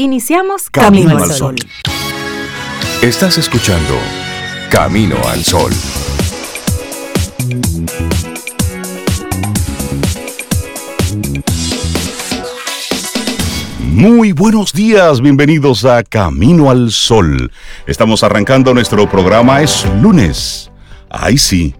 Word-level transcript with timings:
Iniciamos 0.00 0.70
Camino, 0.70 1.18
al 1.18 1.32
Sol. 1.32 1.56
Estás 3.02 3.36
escuchando 3.36 3.94
Camino 4.70 5.16
al 5.26 5.44
Sol. 5.44 5.72
Muy 13.90 14.30
buenos 14.30 14.72
días, 14.72 15.20
bienvenidos 15.20 15.84
a 15.84 16.04
Camino 16.04 16.70
al 16.70 16.92
Sol. 16.92 17.50
Estamos 17.88 18.22
arrancando 18.22 18.72
nuestro 18.74 19.10
programa, 19.10 19.62
es 19.62 19.84
lunes. 20.00 20.70
Ay 21.10 21.38
sí, 21.38 21.74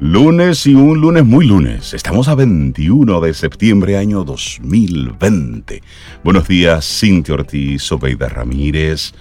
lunes 0.00 0.66
y 0.66 0.74
un 0.74 1.00
lunes 1.00 1.24
muy 1.24 1.46
lunes. 1.46 1.94
Estamos 1.94 2.28
a 2.28 2.34
21 2.34 3.20
de 3.20 3.34
septiembre 3.34 3.96
año 3.96 4.24
2020. 4.24 5.82
Buenos 6.22 6.48
días, 6.48 6.84
Cintia 6.84 7.34
Ortiz, 7.34 7.90
Obeida 7.92 8.28
Ramírez, 8.28 9.12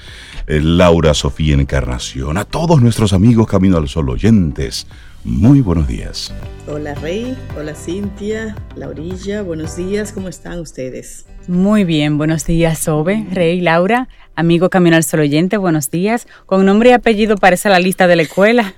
eh, 0.47 0.59
Laura 0.61 1.14
Sofía 1.14 1.55
Encarnación, 1.55 2.37
a 2.37 2.45
todos 2.45 2.81
nuestros 2.81 3.14
amigos 3.14 3.47
Camino 3.47 3.78
al 3.78 3.87
Sol 3.87 4.09
oyentes. 4.09 4.87
Muy 5.23 5.61
buenos 5.61 5.87
días. 5.87 6.33
Hola 6.67 6.95
Rey, 6.95 7.37
hola 7.57 7.75
Cintia, 7.75 8.55
Laurilla, 8.75 9.42
buenos 9.42 9.78
días, 9.78 10.11
¿cómo 10.11 10.28
están 10.28 10.59
ustedes? 10.59 11.25
Muy 11.47 11.86
bien, 11.86 12.17
buenos 12.17 12.45
días 12.45 12.79
Sobe, 12.79 13.25
Rey, 13.31 13.61
Laura, 13.61 14.09
amigo 14.36 14.69
Camino 14.69 14.95
al 14.95 15.03
Sol 15.03 15.21
oyente, 15.21 15.57
buenos 15.57 15.92
días. 15.92 16.28
Con 16.45 16.65
nombre 16.65 16.89
y 16.89 16.93
apellido 16.93 17.37
parece 17.37 17.69
la 17.69 17.79
lista 17.79 18.07
de 18.07 18.15
la 18.17 18.23
escuela. 18.23 18.73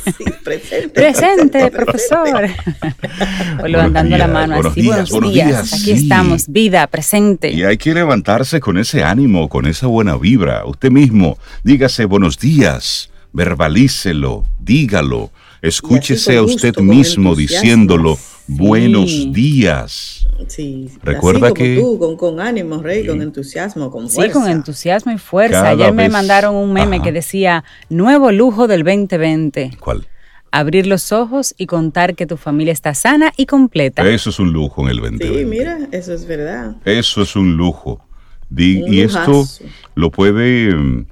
Sí, 0.16 0.24
presente. 0.44 0.88
presente, 0.90 1.70
profesor. 1.72 2.28
O 3.62 3.66
levantando 3.66 4.16
la 4.16 4.26
mano 4.26 4.54
buenos 4.54 4.72
así, 4.72 4.82
días, 4.82 4.94
buenos, 4.94 5.10
buenos 5.10 5.32
días. 5.34 5.46
días, 5.48 5.72
Aquí 5.74 5.84
sí. 5.84 5.90
estamos, 5.92 6.48
vida, 6.48 6.86
presente. 6.86 7.50
Y 7.50 7.62
hay 7.64 7.76
que 7.76 7.94
levantarse 7.94 8.60
con 8.60 8.78
ese 8.78 9.04
ánimo, 9.04 9.48
con 9.48 9.66
esa 9.66 9.86
buena 9.86 10.16
vibra. 10.16 10.64
Usted 10.64 10.90
mismo, 10.90 11.38
dígase 11.62 12.04
buenos 12.04 12.38
días, 12.38 13.10
verbalícelo, 13.32 14.44
dígalo, 14.60 15.30
escúchese 15.62 16.36
a 16.36 16.42
usted 16.42 16.76
mismo 16.80 17.34
diciéndolo, 17.34 18.18
buenos 18.46 19.10
Sí. 19.10 19.30
días. 19.32 20.26
Sí, 20.48 20.88
Recuerda 21.04 21.46
así 21.46 21.54
como 21.54 21.54
que- 21.54 21.76
tú, 21.76 21.98
con, 21.98 22.16
con 22.16 22.40
ánimo, 22.40 22.82
Rey, 22.82 23.02
Sí. 23.02 23.08
con 23.08 23.22
entusiasmo, 23.22 23.90
con 23.90 24.08
Sí, 24.08 24.16
fuerza. 24.16 24.32
con 24.40 24.50
entusiasmo 24.50 25.12
y 25.12 25.18
fuerza. 25.18 25.58
Cada 25.62 25.70
Ayer 25.70 25.92
me 25.94 26.02
vez- 26.04 26.12
mandaron 26.12 26.56
un 26.56 26.72
meme 26.72 26.96
Ajá. 26.96 27.04
que 27.04 27.12
decía, 27.12 27.64
nuevo 27.88 28.32
lujo 28.32 28.66
del 28.66 28.82
2020. 28.82 29.70
¿Cuál? 29.78 30.06
Abrir 30.50 30.86
los 30.86 31.12
ojos 31.12 31.54
y 31.56 31.66
contar 31.66 32.14
que 32.16 32.26
tu 32.26 32.36
familia 32.36 32.72
está 32.72 32.92
sana 32.92 33.32
y 33.36 33.46
completa. 33.46 34.06
Eso 34.06 34.30
es 34.30 34.38
un 34.40 34.52
lujo 34.52 34.82
en 34.82 34.88
el 34.90 34.96
2020. 34.98 35.38
Sí, 35.38 35.44
mira, 35.46 35.78
eso 35.92 36.12
es 36.12 36.26
verdad. 36.26 36.76
Eso 36.84 37.22
es 37.22 37.36
un 37.36 37.56
lujo. 37.56 38.04
Di- 38.50 38.82
Un 38.82 38.92
y 38.92 39.00
esto 39.00 39.46
lo 39.94 40.10
puede 40.10 40.74
mm, 40.74 41.06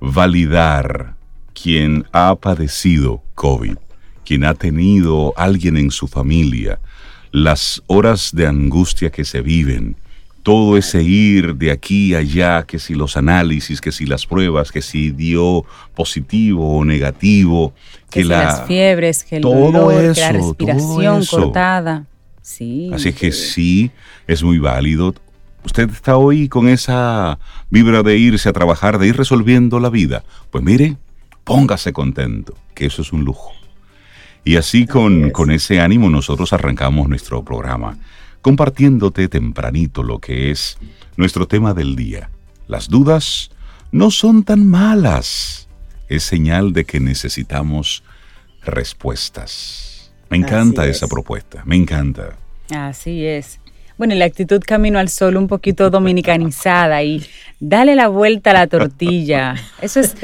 validar 0.00 1.14
quien 1.60 2.04
ha 2.12 2.34
padecido 2.36 3.22
COVID, 3.34 3.76
quien 4.24 4.44
ha 4.44 4.54
tenido 4.54 5.32
alguien 5.36 5.76
en 5.76 5.90
su 5.90 6.06
familia, 6.06 6.78
las 7.32 7.82
horas 7.86 8.30
de 8.34 8.46
angustia 8.46 9.10
que 9.10 9.24
se 9.24 9.40
viven, 9.40 9.96
todo 10.42 10.76
ese 10.76 11.02
ir 11.02 11.56
de 11.56 11.72
aquí 11.72 12.14
a 12.14 12.18
allá, 12.18 12.62
que 12.62 12.78
si 12.78 12.94
los 12.94 13.16
análisis, 13.16 13.80
que 13.80 13.90
si 13.90 14.06
las 14.06 14.26
pruebas, 14.26 14.70
que 14.70 14.80
si 14.80 15.10
dio 15.10 15.64
positivo 15.94 16.78
o 16.78 16.84
negativo, 16.84 17.74
que, 18.10 18.20
que 18.20 18.22
si 18.22 18.28
la... 18.28 18.44
las 18.44 18.66
fiebres, 18.66 19.24
que 19.24 19.36
el 19.36 19.42
todo 19.42 19.72
dolor, 19.72 20.14
que 20.14 20.20
la 20.20 20.32
todo 20.32 20.48
respiración 20.48 21.24
cortada. 21.26 22.04
Sí. 22.42 22.90
Así 22.92 23.12
que 23.12 23.32
sí, 23.32 23.90
es 24.28 24.44
muy 24.44 24.58
válido. 24.58 25.14
Usted 25.64 25.90
está 25.90 26.16
hoy 26.16 26.48
con 26.48 26.68
esa 26.68 27.40
vibra 27.70 28.04
de 28.04 28.16
irse 28.16 28.48
a 28.48 28.52
trabajar, 28.52 29.00
de 29.00 29.08
ir 29.08 29.16
resolviendo 29.16 29.80
la 29.80 29.90
vida. 29.90 30.22
Pues 30.52 30.62
mire, 30.62 30.96
póngase 31.46 31.92
contento, 31.92 32.54
que 32.74 32.86
eso 32.86 33.02
es 33.02 33.12
un 33.12 33.24
lujo. 33.24 33.52
Y 34.44 34.56
así 34.56 34.84
con, 34.84 35.30
con 35.30 35.52
ese 35.52 35.80
ánimo 35.80 36.10
nosotros 36.10 36.52
arrancamos 36.52 37.08
nuestro 37.08 37.44
programa, 37.44 37.96
compartiéndote 38.42 39.28
tempranito 39.28 40.02
lo 40.02 40.18
que 40.18 40.50
es 40.50 40.76
nuestro 41.16 41.46
tema 41.46 41.72
del 41.72 41.94
día. 41.94 42.30
Las 42.66 42.88
dudas 42.88 43.50
no 43.92 44.10
son 44.10 44.42
tan 44.42 44.66
malas. 44.66 45.68
Es 46.08 46.24
señal 46.24 46.72
de 46.72 46.84
que 46.84 46.98
necesitamos 46.98 48.02
respuestas. 48.62 50.12
Me 50.28 50.36
encanta 50.36 50.86
esa 50.86 51.06
es. 51.06 51.10
propuesta, 51.10 51.62
me 51.64 51.76
encanta. 51.76 52.36
Así 52.70 53.24
es. 53.24 53.60
Bueno, 53.98 54.14
y 54.14 54.18
la 54.18 54.24
actitud 54.26 54.62
camino 54.64 54.98
al 54.98 55.08
sol 55.08 55.36
un 55.36 55.48
poquito 55.48 55.90
dominicanizada 55.90 57.02
y 57.02 57.24
dale 57.60 57.94
la 57.94 58.08
vuelta 58.08 58.50
a 58.50 58.54
la 58.54 58.66
tortilla. 58.66 59.54
Eso 59.80 60.00
es, 60.00 60.16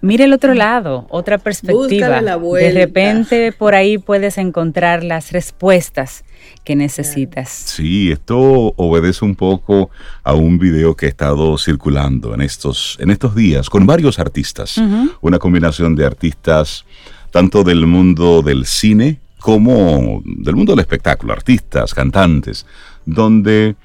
mire 0.00 0.24
el 0.24 0.32
otro 0.32 0.54
lado, 0.54 1.06
otra 1.10 1.38
perspectiva. 1.38 2.20
La 2.20 2.36
De 2.36 2.72
repente 2.72 3.52
por 3.52 3.74
ahí 3.74 3.98
puedes 3.98 4.38
encontrar 4.38 5.04
las 5.04 5.32
respuestas 5.32 6.24
que 6.64 6.76
necesitas. 6.76 7.48
Sí, 7.50 8.10
esto 8.10 8.38
obedece 8.76 9.24
un 9.24 9.34
poco 9.34 9.90
a 10.22 10.34
un 10.34 10.58
video 10.58 10.96
que 10.96 11.06
ha 11.06 11.08
estado 11.08 11.56
circulando 11.58 12.34
en 12.34 12.42
estos, 12.42 12.96
en 13.00 13.10
estos 13.10 13.34
días 13.34 13.70
con 13.70 13.86
varios 13.86 14.18
artistas. 14.18 14.80
Una 15.20 15.38
combinación 15.38 15.94
de 15.94 16.04
artistas 16.04 16.84
tanto 17.32 17.64
del 17.64 17.86
mundo 17.86 18.42
del 18.42 18.66
cine 18.66 19.20
como 19.40 20.22
del 20.24 20.54
mundo 20.54 20.72
del 20.72 20.80
espectáculo, 20.80 21.32
artistas, 21.32 21.92
cantantes, 21.94 22.64
donde 23.06 23.76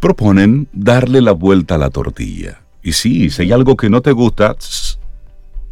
proponen 0.00 0.68
darle 0.72 1.20
la 1.20 1.32
vuelta 1.32 1.74
a 1.74 1.78
la 1.78 1.90
tortilla. 1.90 2.60
Y 2.82 2.92
sí, 2.92 3.30
si 3.30 3.42
hay 3.42 3.52
algo 3.52 3.76
que 3.76 3.90
no 3.90 4.00
te 4.00 4.12
gusta, 4.12 4.54
tss, 4.54 4.98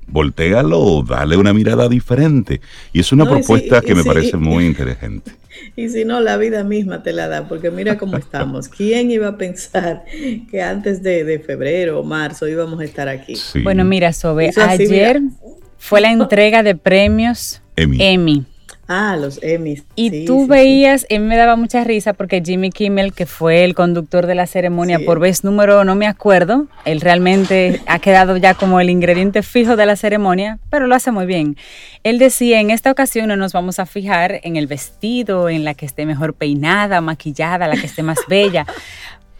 voltéalo, 0.09 1.03
dale 1.03 1.37
una 1.37 1.53
mirada 1.53 1.89
diferente. 1.89 2.61
Y 2.93 3.01
es 3.01 3.12
una 3.12 3.25
No, 3.25 3.31
y 3.39 3.43
sí, 3.43 3.47
propuesta 3.47 3.81
y 3.83 3.87
que 3.87 3.95
me 3.95 4.05
parece 4.05 4.37
muy 4.37 4.67
inteligente. 4.67 5.33
Y 5.75 5.89
si 5.89 6.05
no, 6.05 6.21
la 6.21 6.37
vida 6.37 6.65
misma 6.65 7.03
te 7.03 7.12
la 7.12 7.29
da, 7.29 7.49
porque 7.49 7.71
mira 7.71 7.97
cómo 7.97 8.17
estamos. 8.19 8.69
¿Quién 8.69 9.11
iba 9.11 9.28
a 9.28 9.39
pensar 9.39 10.05
que 10.51 10.61
antes 10.63 11.03
de, 11.03 11.25
de 11.25 11.39
febrero 11.39 12.01
o 12.01 12.05
marzo 12.05 12.47
íbamos 12.47 12.81
a 12.81 12.84
estar 12.84 13.09
aquí? 13.09 13.37
Sí. 13.37 13.61
Bueno, 13.63 13.84
mira, 13.84 14.13
Sobe, 14.13 14.49
así, 14.51 14.61
ayer 14.61 15.21
mira. 15.23 15.34
fue 15.78 16.01
la 16.01 16.13
entrega 16.13 16.63
de 16.63 16.75
premios 16.77 17.63
Emmy. 17.77 17.97
Emmy. 18.01 18.45
Ah, 18.89 19.17
los 19.17 19.43
Emmys. 19.43 19.83
Y 19.97 20.11
Sí, 20.11 20.25
tú 20.27 20.37
sí, 20.41 20.45
sí. 20.45 20.49
veías, 20.51 21.07
y 21.09 21.19
me 21.19 21.37
daba 21.37 21.57
mucha 21.57 21.83
risa 21.83 22.13
porque 22.13 22.41
Jimmy 22.45 22.71
Kimmel, 22.71 23.13
que 23.13 23.27
fue 23.27 23.65
el 23.65 23.75
conductor 23.75 24.27
de 24.27 24.37
la 24.37 24.47
ceremonia 24.47 25.01
por 25.05 25.19
vez 25.19 25.43
número, 25.43 25.83
no 25.85 25.97
me 25.97 26.07
acuerdo, 26.07 26.67
él 26.85 27.01
realmente 27.01 27.81
ha 27.87 27.99
quedado 27.99 28.37
ya 28.37 28.55
como 28.55 28.79
el 28.81 28.89
ingrediente 28.89 29.43
fijo 29.43 29.75
de 29.75 29.87
la 29.87 29.97
ceremonia, 29.97 30.59
pero 30.71 30.87
lo 30.87 30.95
hace 30.95 31.11
muy 31.11 31.27
bien. 31.27 31.57
Él 32.05 32.19
decía, 32.19 32.61
en 32.61 32.71
esta 32.71 32.93
ocasión 32.93 33.27
no 33.27 33.37
nos 33.37 33.53
vamos 33.53 33.81
a 33.81 33.87
fijar 33.87 34.39
en 34.45 34.55
el 34.55 34.69
vestido, 34.69 35.49
en 35.49 35.65
la 35.65 35.75
que 35.75 35.87
esté 35.87 36.07
mejor 36.07 36.35
peinada, 36.35 37.01
maquillada, 37.01 37.67
la 37.67 37.77
que 37.77 37.87
esté 37.87 38.03
más 38.05 38.19
bella. 38.29 38.67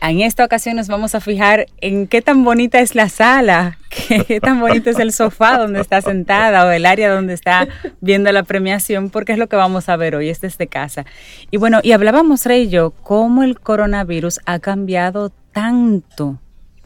En 0.01 0.21
esta 0.21 0.45
ocasión 0.45 0.77
nos 0.77 0.89
vamos 0.89 1.15
a 1.15 1.21
fijar 1.21 1.67
en 1.81 2.07
qué 2.07 2.23
tan 2.23 2.45
bonita 2.45 2.81
es 2.81 2.95
la 2.95 3.09
sala, 3.09 3.79
qué 4.29 4.41
tan 4.41 4.61
bonito 4.61 4.91
es 4.91 4.99
el 4.99 5.13
sofá 5.13 5.59
donde 5.59 5.81
está 5.81 6.01
sentada 6.03 6.67
o 6.67 6.71
el 6.71 6.87
área 6.87 7.13
donde 7.13 7.35
está 7.35 7.67
viendo 8.01 8.31
la 8.31 8.43
premiación, 8.43 9.11
porque 9.11 9.33
es 9.33 9.39
lo 9.39 9.49
que 9.49 9.57
vamos 9.57 9.89
a 9.89 9.97
ver 9.97 10.15
hoy, 10.15 10.29
es 10.29 10.41
desde 10.41 10.67
casa. 10.67 11.07
Y 11.51 11.57
bueno, 11.57 11.81
y 11.83 11.93
hablábamos, 11.93 12.45
Rey 12.45 12.65
y 12.65 12.69
yo, 12.69 12.93
cómo 13.03 13.43
el 13.43 13.59
coronavirus 13.59 14.41
ha 14.45 14.59
cambiado 14.59 15.33
tanto, 15.53 16.39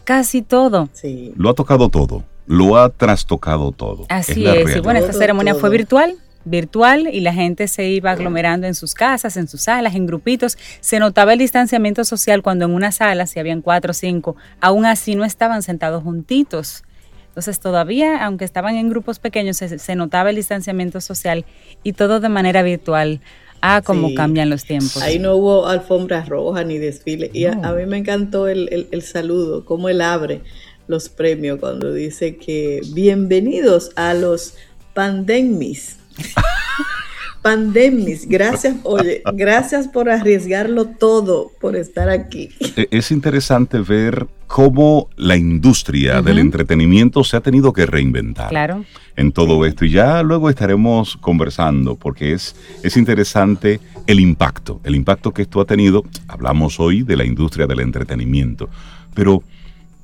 casi 0.05 0.43
todo. 0.43 0.89
Sí. 0.93 1.33
Lo 1.37 1.51
ha 1.51 1.55
tocado 1.55 1.89
todo, 1.89 2.25
lo 2.47 2.79
ha 2.79 2.89
trastocado 2.91 3.73
todo. 3.73 4.07
Así 4.09 4.47
es. 4.47 4.77
Y 4.77 4.81
bueno, 4.81 5.01
esta 5.01 5.13
Todo, 5.13 5.21
ceremonia 5.21 5.55
fue 5.55 5.69
virtual, 5.69 6.17
virtual, 6.45 7.09
y 7.13 7.21
la 7.21 7.33
gente 7.35 7.69
se 7.69 7.89
iba 7.89 8.11
aglomerando 8.13 8.67
en 8.67 8.75
sus 8.75 8.95
casas, 8.95 9.37
en 9.37 9.47
sus 9.49 9.63
salas, 9.63 9.95
en 9.95 10.07
grupitos. 10.07 10.57
Se 10.81 10.99
notaba 10.99 11.33
el 11.35 11.39
distanciamiento 11.39 12.05
social 12.05 12.43
cuando 12.43 12.65
en 12.65 12.73
una 12.73 12.93
sala, 12.93 13.27
si 13.27 13.39
habían 13.39 13.61
cuatro 13.63 13.91
o 13.91 13.95
cinco, 13.95 14.37
aún 14.61 14.87
así 14.87 15.15
no 15.15 15.25
estaban 15.25 15.63
sentados 15.63 16.03
juntitos. 16.03 16.83
Entonces 17.29 17.61
todavía, 17.61 18.25
aunque 18.25 18.45
estaban 18.45 18.75
en 18.77 18.89
grupos 18.89 19.19
pequeños, 19.21 19.57
se, 19.59 19.79
se 19.79 19.95
notaba 19.95 20.31
el 20.31 20.37
distanciamiento 20.37 21.01
social 21.01 21.45
y 21.85 21.93
todo 21.93 22.19
de 22.21 22.29
manera 22.29 22.63
virtual. 22.63 23.21
Ah, 23.63 23.83
cómo 23.85 24.09
Sí. 24.09 24.15
cambian 24.15 24.49
los 24.51 24.65
tiempos. 24.65 24.97
Ahí 25.03 25.19
no 25.19 25.37
hubo 25.37 25.67
alfombras 25.67 26.29
rojas 26.29 26.65
ni 26.67 26.79
desfile. 26.79 27.31
Y 27.35 27.45
a, 27.45 27.55
No. 27.55 27.69
a 27.69 27.73
mí 27.75 27.85
me 27.87 27.99
encantó 27.99 28.49
el, 28.49 28.69
el- 28.73 28.89
el 28.91 29.03
saludo, 29.03 29.65
cómo 29.67 29.91
él 29.91 30.01
abre 30.01 30.41
los 30.89 31.09
premios 31.11 31.61
cuando 31.61 31.93
dice 31.93 32.37
que 32.37 32.81
bienvenidos 32.95 33.91
a 33.97 34.15
los 34.15 34.55
pandemis. 34.95 35.99
pandemis, 37.43 38.29
gracias, 38.29 38.77
oye, 38.83 39.23
gracias 39.35 39.89
por 39.89 40.11
arriesgarlo 40.11 40.85
todo, 40.87 41.51
por 41.61 41.75
estar 41.77 42.11
aquí. 42.11 42.51
E- 42.77 42.89
Es 42.91 43.11
interesante 43.11 43.79
ver 43.79 44.27
cómo 44.47 45.09
la 45.17 45.37
industria 45.37 46.21
del 46.23 46.39
entretenimiento 46.39 47.25
se 47.25 47.37
ha 47.37 47.41
tenido 47.41 47.73
que 47.73 47.87
reinventar 47.87 48.49
Claro. 48.51 48.85
en 49.17 49.33
todo 49.33 49.65
esto. 49.65 49.85
Y 49.87 49.91
ya 49.93 50.23
luego 50.23 50.51
estaremos 50.51 51.17
conversando 51.17 51.95
porque 51.97 52.33
es, 52.33 52.57
es 52.83 52.97
interesante 52.97 53.81
el 54.07 54.21
impacto, 54.21 54.81
el 54.85 54.95
impacto 54.97 55.33
que 55.33 55.43
esto 55.43 55.61
ha 55.61 55.65
tenido. 55.67 56.05
Hablamos 56.29 56.79
hoy 56.81 57.03
de 57.05 57.17
la 57.17 57.25
industria 57.25 57.67
del 57.67 57.81
entretenimiento, 57.81 58.69
pero 59.15 59.43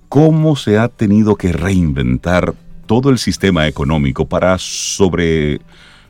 cómo 0.08 0.56
se 0.56 0.78
ha 0.78 0.88
tenido 0.88 1.34
que 1.36 1.52
reinventar 1.52 2.54
todo 2.86 3.10
el 3.10 3.18
sistema 3.18 3.66
económico 3.66 4.26
para 4.26 4.56
sobre, 4.58 5.60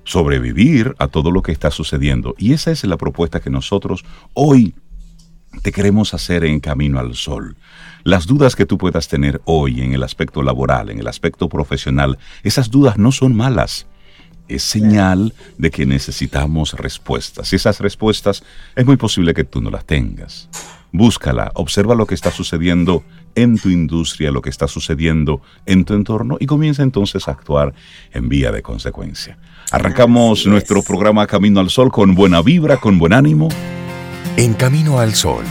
sobrevivir 0.06 0.94
a 0.99 1.08
todo 1.08 1.31
lo 1.31 1.43
que 1.43 1.53
está 1.53 1.70
sucediendo. 1.70 2.35
Y 2.38 2.55
esa 2.55 2.70
es 2.70 2.85
la 2.85 2.97
propuesta 2.97 3.41
que 3.41 3.50
nosotros 3.50 4.05
hoy 4.32 4.75
te 5.62 5.73
queremos 5.73 6.14
hacer 6.14 6.44
en 6.44 6.61
Camino 6.61 6.99
al 6.99 7.14
Sol. 7.14 7.56
Las 8.05 8.26
dudas 8.26 8.55
que 8.55 8.67
tú 8.67 8.79
puedas 8.79 9.08
tener 9.08 9.41
hoy 9.44 9.82
en 9.82 9.93
el 9.93 10.03
aspecto 10.03 10.43
laboral, 10.43 10.91
en 10.91 11.00
el 11.00 11.08
aspecto 11.08 11.49
profesional, 11.49 12.19
esas 12.44 12.70
dudas 12.70 12.99
no 12.99 13.11
son 13.11 13.35
malas. 13.35 13.87
Es 14.49 14.62
señal 14.62 15.35
de 15.58 15.70
que 15.73 15.87
necesitamos 15.87 16.75
respuestas. 16.75 17.53
Y 17.53 17.56
esas 17.56 17.81
respuestas 17.81 18.44
es 18.76 18.87
muy 18.87 18.97
posible 18.97 19.35
que 19.35 19.43
tú 19.43 19.61
no 19.61 19.70
las 19.70 19.85
tengas. 19.85 20.49
Búscala, 20.93 21.50
observa 21.55 21.97
lo 21.97 22.06
que 22.06 22.14
está 22.14 22.31
sucediendo 22.31 23.03
en 23.35 23.58
tu 23.58 23.70
industria, 23.70 24.31
lo 24.31 24.41
que 24.41 24.50
está 24.50 24.69
sucediendo 24.69 25.43
en 25.67 25.85
tu 25.85 25.94
entorno 25.94 26.37
y 26.38 26.47
comienza 26.47 26.85
entonces 26.85 27.26
a 27.26 27.32
actuar 27.32 27.75
en 28.12 28.29
vía 28.29 28.53
de 28.53 28.62
consecuencia. 28.62 29.37
Arrancamos 29.73 30.47
nuestro 30.47 30.81
programa 30.83 31.27
Camino 31.27 31.59
al 31.59 31.71
Sol 31.71 31.91
con 31.91 32.15
buena 32.15 32.41
vibra, 32.41 32.77
con 32.77 32.99
buen 32.99 33.13
ánimo. 33.13 33.49
En 34.37 34.55
Camino 34.55 35.01
al 35.01 35.15
Sol, 35.15 35.45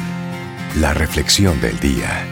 la 0.79 0.93
reflexión 0.93 1.59
del 1.59 1.77
día. 1.81 2.25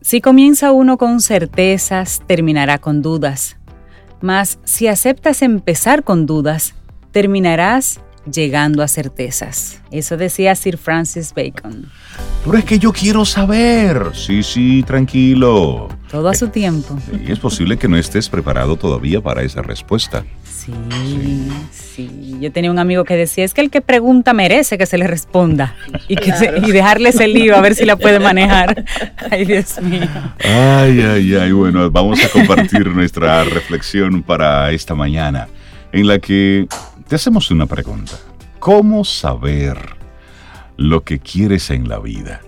Si 0.00 0.20
comienza 0.20 0.72
uno 0.72 0.98
con 0.98 1.20
certezas, 1.20 2.22
terminará 2.26 2.78
con 2.78 3.02
dudas. 3.02 3.56
Mas 4.20 4.58
si 4.64 4.88
aceptas 4.88 5.42
empezar 5.42 6.02
con 6.02 6.26
dudas, 6.26 6.74
terminarás 7.12 8.00
llegando 8.30 8.82
a 8.82 8.88
certezas. 8.88 9.80
Eso 9.90 10.16
decía 10.16 10.54
Sir 10.54 10.78
Francis 10.78 11.32
Bacon. 11.34 11.86
Pero 12.44 12.58
es 12.58 12.64
que 12.64 12.78
yo 12.78 12.92
quiero 12.92 13.24
saber. 13.24 14.10
Sí, 14.14 14.42
sí, 14.42 14.82
tranquilo. 14.86 15.88
Todo 16.10 16.28
a 16.28 16.34
su 16.34 16.48
tiempo. 16.48 16.96
Y 17.26 17.30
es 17.30 17.38
posible 17.38 17.76
que 17.76 17.88
no 17.88 17.96
estés 17.96 18.28
preparado 18.28 18.76
todavía 18.76 19.20
para 19.20 19.42
esa 19.42 19.62
respuesta. 19.62 20.24
Sí, 20.44 21.48
sí, 21.70 22.36
Yo 22.40 22.52
tenía 22.52 22.70
un 22.70 22.78
amigo 22.78 23.04
que 23.04 23.16
decía, 23.16 23.44
es 23.44 23.54
que 23.54 23.60
el 23.60 23.70
que 23.70 23.80
pregunta 23.80 24.32
merece 24.32 24.76
que 24.76 24.86
se 24.86 24.98
le 24.98 25.06
responda 25.06 25.74
y, 26.08 26.16
que 26.16 26.32
y 26.66 26.72
dejarle 26.72 27.10
ese 27.10 27.28
lío 27.28 27.56
a 27.56 27.60
ver 27.60 27.74
si 27.74 27.84
la 27.84 27.96
puede 27.96 28.20
manejar. 28.20 28.84
Ay, 29.30 29.44
Dios 29.44 29.80
mío. 29.80 30.08
Ay, 30.44 31.00
ay, 31.00 31.34
ay. 31.34 31.52
Bueno, 31.52 31.90
vamos 31.90 32.22
a 32.24 32.28
compartir 32.28 32.86
nuestra 32.88 33.44
reflexión 33.44 34.22
para 34.22 34.70
esta 34.72 34.94
mañana 34.94 35.48
en 35.92 36.06
la 36.06 36.18
que 36.18 36.66
te 37.08 37.16
hacemos 37.16 37.50
una 37.50 37.66
pregunta. 37.66 38.12
¿Cómo 38.58 39.04
saber 39.04 39.78
lo 40.76 41.04
que 41.04 41.18
quieres 41.18 41.70
en 41.70 41.88
la 41.88 41.98
vida? 41.98 42.42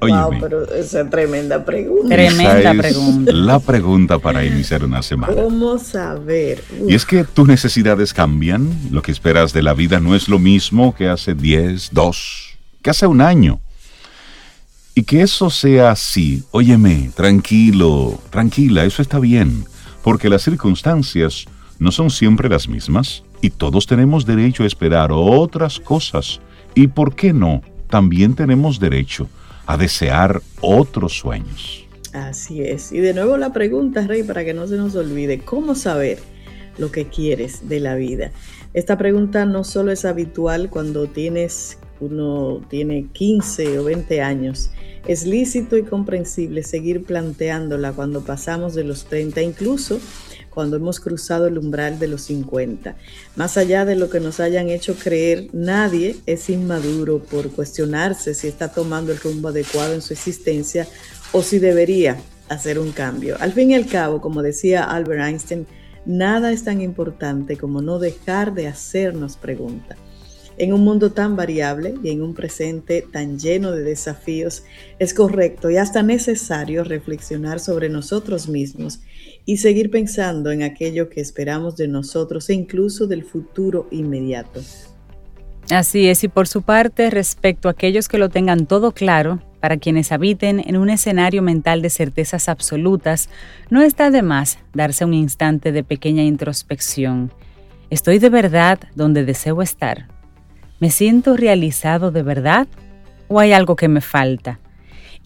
wow, 0.00 0.30
pero 0.40 0.64
esa 0.74 1.00
es 1.02 1.10
tremenda 1.10 1.64
pregunta. 1.64 2.14
Tremenda 2.14 2.74
pregunta. 2.74 3.32
La 3.32 3.58
pregunta 3.58 4.18
para 4.18 4.44
iniciar 4.44 4.84
una 4.84 5.02
semana. 5.02 5.34
¿Cómo 5.34 5.78
saber? 5.78 6.62
Y 6.86 6.94
es 6.94 7.06
que 7.06 7.24
tus 7.24 7.46
necesidades 7.46 8.12
cambian, 8.12 8.68
lo 8.90 9.00
que 9.00 9.12
esperas 9.12 9.52
de 9.52 9.62
la 9.62 9.74
vida 9.74 10.00
no 10.00 10.14
es 10.14 10.28
lo 10.28 10.38
mismo 10.38 10.94
que 10.94 11.08
hace 11.08 11.34
10, 11.34 11.90
2, 11.92 12.58
que 12.82 12.90
hace 12.90 13.06
un 13.06 13.20
año. 13.20 13.60
Y 14.94 15.02
que 15.02 15.22
eso 15.22 15.50
sea 15.50 15.90
así, 15.90 16.42
óyeme, 16.50 17.10
tranquilo, 17.14 18.18
tranquila, 18.30 18.84
eso 18.84 19.02
está 19.02 19.18
bien, 19.18 19.66
porque 20.02 20.30
las 20.30 20.42
circunstancias 20.42 21.44
no 21.78 21.92
son 21.92 22.10
siempre 22.10 22.48
las 22.48 22.66
mismas 22.68 23.22
y 23.40 23.50
todos 23.50 23.86
tenemos 23.86 24.26
derecho 24.26 24.62
a 24.62 24.66
esperar 24.66 25.10
otras 25.12 25.80
cosas. 25.80 26.40
¿Y 26.74 26.88
por 26.88 27.14
qué 27.14 27.32
no? 27.32 27.62
También 27.88 28.34
tenemos 28.34 28.80
derecho 28.80 29.28
a 29.66 29.76
desear 29.76 30.42
otros 30.60 31.18
sueños. 31.18 31.84
Así 32.12 32.62
es. 32.62 32.92
Y 32.92 32.98
de 32.98 33.14
nuevo 33.14 33.36
la 33.36 33.52
pregunta, 33.52 34.06
Rey, 34.06 34.22
para 34.22 34.44
que 34.44 34.54
no 34.54 34.66
se 34.66 34.76
nos 34.76 34.94
olvide, 34.94 35.38
¿cómo 35.40 35.74
saber 35.74 36.18
lo 36.78 36.90
que 36.90 37.06
quieres 37.06 37.68
de 37.68 37.80
la 37.80 37.94
vida? 37.94 38.32
Esta 38.74 38.96
pregunta 38.98 39.44
no 39.44 39.64
solo 39.64 39.92
es 39.92 40.04
habitual 40.04 40.70
cuando 40.70 41.06
tienes 41.06 41.78
uno 42.00 42.60
tiene 42.68 43.06
15 43.12 43.78
o 43.78 43.84
20 43.84 44.20
años. 44.20 44.70
Es 45.06 45.24
lícito 45.24 45.76
y 45.76 45.82
comprensible 45.82 46.62
seguir 46.62 47.04
planteándola 47.04 47.92
cuando 47.92 48.24
pasamos 48.24 48.74
de 48.74 48.84
los 48.84 49.06
30, 49.06 49.40
incluso 49.42 50.00
cuando 50.56 50.76
hemos 50.76 51.00
cruzado 51.00 51.48
el 51.48 51.58
umbral 51.58 51.98
de 51.98 52.08
los 52.08 52.22
50. 52.22 52.96
Más 53.36 53.58
allá 53.58 53.84
de 53.84 53.94
lo 53.94 54.08
que 54.08 54.20
nos 54.20 54.40
hayan 54.40 54.70
hecho 54.70 54.94
creer, 54.94 55.48
nadie 55.52 56.16
es 56.24 56.48
inmaduro 56.48 57.18
por 57.18 57.50
cuestionarse 57.50 58.32
si 58.32 58.48
está 58.48 58.72
tomando 58.72 59.12
el 59.12 59.20
rumbo 59.20 59.48
adecuado 59.48 59.92
en 59.92 60.00
su 60.00 60.14
existencia 60.14 60.88
o 61.32 61.42
si 61.42 61.58
debería 61.58 62.16
hacer 62.48 62.78
un 62.78 62.92
cambio. 62.92 63.36
Al 63.38 63.52
fin 63.52 63.72
y 63.72 63.74
al 63.74 63.84
cabo, 63.84 64.22
como 64.22 64.40
decía 64.40 64.84
Albert 64.84 65.24
Einstein, 65.24 65.66
nada 66.06 66.50
es 66.52 66.64
tan 66.64 66.80
importante 66.80 67.58
como 67.58 67.82
no 67.82 67.98
dejar 67.98 68.54
de 68.54 68.66
hacernos 68.66 69.36
preguntas. 69.36 69.98
En 70.56 70.72
un 70.72 70.80
mundo 70.80 71.12
tan 71.12 71.36
variable 71.36 71.96
y 72.02 72.08
en 72.08 72.22
un 72.22 72.32
presente 72.32 73.06
tan 73.12 73.38
lleno 73.38 73.72
de 73.72 73.82
desafíos, 73.82 74.62
es 74.98 75.12
correcto 75.12 75.68
y 75.68 75.76
hasta 75.76 76.02
necesario 76.02 76.82
reflexionar 76.82 77.60
sobre 77.60 77.90
nosotros 77.90 78.48
mismos 78.48 79.00
y 79.46 79.58
seguir 79.58 79.90
pensando 79.90 80.50
en 80.50 80.62
aquello 80.62 81.08
que 81.08 81.20
esperamos 81.20 81.76
de 81.76 81.88
nosotros 81.88 82.50
e 82.50 82.54
incluso 82.54 83.06
del 83.06 83.24
futuro 83.24 83.86
inmediato. 83.90 84.60
Así 85.70 86.08
es, 86.08 86.22
y 86.24 86.28
por 86.28 86.46
su 86.46 86.62
parte, 86.62 87.10
respecto 87.10 87.68
a 87.68 87.72
aquellos 87.72 88.08
que 88.08 88.18
lo 88.18 88.28
tengan 88.28 88.66
todo 88.66 88.92
claro, 88.92 89.40
para 89.60 89.78
quienes 89.78 90.12
habiten 90.12 90.62
en 90.64 90.76
un 90.76 90.90
escenario 90.90 91.42
mental 91.42 91.82
de 91.82 91.90
certezas 91.90 92.48
absolutas, 92.48 93.28
no 93.70 93.82
está 93.82 94.10
de 94.10 94.22
más 94.22 94.58
darse 94.74 95.04
un 95.04 95.14
instante 95.14 95.72
de 95.72 95.82
pequeña 95.82 96.22
introspección. 96.22 97.32
¿Estoy 97.90 98.18
de 98.18 98.30
verdad 98.30 98.78
donde 98.94 99.24
deseo 99.24 99.62
estar? 99.62 100.08
¿Me 100.78 100.90
siento 100.90 101.36
realizado 101.36 102.10
de 102.10 102.22
verdad? 102.22 102.68
¿O 103.28 103.40
hay 103.40 103.52
algo 103.52 103.74
que 103.74 103.88
me 103.88 104.00
falta? 104.00 104.60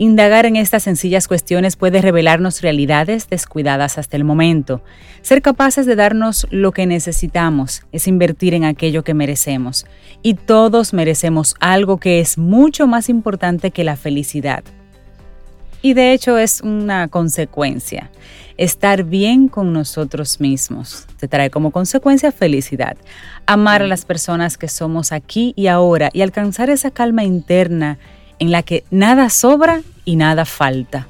Indagar 0.01 0.47
en 0.47 0.57
estas 0.57 0.85
sencillas 0.85 1.29
cuestiones 1.29 1.77
puede 1.77 2.01
revelarnos 2.01 2.63
realidades 2.63 3.29
descuidadas 3.29 3.99
hasta 3.99 4.17
el 4.17 4.25
momento. 4.25 4.83
Ser 5.21 5.43
capaces 5.43 5.85
de 5.85 5.95
darnos 5.95 6.47
lo 6.49 6.73
que 6.73 6.87
necesitamos 6.87 7.83
es 7.93 8.09
invertir 8.09 8.55
en 8.55 8.65
aquello 8.65 9.05
que 9.05 9.13
merecemos. 9.13 9.85
Y 10.23 10.37
todos 10.37 10.95
merecemos 10.95 11.55
algo 11.61 11.99
que 11.99 12.19
es 12.19 12.39
mucho 12.39 12.87
más 12.87 13.11
importante 13.11 13.73
que 13.73 13.85
la 13.85 13.97
felicidad. 13.97 14.65
Y 15.83 15.93
de 15.93 16.15
hecho 16.15 16.39
es 16.39 16.63
una 16.63 17.09
consecuencia. 17.09 18.11
Estar 18.57 19.05
bien 19.05 19.49
con 19.49 19.75
nosotros 19.75 20.41
mismos 20.41 21.09
te 21.19 21.29
trae 21.29 21.51
como 21.51 21.73
consecuencia 21.73 22.33
felicidad. 22.33 22.97
Amar 23.45 23.83
a 23.83 23.87
las 23.87 24.07
personas 24.07 24.57
que 24.57 24.69
somos 24.69 25.13
aquí 25.13 25.53
y 25.57 25.67
ahora 25.67 26.09
y 26.15 26.23
alcanzar 26.23 26.71
esa 26.71 26.91
calma 26.91 27.23
interna 27.23 27.99
en 28.41 28.51
la 28.51 28.65
que 28.65 28.85
nada 28.91 29.31
sobra 29.31 29.83
y 30.05 30.17
nada 30.17 30.45
falta. 30.45 31.07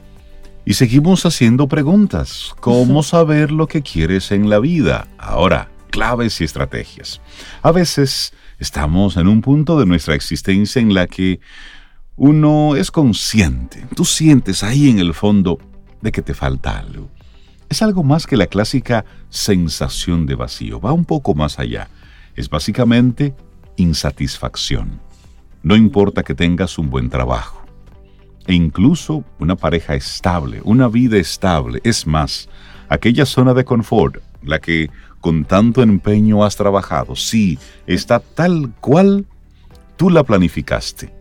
Y 0.67 0.75
seguimos 0.75 1.25
haciendo 1.25 1.67
preguntas. 1.67 2.55
¿Cómo 2.61 3.03
saber 3.03 3.51
lo 3.51 3.67
que 3.67 3.83
quieres 3.83 4.31
en 4.31 4.51
la 4.51 4.59
vida? 4.59 5.09
Ahora, 5.17 5.71
claves 5.91 6.41
y 6.41 6.45
estrategias. 6.45 7.21
A 7.63 7.73
veces 7.73 8.35
estamos 8.59 9.17
en 9.17 9.27
un 9.27 9.41
punto 9.41 9.79
de 9.79 9.87
nuestra 9.87 10.15
existencia 10.15 10.83
en 10.83 10.93
la 10.93 11.07
que 11.07 11.41
uno 12.17 12.77
es 12.77 12.91
consciente, 12.91 13.87
tú 13.97 14.05
sientes 14.05 14.63
ahí 14.63 14.91
en 14.91 14.99
el 14.99 15.15
fondo 15.15 15.59
de 16.03 16.13
que 16.13 16.21
te 16.21 16.35
falta 16.35 16.79
algo. 16.79 17.09
Es 17.71 17.81
algo 17.81 18.03
más 18.03 18.27
que 18.27 18.37
la 18.37 18.47
clásica 18.47 19.07
sensación 19.31 20.27
de 20.27 20.35
vacío, 20.35 20.81
va 20.81 20.93
un 20.93 21.07
poco 21.07 21.35
más 21.35 21.59
allá. 21.59 21.89
Es 22.37 22.51
básicamente 22.51 23.35
insatisfacción. 23.77 25.01
No 25.63 25.77
importa 25.77 26.23
que 26.23 26.35
tengas 26.35 26.79
un 26.79 26.91
buen 26.91 27.11
trabajo 27.11 27.61
e 28.47 28.55
incluso 28.55 29.25
una 29.39 29.57
pareja 29.57 29.95
estable, 29.95 30.61
una 30.65 30.89
vida 30.89 31.19
estable. 31.19 31.81
Es 31.85 32.07
más, 32.07 32.49
aquella 32.89 33.27
zona 33.27 33.55
de 33.55 33.65
confort, 33.65 34.17
la 34.43 34.59
que 34.59 34.91
con 35.21 35.45
tanto 35.45 35.83
empeño 35.83 36.45
has 36.45 36.57
trabajado, 36.57 37.15
sí, 37.15 37.59
está 37.87 38.21
tal 38.21 38.73
cual 38.81 39.27
tú 39.97 40.09
la 40.09 40.25
planificaste. 40.25 41.13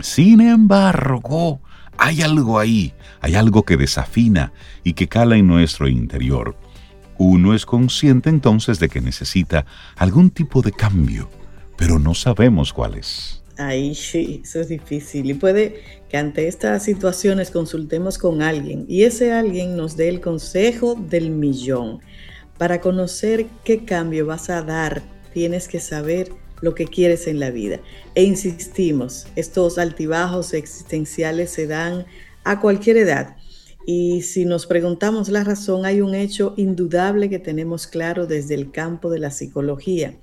Sin 0.00 0.40
embargo, 0.40 1.60
hay 1.96 2.22
algo 2.22 2.58
ahí, 2.58 2.92
hay 3.20 3.36
algo 3.36 3.62
que 3.62 3.76
desafina 3.76 4.52
y 4.82 4.94
que 4.94 5.06
cala 5.06 5.36
en 5.36 5.46
nuestro 5.46 5.86
interior. 5.86 6.56
Uno 7.16 7.54
es 7.54 7.64
consciente 7.64 8.28
entonces 8.28 8.80
de 8.80 8.88
que 8.88 9.00
necesita 9.00 9.64
algún 9.96 10.30
tipo 10.30 10.60
de 10.62 10.72
cambio, 10.72 11.30
pero 11.76 12.00
no 12.00 12.14
sabemos 12.14 12.72
cuál 12.72 12.96
es. 12.96 13.43
Ahí 13.56 13.94
sí, 13.94 14.40
eso 14.42 14.60
es 14.60 14.68
difícil. 14.68 15.30
Y 15.30 15.34
puede 15.34 15.80
que 16.08 16.16
ante 16.16 16.48
estas 16.48 16.82
situaciones 16.82 17.50
consultemos 17.50 18.18
con 18.18 18.42
alguien 18.42 18.84
y 18.88 19.04
ese 19.04 19.32
alguien 19.32 19.76
nos 19.76 19.96
dé 19.96 20.08
el 20.08 20.20
consejo 20.20 20.94
del 20.94 21.30
millón. 21.30 22.00
Para 22.58 22.80
conocer 22.80 23.46
qué 23.64 23.84
cambio 23.84 24.26
vas 24.26 24.50
a 24.50 24.62
dar, 24.62 25.02
tienes 25.32 25.68
que 25.68 25.80
saber 25.80 26.30
lo 26.60 26.74
que 26.74 26.86
quieres 26.86 27.26
en 27.26 27.40
la 27.40 27.50
vida. 27.50 27.80
E 28.14 28.24
insistimos, 28.24 29.26
estos 29.36 29.78
altibajos 29.78 30.54
existenciales 30.54 31.50
se 31.50 31.66
dan 31.66 32.06
a 32.42 32.60
cualquier 32.60 32.96
edad. 32.96 33.36
Y 33.86 34.22
si 34.22 34.46
nos 34.46 34.66
preguntamos 34.66 35.28
la 35.28 35.44
razón, 35.44 35.84
hay 35.84 36.00
un 36.00 36.14
hecho 36.14 36.54
indudable 36.56 37.28
que 37.28 37.38
tenemos 37.38 37.86
claro 37.86 38.26
desde 38.26 38.54
el 38.54 38.70
campo 38.70 39.10
de 39.10 39.18
la 39.18 39.30
psicología. 39.30 40.16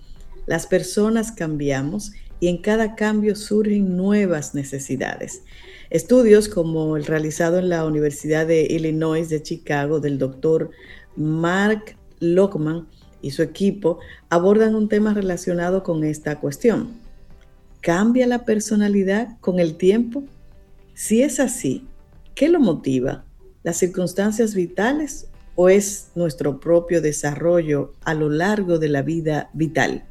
Las 0.47 0.65
personas 0.65 1.31
cambiamos 1.31 2.13
y 2.41 2.47
en 2.47 2.57
cada 2.57 2.95
cambio 2.95 3.35
surgen 3.35 3.95
nuevas 3.95 4.53
necesidades. 4.55 5.43
Estudios 5.91 6.49
como 6.49 6.97
el 6.97 7.05
realizado 7.05 7.59
en 7.59 7.69
la 7.69 7.85
Universidad 7.85 8.47
de 8.47 8.63
Illinois 8.63 9.29
de 9.29 9.43
Chicago 9.43 9.99
del 9.99 10.17
doctor 10.17 10.71
Mark 11.15 11.95
Lockman 12.19 12.87
y 13.21 13.31
su 13.31 13.43
equipo 13.43 13.99
abordan 14.29 14.73
un 14.73 14.89
tema 14.89 15.13
relacionado 15.13 15.83
con 15.83 16.03
esta 16.03 16.39
cuestión. 16.39 16.89
¿Cambia 17.79 18.25
la 18.25 18.43
personalidad 18.43 19.37
con 19.39 19.59
el 19.59 19.75
tiempo? 19.75 20.23
Si 20.95 21.21
es 21.21 21.39
así, 21.39 21.85
¿qué 22.33 22.49
lo 22.49 22.59
motiva? 22.59 23.23
¿Las 23.61 23.77
circunstancias 23.77 24.55
vitales 24.55 25.27
o 25.53 25.69
es 25.69 26.09
nuestro 26.15 26.59
propio 26.59 27.01
desarrollo 27.01 27.93
a 28.03 28.15
lo 28.15 28.29
largo 28.29 28.79
de 28.79 28.89
la 28.89 29.03
vida 29.03 29.51
vital? 29.53 30.05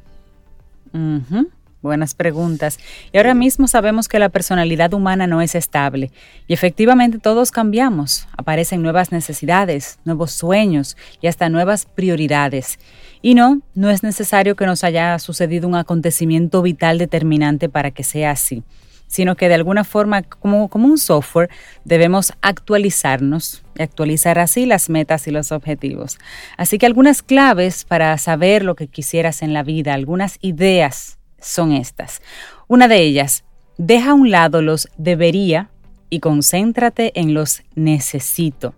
Buenas 1.81 2.13
preguntas. 2.13 2.77
Y 3.11 3.17
ahora 3.17 3.33
mismo 3.33 3.67
sabemos 3.67 4.07
que 4.07 4.19
la 4.19 4.29
personalidad 4.29 4.93
humana 4.93 5.25
no 5.25 5.41
es 5.41 5.55
estable 5.55 6.11
y 6.47 6.53
efectivamente 6.53 7.17
todos 7.17 7.49
cambiamos. 7.49 8.27
Aparecen 8.37 8.83
nuevas 8.83 9.11
necesidades, 9.11 9.97
nuevos 10.05 10.31
sueños 10.31 10.95
y 11.21 11.27
hasta 11.27 11.49
nuevas 11.49 11.87
prioridades. 11.87 12.77
Y 13.23 13.33
no, 13.33 13.61
no 13.73 13.89
es 13.89 14.03
necesario 14.03 14.55
que 14.55 14.67
nos 14.67 14.83
haya 14.83 15.17
sucedido 15.17 15.67
un 15.67 15.73
acontecimiento 15.73 16.61
vital 16.61 16.99
determinante 16.99 17.67
para 17.67 17.89
que 17.89 18.03
sea 18.03 18.29
así, 18.29 18.61
sino 19.07 19.35
que 19.35 19.49
de 19.49 19.55
alguna 19.55 19.83
forma, 19.83 20.21
como, 20.21 20.69
como 20.69 20.85
un 20.85 20.99
software, 20.99 21.49
debemos 21.83 22.31
actualizarnos 22.43 23.63
y 23.75 23.81
actualizar 23.81 24.37
así 24.37 24.67
las 24.67 24.87
metas 24.87 25.27
y 25.27 25.31
los 25.31 25.51
objetivos. 25.51 26.19
Así 26.57 26.77
que 26.77 26.85
algunas 26.85 27.23
claves 27.23 27.85
para 27.85 28.15
saber 28.19 28.63
lo 28.63 28.75
que 28.75 28.87
quisieras 28.87 29.41
en 29.41 29.55
la 29.55 29.63
vida, 29.63 29.95
algunas 29.95 30.37
ideas 30.41 31.17
son 31.41 31.73
estas. 31.73 32.21
Una 32.67 32.87
de 32.87 33.01
ellas, 33.01 33.43
deja 33.77 34.11
a 34.11 34.13
un 34.13 34.31
lado 34.31 34.61
los 34.61 34.87
debería 34.97 35.69
y 36.09 36.19
concéntrate 36.19 37.11
en 37.19 37.33
los 37.33 37.63
necesito. 37.75 38.75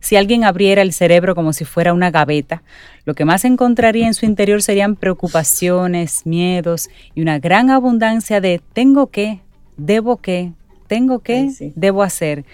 Si 0.00 0.14
alguien 0.14 0.44
abriera 0.44 0.82
el 0.82 0.92
cerebro 0.92 1.34
como 1.34 1.52
si 1.52 1.64
fuera 1.64 1.92
una 1.92 2.10
gaveta, 2.10 2.62
lo 3.04 3.14
que 3.14 3.24
más 3.24 3.44
encontraría 3.44 4.06
en 4.06 4.14
su 4.14 4.26
interior 4.26 4.62
serían 4.62 4.94
preocupaciones, 4.94 6.26
miedos 6.26 6.88
y 7.14 7.22
una 7.22 7.38
gran 7.38 7.70
abundancia 7.70 8.40
de 8.40 8.60
tengo 8.72 9.08
que, 9.08 9.40
debo 9.76 10.18
que, 10.18 10.52
tengo 10.86 11.20
que, 11.20 11.72
debo 11.74 12.02
hacer. 12.02 12.44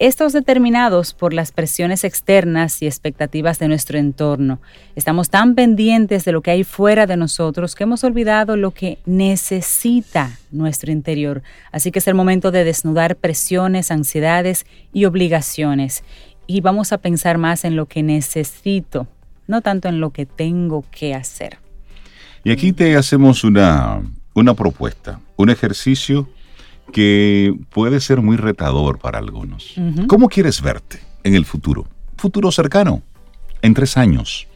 Estos 0.00 0.32
determinados 0.32 1.12
por 1.12 1.34
las 1.34 1.52
presiones 1.52 2.04
externas 2.04 2.80
y 2.80 2.86
expectativas 2.86 3.58
de 3.58 3.68
nuestro 3.68 3.98
entorno. 3.98 4.58
Estamos 4.96 5.28
tan 5.28 5.54
pendientes 5.54 6.24
de 6.24 6.32
lo 6.32 6.40
que 6.40 6.52
hay 6.52 6.64
fuera 6.64 7.06
de 7.06 7.18
nosotros 7.18 7.74
que 7.74 7.82
hemos 7.82 8.02
olvidado 8.02 8.56
lo 8.56 8.70
que 8.70 8.96
necesita 9.04 10.38
nuestro 10.52 10.90
interior. 10.90 11.42
Así 11.70 11.92
que 11.92 11.98
es 11.98 12.08
el 12.08 12.14
momento 12.14 12.50
de 12.50 12.64
desnudar 12.64 13.14
presiones, 13.14 13.90
ansiedades 13.90 14.64
y 14.94 15.04
obligaciones. 15.04 16.02
Y 16.46 16.62
vamos 16.62 16.94
a 16.94 16.98
pensar 16.98 17.36
más 17.36 17.66
en 17.66 17.76
lo 17.76 17.84
que 17.84 18.02
necesito, 18.02 19.06
no 19.48 19.60
tanto 19.60 19.88
en 19.88 20.00
lo 20.00 20.12
que 20.14 20.24
tengo 20.24 20.82
que 20.90 21.14
hacer. 21.14 21.58
Y 22.42 22.52
aquí 22.52 22.72
te 22.72 22.96
hacemos 22.96 23.44
una, 23.44 24.00
una 24.32 24.54
propuesta, 24.54 25.20
un 25.36 25.50
ejercicio 25.50 26.26
que 26.92 27.54
puede 27.70 28.00
ser 28.00 28.20
muy 28.22 28.36
retador 28.36 28.98
para 28.98 29.18
algunos. 29.18 29.74
¿Cómo 30.06 30.28
quieres 30.28 30.62
verte 30.62 31.00
en 31.24 31.34
el 31.34 31.44
futuro? 31.44 31.86
Futuro 32.16 32.52
cercano, 32.52 33.02
en 33.62 33.74
tres 33.74 33.96
años. 33.96 34.46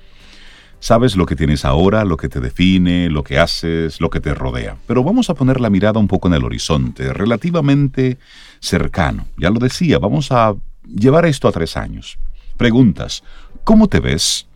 Sabes 0.81 1.17
lo 1.17 1.25
que 1.25 1.35
tienes 1.35 1.65
ahora, 1.65 2.05
lo 2.05 2.19
que 2.19 2.29
te 2.29 2.41
define, 2.41 3.09
lo 3.09 3.25
que 3.25 3.39
haces, 3.39 4.01
lo 4.03 4.11
que 4.11 4.21
te 4.21 4.35
rodea. 4.35 4.77
Pero 4.87 5.03
vamos 5.03 5.31
a 5.31 5.35
poner 5.35 5.59
la 5.59 5.71
mirada 5.71 5.99
un 5.99 6.09
poco 6.09 6.29
en 6.29 6.35
el 6.35 6.45
horizonte, 6.45 7.13
relativamente 7.15 8.19
cercano. 8.61 9.27
Ya 9.39 9.49
lo 9.49 9.59
decía, 9.59 9.99
vamos 9.99 10.31
a 10.31 10.55
llevar 10.87 11.25
esto 11.25 11.49
a 11.49 11.53
tres 11.53 11.79
años. 11.79 12.19
Preguntas, 12.59 13.23
¿cómo 13.65 13.89
te 13.89 14.01
ves? 14.01 14.47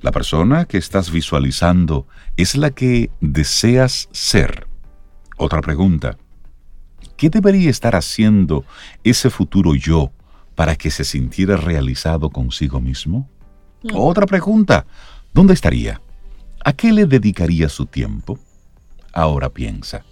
¿La 0.00 0.12
persona 0.12 0.64
que 0.64 0.78
estás 0.78 1.10
visualizando 1.10 2.06
es 2.36 2.56
la 2.56 2.70
que 2.70 3.10
deseas 3.20 4.08
ser? 4.12 4.66
Otra 5.36 5.60
pregunta, 5.60 6.16
¿Qué 7.16 7.30
debería 7.30 7.70
estar 7.70 7.96
haciendo 7.96 8.64
ese 9.02 9.30
futuro 9.30 9.74
yo 9.74 10.10
para 10.54 10.76
que 10.76 10.90
se 10.90 11.04
sintiera 11.04 11.56
realizado 11.56 12.30
consigo 12.30 12.80
mismo? 12.80 13.28
Mm. 13.82 13.90
Otra 13.94 14.26
pregunta, 14.26 14.86
¿dónde 15.32 15.54
estaría? 15.54 16.00
¿A 16.64 16.72
qué 16.72 16.92
le 16.92 17.06
dedicaría 17.06 17.68
su 17.68 17.86
tiempo? 17.86 18.38
Ahora 19.12 19.48
piensa, 19.48 20.04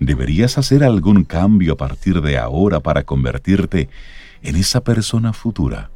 ¿deberías 0.00 0.56
hacer 0.56 0.82
algún 0.82 1.24
cambio 1.24 1.74
a 1.74 1.76
partir 1.76 2.22
de 2.22 2.38
ahora 2.38 2.80
para 2.80 3.04
convertirte 3.04 3.90
en 4.42 4.56
esa 4.56 4.82
persona 4.82 5.32
futura? 5.32 5.90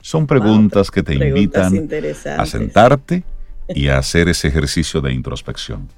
Son 0.00 0.26
preguntas 0.26 0.90
que 0.90 1.02
te 1.02 1.14
invitan 1.14 1.88
a 2.36 2.46
sentarte 2.46 3.24
y 3.68 3.88
a 3.88 3.98
hacer 3.98 4.28
ese 4.28 4.48
ejercicio 4.48 5.00
de 5.00 5.12
introspección. 5.12 5.88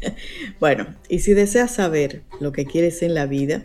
Bueno, 0.60 0.94
y 1.08 1.20
si 1.20 1.34
deseas 1.34 1.74
saber 1.74 2.22
lo 2.40 2.52
que 2.52 2.66
quieres 2.66 3.02
en 3.02 3.14
la 3.14 3.26
vida, 3.26 3.62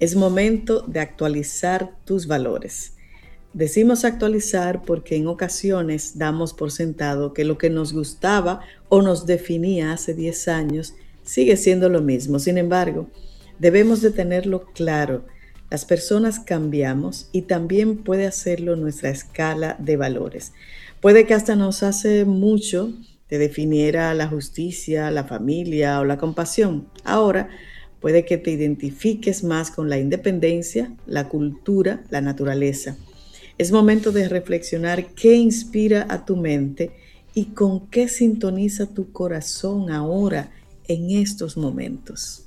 es 0.00 0.16
momento 0.16 0.82
de 0.82 1.00
actualizar 1.00 1.92
tus 2.04 2.26
valores. 2.26 2.94
Decimos 3.52 4.04
actualizar 4.04 4.82
porque 4.82 5.16
en 5.16 5.26
ocasiones 5.26 6.16
damos 6.16 6.54
por 6.54 6.70
sentado 6.70 7.34
que 7.34 7.44
lo 7.44 7.58
que 7.58 7.68
nos 7.68 7.92
gustaba 7.92 8.60
o 8.88 9.02
nos 9.02 9.26
definía 9.26 9.92
hace 9.92 10.14
10 10.14 10.48
años 10.48 10.94
sigue 11.22 11.56
siendo 11.56 11.90
lo 11.90 12.00
mismo. 12.00 12.38
Sin 12.38 12.56
embargo, 12.56 13.08
debemos 13.58 14.00
de 14.00 14.10
tenerlo 14.10 14.64
claro. 14.72 15.26
Las 15.70 15.84
personas 15.84 16.40
cambiamos 16.40 17.28
y 17.30 17.42
también 17.42 17.98
puede 17.98 18.26
hacerlo 18.26 18.74
nuestra 18.76 19.10
escala 19.10 19.76
de 19.78 19.96
valores. 19.96 20.52
Puede 21.00 21.26
que 21.26 21.34
hasta 21.34 21.54
nos 21.54 21.82
hace 21.82 22.24
mucho 22.24 22.92
te 23.32 23.38
definiera 23.38 24.12
la 24.12 24.28
justicia, 24.28 25.10
la 25.10 25.24
familia 25.24 26.00
o 26.00 26.04
la 26.04 26.18
compasión. 26.18 26.88
Ahora 27.02 27.48
puede 27.98 28.26
que 28.26 28.36
te 28.36 28.50
identifiques 28.50 29.42
más 29.42 29.70
con 29.70 29.88
la 29.88 29.98
independencia, 29.98 30.92
la 31.06 31.30
cultura, 31.30 32.02
la 32.10 32.20
naturaleza. 32.20 32.94
Es 33.56 33.72
momento 33.72 34.12
de 34.12 34.28
reflexionar 34.28 35.14
qué 35.14 35.34
inspira 35.36 36.06
a 36.10 36.26
tu 36.26 36.36
mente 36.36 36.90
y 37.32 37.46
con 37.46 37.86
qué 37.86 38.06
sintoniza 38.06 38.84
tu 38.84 39.12
corazón 39.12 39.90
ahora 39.90 40.50
en 40.86 41.12
estos 41.12 41.56
momentos. 41.56 42.44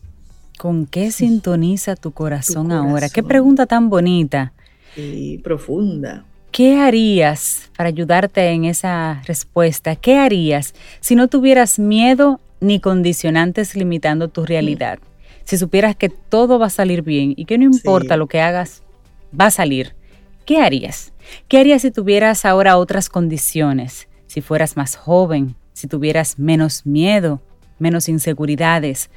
¿Con 0.59 0.85
qué 0.85 1.09
sintoniza 1.09 1.95
tu 1.95 2.11
corazón, 2.11 2.71
ahora? 2.71 3.09
Qué 3.09 3.23
pregunta 3.23 3.65
tan 3.65 3.89
bonita. 3.89 4.53
Y 4.95 5.39
profunda. 5.39 6.25
¿Qué 6.55 6.77
harías 6.77 7.69
para 7.75 7.89
ayudarte 7.89 8.51
en 8.51 8.63
esa 8.63 9.21
respuesta? 9.25 9.97
¿Qué 9.97 10.15
harías 10.15 10.73
si 11.01 11.13
no 11.13 11.27
tuvieras 11.27 11.79
miedo 11.79 12.39
ni 12.61 12.79
condicionantes 12.79 13.75
limitando 13.75 14.29
tu 14.29 14.45
realidad? 14.45 14.99
Si 15.43 15.57
supieras 15.57 15.97
que 15.97 16.07
todo 16.07 16.57
va 16.57 16.67
a 16.67 16.69
salir 16.69 17.01
bien 17.01 17.33
y 17.35 17.43
que 17.43 17.57
no 17.57 17.65
importa 17.65 18.15
lo 18.15 18.27
que 18.27 18.39
hagas, 18.39 18.83
va 19.37 19.47
a 19.47 19.51
salir. 19.51 19.95
¿Qué 20.45 20.61
harías? 20.61 21.11
¿Qué 21.49 21.57
harías 21.57 21.81
si 21.81 21.91
tuvieras 21.91 22.45
ahora 22.45 22.77
otras 22.77 23.09
condiciones? 23.09 24.07
Si 24.27 24.39
fueras 24.39 24.77
más 24.77 24.95
joven, 24.95 25.57
si 25.73 25.89
tuvieras 25.89 26.39
menos 26.39 26.85
miedo, 26.85 27.41
menos 27.79 28.07
inseguridades. 28.07 29.09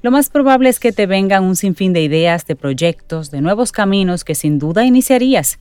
Lo 0.00 0.12
más 0.12 0.28
probable 0.28 0.68
es 0.68 0.78
que 0.78 0.92
te 0.92 1.06
vengan 1.06 1.42
un 1.42 1.56
sinfín 1.56 1.92
de 1.92 2.02
ideas, 2.02 2.46
de 2.46 2.54
proyectos, 2.54 3.32
de 3.32 3.40
nuevos 3.40 3.72
caminos 3.72 4.22
que 4.22 4.36
sin 4.36 4.60
duda 4.60 4.84
iniciarías 4.84 5.58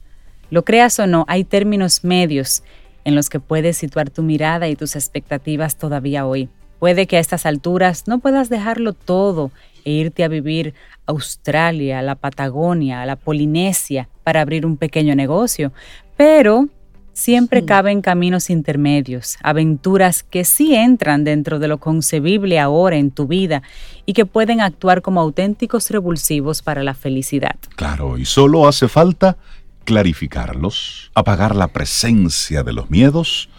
lo 0.54 0.64
creas 0.64 1.00
o 1.00 1.08
no, 1.08 1.26
hay 1.28 1.46
términos 1.46 2.04
medios 2.04 2.62
en 3.06 3.16
los 3.16 3.32
que 3.32 3.40
puedes 3.40 3.76
situar 3.76 4.12
tu 4.12 4.22
mirada 4.22 4.70
y 4.70 4.76
tus 4.76 4.96
expectativas 4.96 5.78
todavía 5.78 6.28
hoy. 6.28 6.48
Puede 6.78 7.08
que 7.08 7.18
a 7.18 7.20
estas 7.20 7.48
alturas 7.48 8.04
no 8.08 8.20
puedas 8.20 8.50
dejarlo 8.50 8.94
todo 8.94 9.50
e 9.84 9.90
irte 9.90 10.24
a 10.24 10.28
vivir 10.28 10.76
a 11.08 11.12
Australia, 11.12 11.98
a 11.98 12.02
la 12.04 12.14
Patagonia, 12.14 13.02
a 13.02 13.08
la 13.08 13.16
Polinesia 13.16 14.10
para 14.24 14.42
abrir 14.42 14.68
un 14.68 14.78
pequeño 14.78 15.16
negocio, 15.16 15.74
pero 16.18 16.68
Siempre 17.14 17.64
caben 17.64 18.02
caminos 18.02 18.50
intermedios, 18.50 19.38
aventuras 19.44 20.24
que 20.24 20.44
sí 20.44 20.74
entran 20.74 21.24
dentro 21.24 21.60
de 21.60 21.68
lo 21.68 21.78
concebible 21.78 22.60
ahora 22.60 22.98
en 22.98 23.12
tu 23.12 23.28
vida 23.28 23.62
y 24.08 24.14
que 24.14 24.26
pueden 24.26 24.62
actuar 24.62 25.04
como 25.04 25.22
auténticos 25.22 25.92
revulsivos 25.92 26.64
para 26.64 26.82
la 26.82 26.96
felicidad. 26.96 27.56
Claro, 27.76 28.18
y 28.18 28.26
solo 28.26 28.68
hace 28.68 28.88
falta 28.88 29.38
clarificarlos, 29.84 31.12
apagar 31.16 31.56
la 31.56 31.68
presencia 31.70 32.64
de 32.64 32.74
los 32.74 32.90
miedos, 32.90 33.50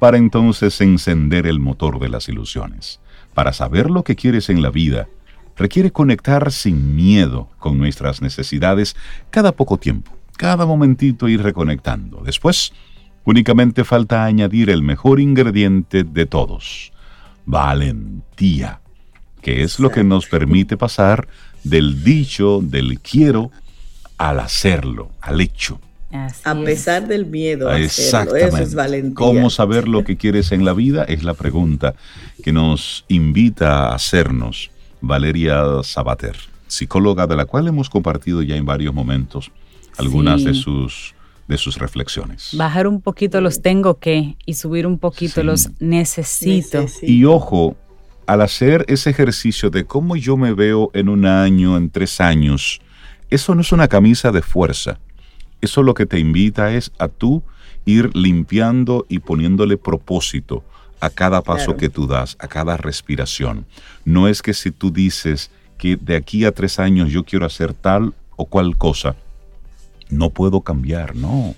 para 0.00 0.18
entonces 0.18 0.80
encender 0.80 1.46
el 1.46 1.60
motor 1.60 1.98
de 1.98 2.08
las 2.08 2.28
ilusiones. 2.28 3.00
Para 3.32 3.52
saber 3.52 3.90
lo 3.90 4.04
que 4.04 4.16
quieres 4.16 4.48
en 4.50 4.62
la 4.62 4.70
vida, 4.70 5.08
requiere 5.56 5.92
conectar 5.92 6.52
sin 6.52 6.94
miedo 6.94 7.48
con 7.58 7.78
nuestras 7.78 8.20
necesidades 8.20 8.96
cada 9.30 9.52
poco 9.52 9.78
tiempo, 9.78 10.16
cada 10.36 10.66
momentito 10.66 11.28
ir 11.28 11.42
reconectando. 11.42 12.22
Después, 12.24 12.72
únicamente 13.24 13.84
falta 13.84 14.24
añadir 14.24 14.70
el 14.70 14.82
mejor 14.82 15.20
ingrediente 15.20 16.04
de 16.04 16.26
todos, 16.26 16.92
valentía, 17.46 18.80
que 19.42 19.62
es 19.62 19.78
lo 19.78 19.90
que 19.90 20.04
nos 20.04 20.26
permite 20.26 20.76
pasar 20.76 21.28
del 21.62 22.02
dicho, 22.04 22.60
del 22.62 23.00
quiero, 23.00 23.50
al 24.30 24.40
hacerlo, 24.40 25.10
al 25.20 25.40
hecho. 25.40 25.78
a 26.44 26.54
pesar 26.54 27.06
del 27.06 27.26
miedo. 27.26 27.68
A 27.68 27.78
Exactamente. 27.78 28.46
Eso 28.46 28.58
es 28.58 28.74
valentía. 28.74 29.14
¿Cómo 29.14 29.50
saber 29.50 29.86
lo 29.86 30.02
que 30.02 30.16
quieres 30.16 30.52
en 30.52 30.64
la 30.64 30.72
vida? 30.72 31.04
Es 31.04 31.24
la 31.24 31.34
pregunta 31.34 31.94
que 32.42 32.52
nos 32.52 33.04
invita 33.08 33.88
a 33.88 33.94
hacernos 33.94 34.70
Valeria 35.02 35.82
Sabater, 35.82 36.36
psicóloga 36.66 37.26
de 37.26 37.36
la 37.36 37.44
cual 37.44 37.68
hemos 37.68 37.90
compartido 37.90 38.40
ya 38.40 38.56
en 38.56 38.64
varios 38.64 38.94
momentos 38.94 39.50
algunas 39.98 40.42
de 40.42 40.54
sus 40.54 41.14
de 41.46 41.58
sus 41.58 41.76
reflexiones. 41.76 42.52
Bajar 42.54 42.86
un 42.86 43.02
poquito 43.02 43.42
los 43.42 43.60
tengo 43.60 43.98
que 43.98 44.36
y 44.46 44.54
subir 44.54 44.86
un 44.86 44.98
poquito 44.98 45.42
los 45.42 45.68
necesito. 45.78 46.86
Y 47.02 47.26
ojo, 47.26 47.76
al 48.26 48.40
hacer 48.40 48.86
ese 48.88 49.10
ejercicio 49.10 49.68
de 49.68 49.84
cómo 49.84 50.16
yo 50.16 50.38
me 50.38 50.54
veo 50.54 50.90
en 50.94 51.10
un 51.10 51.26
año, 51.26 51.76
en 51.76 51.90
tres 51.90 52.18
años, 52.22 52.80
eso 53.30 53.54
no 53.54 53.60
es 53.60 53.72
una 53.72 53.88
camisa 53.88 54.30
de 54.30 54.42
fuerza. 54.42 54.98
Eso 55.60 55.82
lo 55.82 55.94
que 55.94 56.06
te 56.06 56.18
invita 56.18 56.72
es 56.74 56.92
a 56.98 57.08
tú 57.08 57.42
ir 57.84 58.14
limpiando 58.14 59.06
y 59.08 59.18
poniéndole 59.18 59.76
propósito 59.76 60.64
a 61.00 61.10
cada 61.10 61.42
paso 61.42 61.76
que 61.76 61.88
tú 61.88 62.06
das, 62.06 62.36
a 62.38 62.48
cada 62.48 62.76
respiración. 62.76 63.66
No 64.04 64.28
es 64.28 64.42
que 64.42 64.54
si 64.54 64.70
tú 64.70 64.90
dices 64.90 65.50
que 65.76 65.96
de 65.96 66.16
aquí 66.16 66.44
a 66.44 66.52
tres 66.52 66.78
años 66.78 67.10
yo 67.10 67.24
quiero 67.24 67.44
hacer 67.44 67.74
tal 67.74 68.14
o 68.36 68.46
cual 68.46 68.76
cosa, 68.76 69.16
no 70.08 70.30
puedo 70.30 70.62
cambiar, 70.62 71.14
no. 71.14 71.54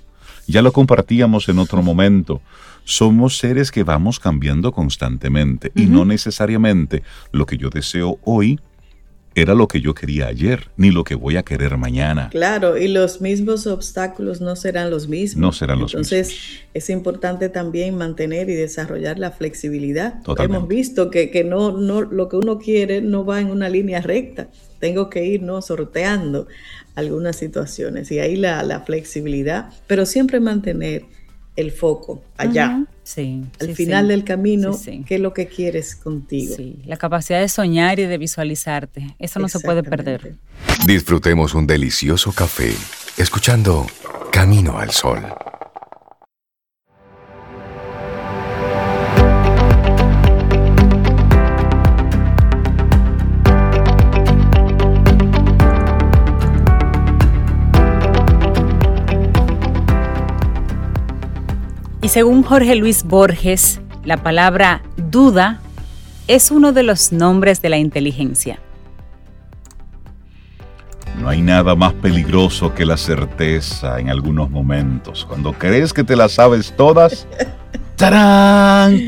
Ya 0.46 0.62
lo 0.62 0.72
compartíamos 0.72 1.48
en 1.48 1.58
otro 1.58 1.82
momento. 1.82 2.40
Somos 2.84 3.38
seres 3.38 3.70
que 3.72 3.82
vamos 3.82 4.20
cambiando 4.20 4.72
constantemente 4.72 5.72
y 5.74 5.86
no 5.86 6.04
necesariamente 6.04 7.02
lo 7.32 7.46
que 7.46 7.56
yo 7.56 7.68
deseo 7.68 8.18
hoy 8.22 8.60
era 9.36 9.54
lo 9.54 9.68
que 9.68 9.82
yo 9.82 9.94
quería 9.94 10.28
ayer, 10.28 10.70
ni 10.78 10.90
lo 10.90 11.04
que 11.04 11.14
voy 11.14 11.36
a 11.36 11.42
querer 11.42 11.76
mañana. 11.76 12.30
Claro, 12.30 12.78
y 12.78 12.88
los 12.88 13.20
mismos 13.20 13.66
obstáculos 13.66 14.40
no 14.40 14.56
serán 14.56 14.90
los 14.90 15.08
mismos. 15.08 15.40
No 15.40 15.52
serán 15.52 15.78
los 15.78 15.94
mismos. 15.94 16.10
Entonces, 16.10 16.38
es 16.72 16.88
importante 16.88 17.50
también 17.50 17.98
mantener 17.98 18.48
y 18.48 18.54
desarrollar 18.54 19.18
la 19.18 19.30
flexibilidad. 19.30 20.20
Hemos 20.38 20.66
visto 20.66 21.10
que, 21.10 21.30
que, 21.30 21.44
no, 21.44 21.72
no, 21.72 22.00
lo 22.00 22.30
que 22.30 22.36
uno 22.36 22.58
quiere 22.58 23.02
no 23.02 23.26
va 23.26 23.42
en 23.42 23.50
una 23.50 23.68
línea 23.68 24.00
recta. 24.00 24.48
Tengo 24.78 25.10
que 25.10 25.26
ir 25.26 25.42
¿no? 25.42 25.60
sorteando 25.60 26.48
algunas 26.94 27.36
situaciones 27.36 28.10
y 28.10 28.20
ahí 28.20 28.36
la, 28.36 28.62
la 28.62 28.80
flexibilidad, 28.80 29.68
pero 29.86 30.06
siempre 30.06 30.40
mantener 30.40 31.04
el 31.56 31.72
foco 31.72 32.22
allá. 32.36 32.84
Sí, 33.02 33.44
al 33.60 33.74
final 33.74 34.08
del 34.08 34.24
camino, 34.24 34.76
¿qué 35.06 35.14
es 35.14 35.20
lo 35.20 35.32
que 35.32 35.46
quieres 35.46 35.94
contigo? 35.94 36.56
Sí, 36.56 36.80
la 36.86 36.96
capacidad 36.96 37.40
de 37.40 37.48
soñar 37.48 38.00
y 38.00 38.06
de 38.06 38.18
visualizarte, 38.18 39.14
eso 39.18 39.38
no 39.38 39.48
se 39.48 39.60
puede 39.60 39.82
perder. 39.82 40.34
Disfrutemos 40.86 41.54
un 41.54 41.66
delicioso 41.66 42.32
café 42.32 42.72
escuchando 43.16 43.86
Camino 44.32 44.78
al 44.78 44.90
Sol. 44.90 45.22
Y 62.06 62.08
según 62.08 62.44
Jorge 62.44 62.76
Luis 62.76 63.02
Borges, 63.02 63.80
la 64.04 64.18
palabra 64.18 64.80
duda 64.96 65.58
es 66.28 66.52
uno 66.52 66.72
de 66.72 66.84
los 66.84 67.10
nombres 67.10 67.60
de 67.62 67.68
la 67.68 67.78
inteligencia. 67.78 68.60
No 71.20 71.28
hay 71.28 71.42
nada 71.42 71.74
más 71.74 71.94
peligroso 71.94 72.72
que 72.76 72.86
la 72.86 72.96
certeza 72.96 73.98
en 73.98 74.08
algunos 74.08 74.50
momentos. 74.50 75.24
Cuando 75.24 75.52
crees 75.52 75.92
que 75.92 76.04
te 76.04 76.14
las 76.14 76.30
sabes 76.30 76.72
todas, 76.76 77.26
¡Tarán! 77.96 79.06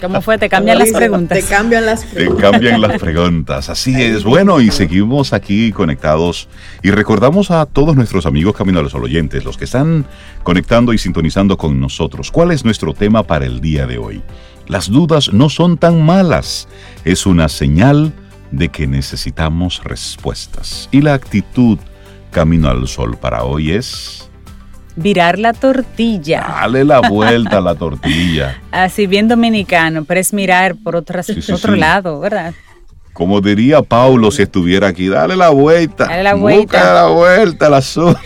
¿Cómo 0.00 0.20
fue? 0.20 0.38
Te 0.38 0.48
cambian 0.48 0.78
las 0.78 0.90
preguntas. 0.90 1.38
Te 1.38 1.44
cambian 1.44 1.86
las 1.86 2.04
preguntas. 2.04 2.36
Te 2.36 2.50
cambian 2.50 2.80
las 2.80 3.00
preguntas. 3.00 3.68
Así 3.68 3.94
es. 4.02 4.24
Bueno, 4.24 4.60
y 4.60 4.70
seguimos 4.70 5.32
aquí 5.32 5.70
conectados. 5.72 6.48
Y 6.82 6.90
recordamos 6.90 7.50
a 7.50 7.64
todos 7.66 7.94
nuestros 7.94 8.26
amigos 8.26 8.56
Camino 8.56 8.80
a 8.80 8.82
los 8.82 8.94
oyentes, 8.94 9.44
los 9.44 9.56
que 9.56 9.64
están 9.64 10.04
conectando 10.42 10.92
y 10.92 10.98
sintonizando 10.98 11.56
con 11.56 11.80
nosotros. 11.80 12.32
¿Cuál 12.32 12.50
es 12.50 12.64
nuestro 12.64 12.92
tema 12.92 13.22
para 13.22 13.46
el 13.46 13.60
día 13.60 13.86
de 13.86 13.98
hoy? 13.98 14.22
Las 14.66 14.90
dudas 14.90 15.32
no 15.32 15.48
son 15.48 15.78
tan 15.78 16.04
malas. 16.04 16.68
Es 17.04 17.24
una 17.24 17.48
señal 17.48 18.12
de 18.50 18.68
que 18.68 18.86
necesitamos 18.86 19.82
respuestas. 19.84 20.88
Y 20.90 21.02
la 21.02 21.14
actitud 21.14 21.78
Camino 22.30 22.68
al 22.68 22.86
Sol 22.88 23.16
para 23.16 23.44
hoy 23.44 23.72
es 23.72 24.27
virar 24.98 25.38
la 25.38 25.52
tortilla. 25.52 26.46
Dale 26.60 26.84
la 26.84 27.08
vuelta 27.08 27.58
a 27.58 27.60
la 27.60 27.74
tortilla. 27.74 28.60
Así 28.70 29.06
bien 29.06 29.28
dominicano, 29.28 30.04
pero 30.04 30.20
es 30.20 30.32
mirar 30.32 30.76
por 30.76 30.96
otro 30.96 31.76
lado, 31.76 32.20
¿verdad? 32.20 32.52
Como 33.12 33.40
diría 33.40 33.82
Paulo 33.82 34.30
si 34.30 34.42
estuviera 34.42 34.88
aquí, 34.88 35.08
dale 35.08 35.36
la 35.36 35.48
vuelta. 35.48 36.06
Dale 36.06 36.22
la 36.22 36.34
vuelta. 36.34 36.78
Busca 36.78 36.94
la 36.94 37.06
vuelta 37.06 37.66
al 37.66 37.74
asunto. 37.74 38.20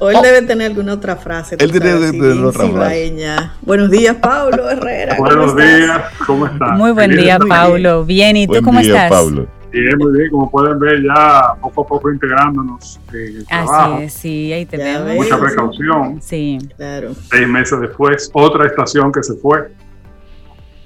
O 0.00 0.10
él 0.10 0.18
debe 0.22 0.42
tener 0.42 0.66
alguna 0.66 0.94
otra 0.94 1.16
frase. 1.16 1.56
Él 1.58 1.70
debe 1.70 2.10
tener 2.10 2.44
otra 2.44 2.68
frase. 2.68 3.14
Buenos 3.62 3.90
días, 3.90 4.16
Paulo 4.16 4.68
Herrera. 4.68 5.16
Buenos 5.16 5.56
días, 5.56 6.02
¿cómo 6.26 6.46
estás? 6.46 6.76
Muy 6.76 6.90
buen 6.90 7.16
día, 7.16 7.38
Paulo. 7.38 8.04
Bien, 8.04 8.36
¿y 8.36 8.46
tú 8.46 8.60
cómo 8.62 8.80
estás? 8.80 9.08
Paulo. 9.10 9.46
Bien, 9.74 9.98
muy 9.98 10.16
bien, 10.16 10.30
como 10.30 10.48
pueden 10.48 10.78
ver, 10.78 11.02
ya 11.02 11.54
poco 11.60 11.82
a 11.82 11.86
poco 11.86 12.12
integrándonos 12.12 13.00
en 13.12 13.38
el 13.38 13.46
trabajo. 13.46 13.94
Así 13.94 14.04
es, 14.04 14.12
sí, 14.12 14.52
ahí 14.52 14.66
te 14.66 14.76
veo. 14.76 15.04
Mucha 15.16 15.36
precaución. 15.36 16.22
Sí. 16.22 16.58
Claro. 16.76 17.12
Seis 17.28 17.48
meses 17.48 17.80
después, 17.80 18.30
otra 18.32 18.66
estación 18.66 19.10
que 19.10 19.24
se 19.24 19.34
fue. 19.34 19.72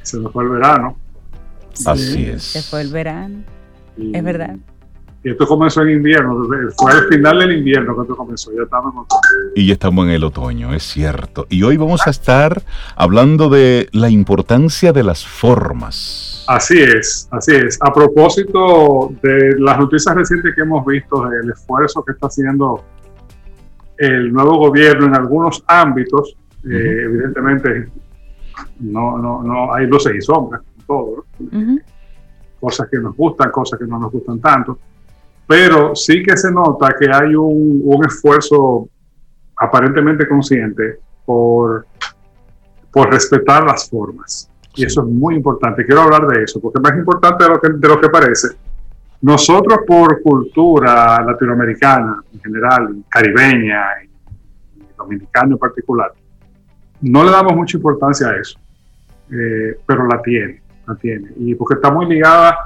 Se 0.03 0.19
nos 0.19 0.33
fue 0.33 0.45
el 0.45 0.51
verano. 0.51 0.97
Así 1.85 2.25
es. 2.25 2.43
Se 2.43 2.63
fue 2.63 2.81
el 2.81 2.91
verano. 2.91 3.45
es 3.99 4.25
verdad. 4.25 4.57
Y 5.23 5.31
esto 5.31 5.47
comenzó 5.47 5.83
en 5.83 5.91
invierno, 5.91 6.47
fue 6.79 6.93
al 6.93 7.09
final 7.09 7.41
del 7.41 7.59
invierno 7.59 7.95
que 7.97 8.03
esto 8.03 8.17
comenzó, 8.17 8.53
ya 8.57 8.63
estamos 8.63 8.95
en 8.95 9.01
otoño. 9.01 9.21
Y 9.57 9.67
ya 9.67 9.73
estamos 9.73 10.07
en 10.07 10.13
el 10.13 10.25
otoño, 10.25 10.75
es 10.75 10.85
cierto. 10.85 11.47
Y 11.51 11.65
hoy 11.65 11.77
vamos 11.77 12.07
a 12.07 12.11
estar 12.11 12.63
hablando 12.95 13.51
de 13.51 13.89
la 13.93 14.09
importancia 14.09 14.93
de 14.93 15.03
las 15.03 15.27
formas. 15.27 16.28
Así 16.49 16.79
es, 16.79 17.29
así 17.31 17.55
es. 17.55 17.79
A 17.81 17.93
propósito 17.93 19.13
de 19.23 19.59
las 19.59 19.79
noticias 19.79 20.15
recientes 20.15 20.55
que 20.55 20.63
hemos 20.63 20.85
visto 20.85 21.29
del 21.29 21.51
esfuerzo 21.51 22.03
que 22.05 22.13
está 22.13 22.27
haciendo 22.27 22.85
el 23.99 24.33
nuevo 24.33 24.59
gobierno 24.59 25.07
en 25.07 25.15
algunos 25.15 25.63
ámbitos, 25.67 26.37
eh, 26.65 27.03
evidentemente 27.05 27.89
no, 28.81 29.19
no, 29.19 29.43
no 29.43 29.75
hay 29.75 29.87
luces 29.87 30.15
y 30.17 30.21
sombras, 30.21 30.63
todo, 30.87 31.27
cosas 32.59 32.89
que 32.91 32.99
nos 32.99 33.17
gustan, 33.17 33.51
cosas 33.51 33.79
que 33.79 33.87
no 33.87 33.99
nos 33.99 34.11
gustan 34.11 34.41
tanto 34.41 34.79
pero 35.49 35.97
sí 35.97 36.23
que 36.23 36.37
se 36.37 36.53
nota 36.53 36.95
que 37.01 37.09
hay 37.11 37.35
un, 37.35 37.81
un 37.83 38.05
esfuerzo 38.05 38.87
aparentemente 39.57 40.29
consciente 40.29 40.99
por, 41.25 41.87
por 42.93 43.11
respetar 43.11 43.65
las 43.65 43.89
formas. 43.89 44.51
Y 44.79 44.85
eso 44.85 45.03
es 45.03 45.09
muy 45.09 45.35
importante. 45.35 45.85
Quiero 45.85 46.03
hablar 46.03 46.27
de 46.29 46.45
eso, 46.45 46.61
porque 46.61 46.79
más 46.79 46.97
importante 46.97 47.45
de 47.45 47.51
lo 47.51 47.61
que, 47.61 47.69
de 47.71 47.89
lo 47.89 48.01
que 48.01 48.09
parece, 48.09 48.49
nosotros 49.21 49.81
por 49.85 50.23
cultura 50.23 51.21
latinoamericana 51.25 52.23
en 52.33 52.41
general, 52.41 52.97
caribeña 53.09 53.85
y 54.05 54.97
dominicana 54.97 55.55
en 55.55 55.59
particular, 55.59 56.13
no 57.01 57.25
le 57.25 57.31
damos 57.31 57.57
mucha 57.57 57.77
importancia 57.77 58.29
a 58.29 58.37
eso, 58.37 58.59
eh, 59.33 59.81
pero 59.85 60.07
la 60.07 60.23
tiene, 60.23 60.63
la 60.87 60.95
tiene. 60.95 61.31
Y 61.39 61.57
porque 61.57 61.75
está 61.75 61.91
muy 61.91 62.07
ligada 62.07 62.57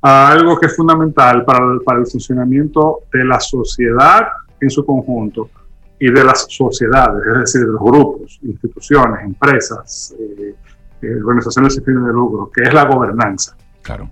a 0.00 0.28
algo 0.32 0.58
que 0.58 0.66
es 0.66 0.74
fundamental 0.76 1.44
para 1.44 1.72
el, 1.74 1.82
para 1.82 1.98
el 1.98 2.06
funcionamiento 2.06 3.00
de 3.12 3.24
la 3.24 3.38
sociedad 3.38 4.28
en 4.58 4.70
su 4.70 4.84
conjunto 4.84 5.50
y 5.98 6.10
de 6.10 6.24
las 6.24 6.46
sociedades, 6.48 7.22
es 7.26 7.40
decir, 7.40 7.60
de 7.60 7.72
los 7.72 7.80
grupos, 7.80 8.38
instituciones, 8.42 9.22
empresas, 9.22 10.14
eh, 10.18 10.54
organizaciones 11.02 11.74
sin 11.74 11.84
fines 11.84 12.04
de 12.04 12.12
lucro, 12.12 12.50
que 12.54 12.62
es 12.62 12.74
la 12.74 12.84
gobernanza. 12.84 13.56
Claro. 13.82 14.10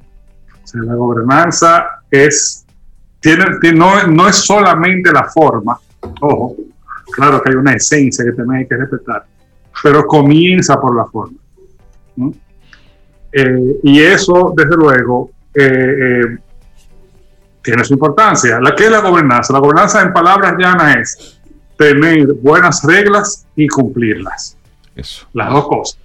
O 0.62 0.66
sea, 0.66 0.82
la 0.82 0.94
gobernanza 0.94 2.02
es, 2.10 2.66
tiene, 3.20 3.44
no, 3.74 4.06
no 4.06 4.28
es 4.28 4.36
solamente 4.36 5.12
la 5.12 5.24
forma, 5.24 5.78
ojo, 6.20 6.56
claro 7.10 7.42
que 7.42 7.50
hay 7.50 7.56
una 7.56 7.72
esencia 7.72 8.24
que 8.24 8.32
también 8.32 8.60
hay 8.60 8.68
que 8.68 8.76
respetar, 8.76 9.24
pero 9.82 10.06
comienza 10.06 10.80
por 10.80 10.96
la 10.96 11.04
forma. 11.06 11.38
Eh, 13.32 13.80
y 13.82 14.00
eso, 14.00 14.52
desde 14.56 14.76
luego, 14.76 15.30
tiene 17.62 17.84
su 17.84 17.94
importancia. 17.94 18.60
¿La, 18.60 18.74
¿Qué 18.74 18.84
es 18.84 18.90
la 18.90 19.00
gobernanza? 19.00 19.52
La 19.52 19.58
gobernanza 19.58 20.02
en 20.02 20.12
palabras 20.12 20.54
llanas 20.58 20.96
es 20.96 21.40
tener 21.76 22.32
buenas 22.34 22.82
reglas 22.82 23.46
y 23.56 23.68
cumplirlas. 23.68 24.56
Eso. 24.94 25.26
Las 25.32 25.50
dos 25.50 25.68
cosas. 25.68 25.98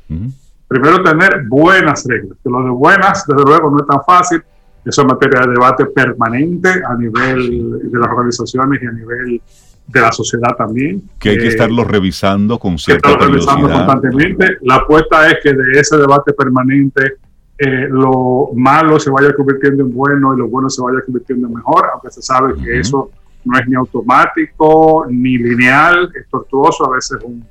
Primero, 0.74 1.04
tener 1.04 1.44
buenas 1.48 2.04
reglas. 2.08 2.36
Que 2.44 2.50
lo 2.50 2.64
de 2.64 2.70
buenas, 2.72 3.26
desde 3.28 3.44
luego, 3.44 3.70
no 3.70 3.78
es 3.78 3.86
tan 3.86 4.04
fácil. 4.04 4.42
Eso 4.84 5.02
es 5.02 5.08
materia 5.08 5.42
de 5.42 5.52
debate 5.52 5.86
permanente 5.86 6.70
a 6.70 6.96
nivel 6.96 7.92
de 7.92 8.00
las 8.00 8.10
organizaciones 8.10 8.82
y 8.82 8.86
a 8.88 8.92
nivel 8.92 9.42
de 9.88 10.02
la 10.02 10.12
sociedad 10.12 10.56
también. 10.58 11.04
Que 11.20 11.30
hay 11.30 11.38
que 11.38 11.46
eh, 11.46 11.50
estarlo 11.50 11.84
revisando 11.84 12.58
con 12.58 12.80
cierta 12.80 13.16
que 13.18 13.26
revisando 13.26 13.70
constantemente. 13.70 14.58
La 14.62 14.78
apuesta 14.78 15.30
es 15.30 15.38
que 15.44 15.54
de 15.54 15.80
ese 15.80 15.98
debate 15.98 16.34
permanente 16.34 17.18
eh, 17.60 17.88
lo 17.88 18.50
malo 18.56 19.00
se 19.00 19.12
vaya 19.12 19.32
convirtiendo 19.34 19.84
en 19.84 19.94
bueno 19.94 20.34
y 20.34 20.40
lo 20.40 20.48
bueno 20.48 20.72
se 20.72 20.82
vaya 20.82 21.02
convirtiendo 21.06 21.48
en 21.48 21.54
mejor, 21.54 21.88
aunque 21.94 22.10
se 22.10 22.24
sabe 22.24 22.56
que 22.56 22.80
eso 22.80 23.12
no 23.46 23.60
es 23.60 23.68
ni 23.68 23.76
automático, 23.76 25.06
ni 25.08 25.38
lineal, 25.38 26.12
es 26.20 26.28
tortuoso, 26.30 26.92
a 26.92 26.96
veces 26.96 27.20
un 27.24 27.46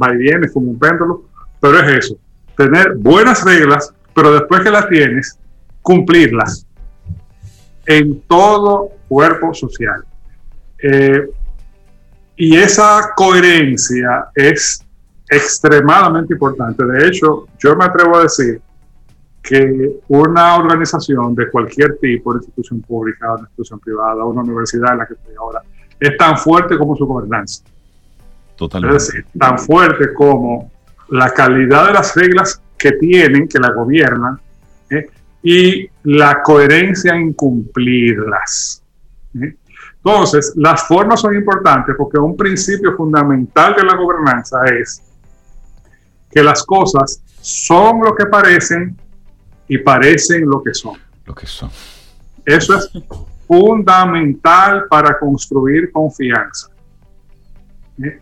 va 0.00 0.12
y 0.14 0.18
viene, 0.18 0.46
es 0.46 0.52
como 0.52 0.70
un 0.70 0.78
péndulo, 0.78 1.24
pero 1.60 1.78
es 1.80 2.04
eso, 2.04 2.16
tener 2.58 2.96
buenas 2.96 3.44
reglas, 3.44 3.94
pero 4.12 4.32
después 4.32 4.62
que 4.62 4.70
las 4.70 4.88
tienes, 4.88 5.38
cumplirlas 5.80 6.66
en 7.86 8.20
todo 8.22 8.90
cuerpo 9.08 9.54
social. 9.54 10.04
Eh, 10.82 11.30
y 12.36 12.56
esa 12.56 13.12
coherencia 13.16 14.28
es 14.34 14.84
extremadamente 15.30 16.34
importante. 16.34 16.84
De 16.84 17.06
hecho, 17.06 17.46
yo 17.58 17.76
me 17.76 17.84
atrevo 17.84 18.16
a 18.16 18.22
decir 18.22 18.60
que 19.40 20.00
una 20.08 20.56
organización 20.56 21.36
de 21.36 21.48
cualquier 21.50 21.96
tipo, 21.98 22.30
una 22.30 22.40
institución 22.40 22.80
pública, 22.80 23.32
una 23.32 23.42
institución 23.42 23.78
privada, 23.78 24.24
una 24.24 24.42
universidad 24.42 24.92
en 24.92 24.98
la 24.98 25.06
que 25.06 25.14
estoy 25.14 25.34
ahora, 25.36 25.62
es 25.98 26.16
tan 26.16 26.36
fuerte 26.36 26.76
como 26.76 26.96
su 26.96 27.06
gobernanza. 27.06 27.62
Totalmente. 28.56 28.96
Es 28.96 29.06
decir, 29.06 29.26
tan 29.38 29.58
fuerte 29.60 30.12
como 30.12 30.72
la 31.10 31.30
calidad 31.30 31.86
de 31.86 31.92
las 31.94 32.14
reglas 32.14 32.62
que 32.76 32.92
tienen, 32.92 33.48
que 33.48 33.58
la 33.58 33.72
gobiernan, 33.72 34.40
¿eh? 34.90 35.08
y 35.42 35.88
la 36.04 36.42
coherencia 36.42 37.14
en 37.14 37.32
cumplirlas. 37.32 38.82
¿eh? 39.40 39.56
Entonces, 39.96 40.52
las 40.56 40.86
formas 40.86 41.20
son 41.20 41.34
importantes 41.34 41.94
porque 41.96 42.18
un 42.18 42.36
principio 42.36 42.96
fundamental 42.96 43.74
de 43.74 43.84
la 43.84 43.94
gobernanza 43.96 44.58
es 44.80 45.02
que 46.30 46.42
las 46.42 46.64
cosas 46.64 47.22
son 47.40 48.00
lo 48.04 48.14
que 48.14 48.26
parecen 48.26 48.96
y 49.66 49.78
parecen 49.78 50.48
lo 50.48 50.62
que 50.62 50.72
son. 50.72 50.98
Lo 51.26 51.34
que 51.34 51.46
son. 51.46 51.70
Eso 52.44 52.76
es 52.76 52.90
fundamental 53.46 54.86
para 54.88 55.18
construir 55.18 55.90
confianza. 55.90 56.68
¿Eh? 58.02 58.20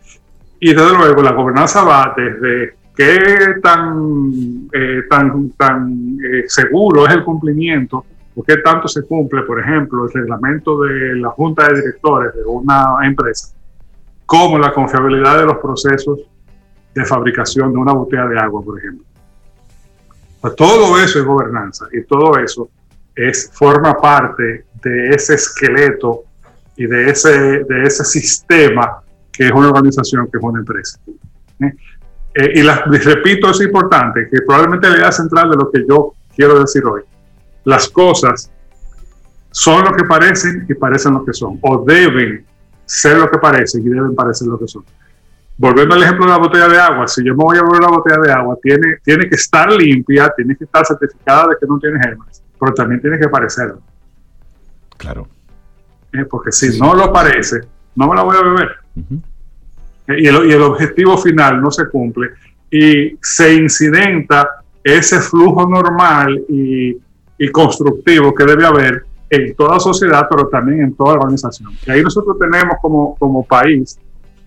Y 0.61 0.73
desde 0.73 0.97
luego 0.97 1.23
la 1.23 1.33
gobernanza 1.33 1.85
va 1.85 2.15
desde 2.17 2.77
qué 2.97 3.61
tan, 3.63 4.69
eh, 4.73 5.03
tan, 5.09 5.51
tan 5.51 6.19
eh, 6.25 6.45
seguro 6.49 7.07
es 7.07 7.15
el 7.15 7.25
cumplimiento 7.25 8.05
o 8.35 8.43
qué 8.43 8.57
tanto 8.59 8.89
se 8.89 9.03
cumple, 9.03 9.43
por 9.43 9.61
ejemplo, 9.61 10.07
el 10.07 10.13
reglamento 10.13 10.83
de 10.83 11.17
la 11.17 11.31
junta 11.31 11.69
de 11.69 11.81
directores 11.81 12.35
de 12.35 12.45
una 12.45 12.99
empresa, 13.03 13.55
como 14.25 14.59
la 14.59 14.73
confiabilidad 14.73 15.39
de 15.39 15.45
los 15.45 15.59
procesos 15.59 16.21
de 16.95 17.05
fabricación 17.05 17.73
de 17.73 17.79
una 17.79 17.93
botella 17.93 18.27
de 18.27 18.39
agua, 18.39 18.63
por 18.63 18.79
ejemplo. 18.79 19.05
Pues 20.41 20.55
todo 20.57 20.99
eso 20.99 21.19
es 21.19 21.25
gobernanza 21.25 21.87
y 21.93 22.03
todo 22.05 22.39
eso 22.39 22.69
es, 23.15 23.51
forma 23.53 23.95
parte 23.95 24.65
de 24.83 25.11
ese 25.11 25.35
esqueleto 25.35 26.25
y 26.77 26.87
de 26.87 27.11
ese, 27.11 27.65
de 27.65 27.83
ese 27.85 28.05
sistema 28.05 29.03
que 29.37 29.47
es 29.47 29.53
una 29.53 29.69
organización, 29.69 30.29
que 30.31 30.39
es 30.39 30.45
una 30.45 30.61
empresa. 30.61 30.99
¿eh? 31.61 31.73
Eh, 32.35 32.53
y, 32.57 32.63
la, 32.63 32.85
repito, 32.85 33.51
es 33.51 33.61
importante, 33.61 34.29
que 34.31 34.43
probablemente 34.43 34.91
la 34.91 34.99
idea 34.99 35.13
central 35.13 35.51
de 35.51 35.57
lo 35.57 35.71
que 35.71 35.85
yo 35.89 36.15
quiero 36.35 36.61
decir 36.61 36.85
hoy, 36.85 37.03
las 37.65 37.89
cosas 37.89 38.51
son 39.51 39.85
lo 39.85 39.93
que 39.93 40.05
parecen 40.05 40.67
y 40.69 40.75
parecen 40.75 41.15
lo 41.15 41.25
que 41.25 41.33
son, 41.33 41.59
o 41.63 41.85
deben 41.85 42.45
ser 42.85 43.19
lo 43.19 43.31
que 43.31 43.39
parecen 43.39 43.85
y 43.87 43.89
deben 43.89 44.15
parecer 44.15 44.49
lo 44.49 44.59
que 44.59 44.69
son 44.69 44.85
volviendo 45.59 45.95
al 45.95 46.03
ejemplo 46.03 46.27
de 46.27 46.33
la 46.33 46.39
botella 46.39 46.69
de 46.69 46.79
agua, 46.79 47.09
si 47.09 47.25
yo 47.25 47.35
me 47.35 47.45
voy 47.45 47.57
a 47.57 47.63
beber 47.63 47.81
una 47.81 47.89
botella 47.89 48.19
de 48.21 48.33
agua, 48.33 48.59
tiene, 48.63 48.97
tiene 49.03 49.29
que 49.29 49.37
estar 49.37 49.73
limpia, 49.73 50.33
tiene 50.37 50.57
que 50.57 50.65
estar 50.65 50.85
certificada 50.85 51.49
de 51.49 51.57
que 51.61 51.67
no 51.67 51.79
tiene 51.79 51.99
germes, 51.99 52.43
pero 52.59 52.75
también 52.75 53.01
tiene 53.01 53.19
que 53.19 53.29
parecerlo. 53.29 53.81
Claro. 54.97 55.29
Eh, 56.13 56.25
porque 56.29 56.53
si 56.53 56.79
no 56.79 56.95
lo 56.95 57.13
parece, 57.13 57.61
no 57.95 58.09
me 58.09 58.15
la 58.15 58.23
voy 58.23 58.37
a 58.37 58.43
beber. 58.43 58.77
Eh, 58.97 60.17
y, 60.19 60.27
el, 60.27 60.47
y 60.47 60.53
el 60.53 60.63
objetivo 60.63 61.17
final 61.19 61.61
no 61.61 61.71
se 61.71 61.89
cumple 61.89 62.31
y 62.71 63.17
se 63.21 63.55
incidenta 63.55 64.63
ese 64.83 65.21
flujo 65.21 65.69
normal 65.69 66.45
y, 66.49 66.97
y 67.39 67.49
constructivo 67.49 68.35
que 68.35 68.45
debe 68.45 68.67
haber 68.67 69.05
en 69.29 69.55
toda 69.57 69.81
sociedad, 69.81 70.27
pero 70.31 70.49
también 70.49 70.83
en 70.83 70.95
toda 70.95 71.15
organización. 71.15 71.73
Y 71.87 71.91
ahí 71.91 72.03
nosotros 72.03 72.39
tenemos 72.39 72.77
como, 72.81 73.17
como 73.17 73.45
país 73.45 73.99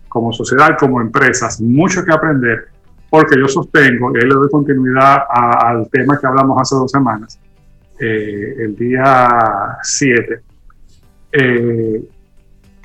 como 0.09 0.33
sociedad, 0.33 0.75
como 0.77 0.99
empresas, 0.99 1.61
mucho 1.61 2.03
que 2.03 2.11
aprender, 2.11 2.65
porque 3.09 3.39
yo 3.39 3.47
sostengo, 3.47 4.11
y 4.13 4.17
ahí 4.17 4.27
le 4.27 4.35
doy 4.35 4.49
continuidad 4.49 5.19
al 5.29 5.87
tema 5.89 6.19
que 6.19 6.27
hablamos 6.27 6.59
hace 6.59 6.75
dos 6.75 6.91
semanas, 6.91 7.39
eh, 7.99 8.55
el 8.57 8.75
día 8.75 9.77
7, 9.83 10.41
eh, 11.31 12.03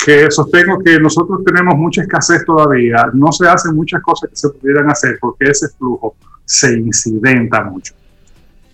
que 0.05 0.31
sostengo 0.31 0.79
que 0.81 1.01
nosotros 1.01 1.41
tenemos 1.45 1.77
mucha 1.77 2.03
escasez 2.03 2.45
todavía, 2.45 3.07
no 3.15 3.33
se 3.33 3.49
hacen 3.49 3.75
muchas 3.75 4.03
cosas 4.03 4.29
que 4.29 4.37
se 4.37 4.51
pudieran 4.51 4.91
hacer 4.91 5.17
porque 5.19 5.51
ese 5.51 5.69
flujo 5.79 6.17
se 6.45 6.79
incidenta 6.79 7.65
mucho. 7.65 7.95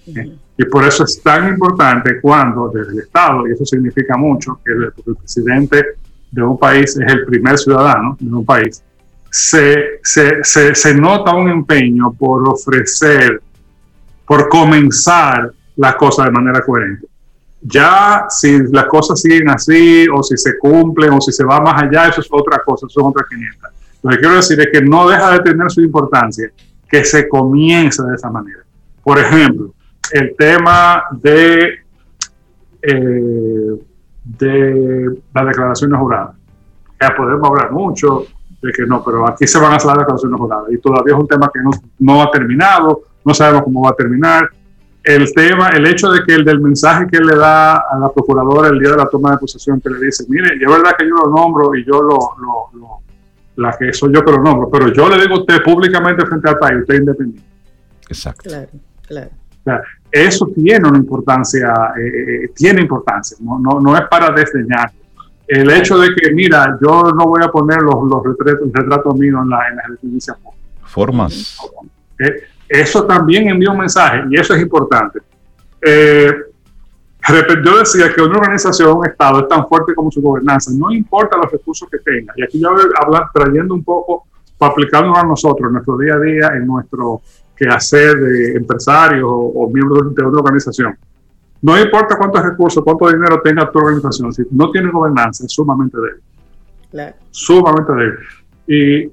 Eh, 0.06 0.36
y 0.58 0.64
por 0.64 0.84
eso 0.84 1.04
es 1.04 1.22
tan 1.22 1.48
importante 1.48 2.20
cuando 2.20 2.68
desde 2.68 2.92
el 2.92 2.98
Estado, 2.98 3.46
y 3.46 3.52
eso 3.52 3.64
significa 3.64 4.16
mucho, 4.16 4.60
que 4.64 4.72
el, 4.72 4.92
el 5.06 5.16
presidente 5.16 5.84
de 6.32 6.42
un 6.42 6.58
país 6.58 6.96
es 6.96 7.12
el 7.12 7.24
primer 7.24 7.56
ciudadano 7.58 8.16
de 8.18 8.34
un 8.34 8.44
país, 8.44 8.82
se, 9.30 10.00
se, 10.02 10.42
se, 10.42 10.94
nota 10.94 11.34
un 11.34 11.48
empeño 11.48 12.12
por 12.12 12.48
ofrecer, 12.48 13.40
por 14.26 14.48
comenzar 14.48 15.52
las 15.76 15.94
cosas 15.94 16.26
de 16.26 16.32
manera 16.32 16.60
coherente. 16.62 17.06
Ya 17.62 18.26
si 18.28 18.58
las 18.72 18.86
cosas 18.86 19.20
siguen 19.20 19.50
así, 19.50 20.06
o 20.08 20.22
si 20.22 20.36
se 20.36 20.58
cumplen, 20.58 21.12
o 21.12 21.20
si 21.20 21.32
se 21.32 21.44
va 21.44 21.60
más 21.60 21.82
allá, 21.82 22.08
eso 22.08 22.20
es 22.20 22.28
otra 22.30 22.62
cosa, 22.64 22.86
eso 22.86 23.00
es 23.00 23.06
otra 23.06 23.26
500. 23.28 23.70
Lo 24.02 24.10
que 24.10 24.18
quiero 24.18 24.36
decir 24.36 24.60
es 24.60 24.68
que 24.72 24.80
no 24.80 25.08
deja 25.08 25.32
de 25.32 25.40
tener 25.40 25.70
su 25.70 25.82
importancia 25.82 26.50
que 26.88 27.04
se 27.04 27.28
comience 27.28 28.02
de 28.02 28.14
esa 28.14 28.30
manera. 28.30 28.60
Por 29.02 29.18
ejemplo, 29.18 29.74
el 30.12 30.34
tema 30.36 31.04
de 31.12 31.80
eh, 32.82 33.78
de 34.24 35.22
las 35.34 35.46
declaraciones 35.46 35.98
juradas. 35.98 36.36
Ya 37.00 37.14
podemos 37.16 37.48
hablar 37.48 37.72
mucho 37.72 38.24
de 38.60 38.72
que 38.72 38.84
no, 38.86 39.02
pero 39.02 39.26
aquí 39.26 39.46
se 39.46 39.58
van 39.58 39.72
a 39.72 39.76
hacer 39.76 39.88
las 39.88 39.98
declaraciones 39.98 40.38
juradas 40.38 40.66
y 40.70 40.78
todavía 40.78 41.14
es 41.14 41.20
un 41.20 41.26
tema 41.26 41.50
que 41.52 41.60
no, 41.60 41.70
no 41.98 42.22
ha 42.22 42.30
terminado, 42.30 43.02
no 43.24 43.34
sabemos 43.34 43.62
cómo 43.64 43.82
va 43.82 43.90
a 43.90 43.94
terminar. 43.94 44.50
El 45.02 45.32
tema, 45.32 45.70
el 45.70 45.86
hecho 45.86 46.10
de 46.10 46.22
que 46.24 46.34
el 46.34 46.44
del 46.44 46.60
mensaje 46.60 47.06
que 47.10 47.18
le 47.18 47.34
da 47.36 47.78
a 47.78 47.98
la 47.98 48.12
procuradora 48.12 48.68
el 48.68 48.78
día 48.78 48.90
de 48.90 48.96
la 48.96 49.08
toma 49.08 49.32
de 49.32 49.38
posesión, 49.38 49.80
que 49.80 49.88
le 49.88 49.98
dice, 50.06 50.24
mire, 50.28 50.54
es 50.54 50.68
verdad 50.68 50.94
que 50.98 51.08
yo 51.08 51.14
lo 51.14 51.30
nombro 51.30 51.74
y 51.74 51.84
yo 51.84 52.02
lo, 52.02 52.18
lo, 52.38 53.00
la 53.56 53.76
que 53.78 53.92
soy 53.92 54.12
yo 54.12 54.22
que 54.22 54.32
lo 54.32 54.42
nombro, 54.42 54.68
pero 54.70 54.92
yo 54.92 55.08
le 55.08 55.20
digo 55.22 55.36
a 55.36 55.40
usted 55.40 55.62
públicamente 55.62 56.26
frente 56.26 56.50
al 56.50 56.58
país, 56.58 56.80
usted 56.80 56.94
es 56.94 57.00
independiente. 57.00 57.48
Exacto. 58.08 58.50
Claro, 58.50 58.68
claro 59.06 59.30
eso 60.10 60.50
tiene 60.54 60.88
una 60.88 60.98
importancia, 60.98 61.72
eh, 61.96 62.44
eh, 62.44 62.52
tiene 62.54 62.82
importancia, 62.82 63.36
no, 63.40 63.58
no, 63.58 63.80
no, 63.80 63.96
es 63.96 64.02
para 64.08 64.30
desdeñar. 64.30 64.90
El 65.46 65.70
hecho 65.70 65.98
de 65.98 66.14
que, 66.14 66.32
mira, 66.32 66.78
yo 66.80 67.12
no 67.12 67.24
voy 67.26 67.42
a 67.44 67.48
poner 67.48 67.78
los, 67.82 68.04
los 68.08 68.22
retratos, 68.72 69.16
míos 69.16 69.40
en, 69.42 69.50
la, 69.50 69.68
en 69.68 70.14
las 70.14 70.38
Formas. 70.84 71.58
Eh, 72.18 72.44
eso 72.70 73.04
también 73.04 73.48
envía 73.48 73.72
un 73.72 73.78
mensaje 73.78 74.22
y 74.30 74.38
eso 74.38 74.54
es 74.54 74.62
importante. 74.62 75.18
yo 75.82 77.78
decía 77.78 78.14
que 78.14 78.22
una 78.22 78.38
organización, 78.38 78.98
un 78.98 79.06
Estado, 79.06 79.40
es 79.40 79.48
tan 79.48 79.66
fuerte 79.66 79.92
como 79.92 80.08
su 80.08 80.22
gobernanza, 80.22 80.70
no 80.72 80.92
importa 80.92 81.36
los 81.36 81.50
recursos 81.50 81.88
que 81.90 81.98
tenga. 81.98 82.32
Y 82.36 82.44
aquí 82.44 82.60
ya 82.60 82.70
voy 82.70 82.82
a 82.82 83.04
hablar, 83.04 83.24
trayendo 83.34 83.74
un 83.74 83.82
poco, 83.82 84.24
para 84.56 84.70
aplicarnos 84.70 85.18
a 85.18 85.24
nosotros, 85.24 85.66
en 85.66 85.72
nuestro 85.72 85.98
día 85.98 86.14
a 86.14 86.20
día, 86.20 86.50
en 86.54 86.64
nuestro 86.64 87.22
quehacer 87.56 88.16
de 88.16 88.52
empresarios 88.58 89.28
o, 89.28 89.68
miembros 89.72 90.14
de 90.14 90.24
una 90.24 90.38
organización. 90.38 90.96
No 91.62 91.76
importa 91.76 92.16
cuántos 92.16 92.40
recursos, 92.42 92.84
cuánto 92.84 93.08
dinero 93.08 93.40
tenga 93.42 93.68
tu 93.68 93.80
organización, 93.80 94.32
si 94.32 94.44
no 94.52 94.70
tiene 94.70 94.92
gobernanza, 94.92 95.44
es 95.44 95.52
sumamente 95.52 95.98
débil. 95.98 97.14
Sumamente 97.30 97.92
débil. 97.92 98.18
Y 98.68 99.12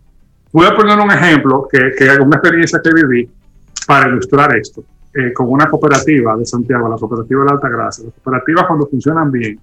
voy 0.52 0.68
a 0.68 0.76
poner 0.76 1.00
un 1.00 1.10
ejemplo, 1.10 1.68
que, 1.72 1.92
que 1.98 2.06
es 2.06 2.20
una 2.20 2.38
experiencia 2.38 2.80
que 2.84 2.92
viví 2.94 3.37
para 3.88 4.10
ilustrar 4.10 4.56
esto. 4.56 4.84
Eh, 5.14 5.34
con 5.34 5.50
una 5.50 5.68
cooperativa 5.68 6.36
de 6.36 6.46
Santiago, 6.46 6.88
la 6.88 6.98
cooperativa 6.98 7.40
de 7.40 7.46
la 7.48 7.54
Alta 7.54 7.70
Gracia. 7.70 8.04
Las 8.06 8.14
cooperativas 8.14 8.68
cuando 8.68 8.86
funcionan 8.86 9.32
bien 9.32 9.60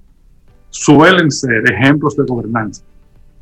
suelen 0.70 1.30
ser 1.30 1.70
ejemplos 1.70 2.16
de 2.16 2.24
gobernanza. 2.24 2.82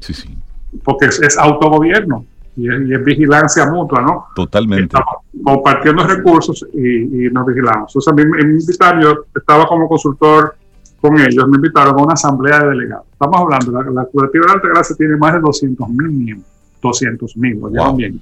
Sí, 0.01 0.13
sí. 0.13 0.37
Porque 0.85 1.07
es, 1.07 1.39
autogobierno 1.39 2.27
y 2.57 2.69
es, 2.69 3.05
vigilancia 3.05 3.71
mutua, 3.71 4.03
¿no? 4.03 4.27
Totalmente. 4.35 4.85
Estamos 4.85 5.25
compartiendo 5.43 6.07
recursos 6.07 6.67
y, 6.75 7.31
nos 7.31 7.47
vigilamos. 7.47 7.95
Entonces, 7.95 8.13
a 8.13 8.15
mí 8.15 8.25
me 8.27 8.43
invitaron, 8.43 9.03
yo 9.03 9.25
estaba 9.35 9.67
como 9.67 9.89
consultor 9.89 10.57
con 11.01 11.19
ellos, 11.19 11.49
me 11.49 11.57
invitaron 11.57 11.99
a 11.99 12.03
una 12.03 12.13
asamblea 12.13 12.61
de 12.61 12.69
delegados. 12.71 13.07
Estamos 13.13 13.41
hablando, 13.41 13.73
la, 13.73 13.91
la 13.91 14.05
cooperativa 14.05 14.43
de 14.43 14.49
la 14.49 14.55
Alta 14.55 14.69
Gracia 14.69 14.97
tiene 14.97 15.17
más 15.17 15.33
de 15.33 15.41
200 15.41 15.89
mil 15.89 16.11
miembros, 16.11 16.51
200 16.83 17.37
mil, 17.39 17.59
lo 17.59 17.95
bien, 17.95 18.21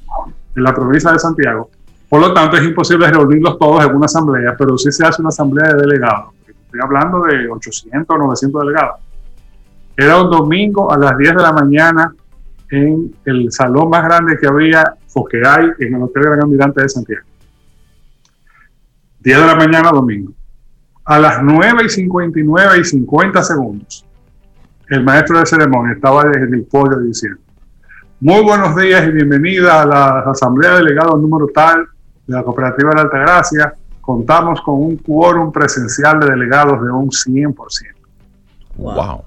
en 0.55 0.63
la 0.63 0.73
provincia 0.73 1.11
de 1.11 1.19
Santiago 1.19 1.71
por 2.11 2.21
lo 2.21 2.35
tanto, 2.35 2.57
es 2.57 2.65
imposible 2.65 3.09
reunirlos 3.09 3.57
todos 3.57 3.85
en 3.85 3.95
una 3.95 4.07
asamblea, 4.07 4.57
pero 4.59 4.77
sí 4.77 4.91
se 4.91 5.07
hace 5.07 5.23
una 5.23 5.29
asamblea 5.29 5.73
de 5.75 5.83
delegados. 5.83 6.35
Estoy 6.45 6.81
hablando 6.83 7.23
de 7.23 7.49
800 7.49 8.05
o 8.09 8.19
900 8.19 8.63
delegados. 8.63 9.01
Era 9.97 10.21
un 10.21 10.29
domingo 10.29 10.93
a 10.93 10.99
las 10.99 11.17
10 11.17 11.37
de 11.37 11.43
la 11.43 11.53
mañana 11.53 12.13
en 12.69 13.15
el 13.25 13.53
salón 13.53 13.91
más 13.91 14.03
grande 14.03 14.37
que 14.41 14.49
había 14.49 14.97
o 15.15 15.25
que 15.25 15.41
hay 15.47 15.67
en 15.79 15.95
el 15.95 16.03
Hotel 16.03 16.25
Gran 16.25 16.43
Almirante 16.43 16.83
de 16.83 16.89
Santiago. 16.89 17.25
10 19.21 19.39
de 19.39 19.47
la 19.47 19.55
mañana 19.55 19.91
domingo. 19.93 20.33
A 21.05 21.21
las 21.21 21.41
9 21.41 21.85
y 21.85 21.89
59 21.91 22.79
y 22.81 22.85
50 22.85 23.43
segundos, 23.45 24.05
el 24.89 25.05
maestro 25.05 25.39
de 25.39 25.47
ceremonia 25.47 25.93
estaba 25.93 26.23
en 26.23 26.55
el 26.55 26.65
podio 26.65 26.99
diciendo, 26.99 27.39
muy 28.19 28.43
buenos 28.43 28.75
días 28.75 29.07
y 29.07 29.13
bienvenida 29.13 29.83
a 29.83 29.87
la 29.87 30.19
Asamblea 30.29 30.73
de 30.73 30.79
Delegados 30.79 31.21
número 31.21 31.47
tal 31.55 31.87
de 32.31 32.37
la 32.37 32.45
Cooperativa 32.45 32.91
de 32.91 32.97
la 32.97 33.03
Altagracia, 33.03 33.75
contamos 34.01 34.61
con 34.63 34.75
un 34.75 34.97
quórum 34.97 35.53
presencial 35.53 36.19
de 36.21 36.31
delegados 36.31 36.83
de 36.83 36.91
un 36.91 37.11
100%. 37.11 37.55
¡Wow! 38.77 39.25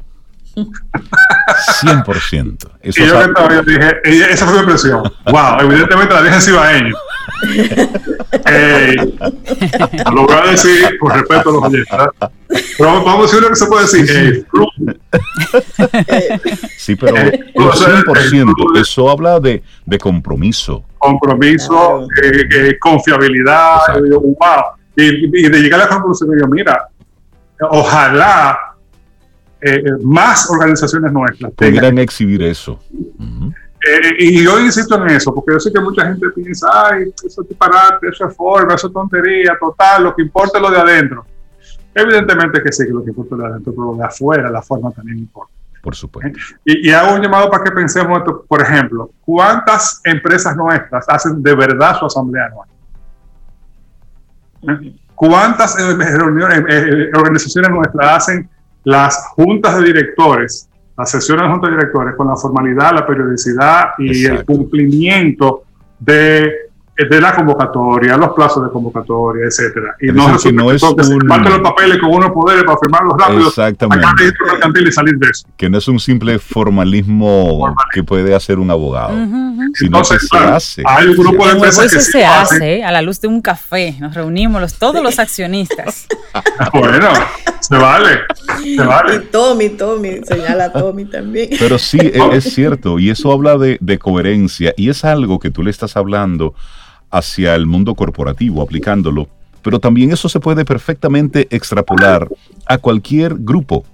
100%. 0.55 2.69
Eso 2.81 3.01
y 3.01 3.07
yo, 3.07 3.49
yo 3.49 3.63
dije, 3.63 4.01
esa 4.31 4.45
fue 4.45 4.55
mi 4.55 4.59
impresión. 4.61 5.03
Wow, 5.25 5.61
evidentemente 5.61 6.13
la 6.13 6.21
dije 6.21 6.41
cibaeño. 6.41 6.95
eh, 8.45 8.95
lo 10.13 10.25
voy 10.25 10.36
a 10.36 10.51
decir 10.51 10.97
por 10.99 11.13
respeto 11.13 11.49
a 11.49 11.53
los 11.53 11.63
oyentes. 11.63 11.88
Pero 12.77 13.03
vamos 13.03 13.19
a 13.19 13.21
decir 13.23 13.41
lo 13.41 13.49
que 13.49 13.56
se 13.56 13.65
puede 13.67 13.82
decir. 13.84 14.06
Eh, 14.10 14.45
sí, 16.77 16.95
pero 16.95 17.15
100%, 17.15 18.79
eso 18.79 19.10
habla 19.10 19.39
de, 19.39 19.63
de 19.86 19.97
compromiso. 19.97 20.84
Compromiso, 20.97 22.08
eh, 22.23 22.47
eh, 22.49 22.77
confiabilidad, 22.79 23.79
wow. 24.12 24.38
Y, 24.95 25.45
y, 25.45 25.49
de 25.49 25.60
llegar 25.60 25.82
a 25.82 25.84
la 25.86 25.89
conclusión, 25.89 26.29
yo, 26.39 26.47
mira, 26.47 26.88
ojalá 27.69 28.73
eh, 29.65 29.82
más 30.01 30.49
organizaciones 30.49 31.12
nuestras 31.13 31.53
tengan 31.56 31.97
exhibir 31.97 32.43
eso. 32.43 32.79
Eh, 33.86 34.15
y 34.19 34.43
yo 34.43 34.60
insisto 34.60 34.96
en 34.96 35.12
eso, 35.12 35.34
porque 35.34 35.54
yo 35.54 35.60
sé 35.60 35.72
que 35.72 35.82
mucha 35.82 36.06
gente 36.06 36.30
piensa, 36.30 36.67
ay, 36.72 37.13
eso 37.24 37.41
es 37.41 37.50
disparate, 37.50 38.08
eso 38.08 38.28
es 38.28 38.36
forma, 38.36 38.76
eso 38.76 38.88
es 38.88 38.93
tontería, 38.93 39.58
total, 39.60 40.06
lo 40.06 40.15
que 40.15 40.22
importa 40.22 40.58
es 40.58 40.62
lo 40.62 40.72
de 40.72 40.80
adentro. 40.80 41.26
Evidentemente 41.93 42.63
que 42.63 42.72
sí, 42.72 42.86
que 42.86 42.91
lo 42.91 43.04
que 43.04 43.10
importa 43.10 43.36
es 43.36 43.39
lo 43.39 43.43
de 43.46 43.52
adentro, 43.52 43.74
pero 43.74 43.91
lo 43.91 43.98
de 43.98 44.06
afuera, 44.06 44.50
la 44.50 44.62
forma 44.62 44.91
también 44.91 45.19
importa. 45.19 45.52
Por 45.82 45.96
supuesto. 45.96 46.39
Y, 46.63 46.91
hago 46.91 47.13
un 47.15 47.22
llamado 47.22 47.52
para 47.52 47.65
que 47.65 47.72
pensemos 47.72 48.17
esto, 48.17 48.46
por 48.48 48.62
ejemplo, 48.62 49.12
¿cuántas 49.26 50.00
empresas 50.06 50.56
nuestras 50.56 51.06
hacen 51.10 51.43
de 51.43 51.54
verdad 51.54 52.00
su 52.00 52.06
asamblea 52.06 52.46
anual? 52.46 52.69
¿Eh? 54.62 54.96
¿Cuántas 55.13 55.76
reuniones, 55.76 56.63
organizaciones 57.13 57.69
nuestras 57.69 58.15
hacen 58.15 58.50
las 58.86 59.28
juntas 59.36 59.78
de 59.78 59.84
directores, 59.84 60.69
las 60.97 61.10
sesiones 61.10 61.45
de 61.45 61.51
juntas 61.51 61.69
de 61.69 61.77
directores 61.77 62.15
con 62.15 62.27
la 62.27 62.36
formalidad, 62.36 62.93
la 62.93 63.06
periodicidad 63.06 63.91
y 63.97 64.25
el 64.25 64.45
cumplimiento 64.45 65.63
de, 65.99 66.69
de, 66.95 67.21
la 67.21 67.36
convocatoria, 67.36 68.17
los 68.17 68.34
plazos 68.34 68.65
de 68.65 68.71
convocatoria, 68.71 69.45
etcétera. 69.45 69.95
Y 69.99 70.08
no, 70.12 70.38
que 70.38 70.51
no 70.51 70.71
es 70.71 70.84
un... 70.84 71.27
los 71.27 71.60
papeles 71.60 71.97
con 71.99 72.12
unos 72.12 72.32
poderes 72.32 72.63
para 72.63 72.77
firmarlos 72.77 73.15
rápido, 73.17 73.47
Exactamente. 73.47 74.34
y 74.88 74.91
salir 74.91 75.15
de 75.15 75.27
eso. 75.29 75.47
Que 75.58 75.69
no 75.69 75.77
es 75.77 75.88
un 75.88 75.99
simple 75.99 76.38
formalismo, 76.39 77.73
que 77.91 78.03
puede 78.03 78.36
hacer 78.36 78.60
un 78.60 78.69
abogado. 78.69 79.13
Sino 79.73 80.01
que 80.01 80.19
se 80.19 80.38
hace. 80.38 80.84
Hay 80.86 81.08
un 81.08 81.17
grupo 81.17 81.45
de 81.47 81.53
empresas 81.53 81.91
que 81.91 81.99
se 81.99 82.25
hace 82.25 82.84
a 82.84 82.91
la 82.91 83.01
luz 83.01 83.19
de 83.21 83.27
un 83.27 83.41
café. 83.41 83.95
Nos 83.99 84.13
reunimos 84.13 84.62
los, 84.62 84.73
todos 84.75 85.01
los 85.01 85.19
accionistas. 85.19 86.08
bueno, 86.73 87.10
se 87.63 87.77
vale, 87.77 88.19
se 88.62 88.84
vale. 88.84 89.15
Y 89.15 89.19
Tommy, 89.32 89.69
Tommy, 89.69 90.19
señala 90.23 90.65
a 90.65 90.73
Tommy 90.73 91.06
también. 91.06 91.49
Pero 91.58 91.77
sí, 91.77 91.97
e, 91.97 92.21
es, 92.34 92.43
cierto, 92.53 92.99
y 92.99 93.10
eso 93.10 93.32
habla 93.32 93.58
de, 93.58 93.99
coherencia, 93.99 94.73
y 94.75 94.89
es 94.89 95.06
algo 95.06 95.39
que 95.39 95.49
tú 95.49 95.63
le 95.63 95.71
estás 95.71 95.95
hablando 95.95 96.53
hacia 97.13 97.54
el 97.54 97.67
mundo 97.67 97.93
corporativo, 97.93 98.62
aplicándolo, 98.63 99.28
pero 99.62 99.80
también 99.80 100.12
eso 100.12 100.28
se 100.28 100.39
puede 100.39 100.65
perfectamente 100.65 101.47
extrapolar 101.52 102.28
a 102.65 102.78
cualquier 102.80 103.36
grupo, 103.38 103.86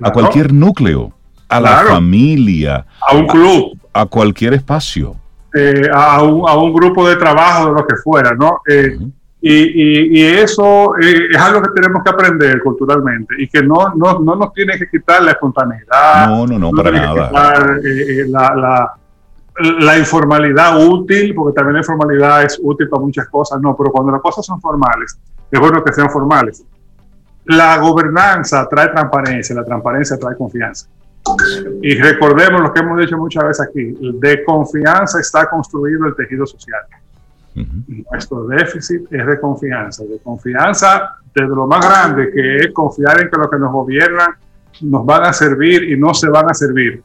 a 0.00 0.12
cualquier 0.12 0.52
núcleo, 0.52 1.12
a 1.48 1.60
la 1.60 1.76
familia, 1.88 2.84
a 3.08 3.16
un 3.16 3.26
club, 3.26 3.78
a, 3.92 4.04
cualquier 4.04 4.52
espacio. 4.52 5.16
Eh, 5.54 5.88
a, 5.92 6.22
un, 6.22 6.72
grupo 6.74 7.08
de 7.08 7.16
trabajo, 7.16 7.70
de 7.70 7.72
lo 7.72 7.86
que 7.86 7.96
fuera, 7.96 8.32
¿no? 8.32 8.60
Eh, 8.68 8.98
y, 9.40 10.20
y, 10.20 10.22
eso 10.22 10.94
eh, 11.02 11.28
es 11.30 11.38
algo 11.38 11.62
que 11.62 11.70
tenemos 11.74 12.04
que 12.04 12.10
aprender 12.10 12.62
culturalmente 12.62 13.34
y 13.38 13.48
que 13.48 13.62
no, 13.62 13.92
no, 13.96 14.20
no 14.20 14.36
nos 14.36 14.52
tiene 14.52 14.78
que 14.78 14.88
quitar 14.88 15.22
la 15.22 15.32
espontaneidad. 15.32 16.28
No, 16.28 16.46
no, 16.46 16.58
no, 16.58 16.70
para 16.70 16.90
nada. 16.92 17.30
La, 18.28 18.54
la, 18.54 18.94
la, 19.58 19.98
informalidad 19.98 20.86
útil, 20.86 21.34
porque 21.34 21.54
también 21.54 21.74
la 21.74 21.80
informalidad 21.80 22.42
es 22.44 22.58
útil 22.62 22.88
para 22.88 23.02
muchas 23.02 23.28
cosas, 23.28 23.60
no, 23.60 23.76
pero 23.76 23.90
cuando 23.90 24.12
las 24.12 24.20
cosas 24.20 24.44
son 24.46 24.60
formales, 24.60 25.18
es 25.50 25.60
bueno 25.60 25.82
que 25.84 25.92
sean 25.92 26.10
formales. 26.10 26.64
La 27.44 27.78
gobernanza 27.78 28.66
trae 28.68 28.88
transparencia, 28.88 29.54
la 29.54 29.64
transparencia 29.64 30.16
trae 30.16 30.36
confianza. 30.36 30.88
Y 31.82 31.94
recordemos 31.98 32.60
lo 32.60 32.72
que 32.72 32.80
hemos 32.80 32.98
dicho 32.98 33.16
muchas 33.16 33.44
veces 33.44 33.66
aquí, 33.68 33.96
de 34.00 34.44
confianza 34.44 35.20
está 35.20 35.48
construido 35.48 36.06
el 36.06 36.14
tejido 36.14 36.46
social. 36.46 36.82
Nuestro 37.54 38.46
déficit 38.46 39.12
es 39.12 39.26
de 39.26 39.40
confianza, 39.40 40.04
de 40.04 40.18
confianza 40.20 41.16
desde 41.34 41.54
lo 41.54 41.66
más 41.66 41.84
grande, 41.84 42.30
que 42.30 42.56
es 42.56 42.72
confiar 42.72 43.20
en 43.20 43.30
que 43.30 43.36
los 43.36 43.50
que 43.50 43.58
nos 43.58 43.72
gobiernan 43.72 44.34
nos 44.80 45.04
van 45.04 45.24
a 45.24 45.32
servir 45.32 45.84
y 45.84 45.98
no 45.98 46.14
se 46.14 46.28
van 46.28 46.50
a 46.50 46.54
servir, 46.54 47.02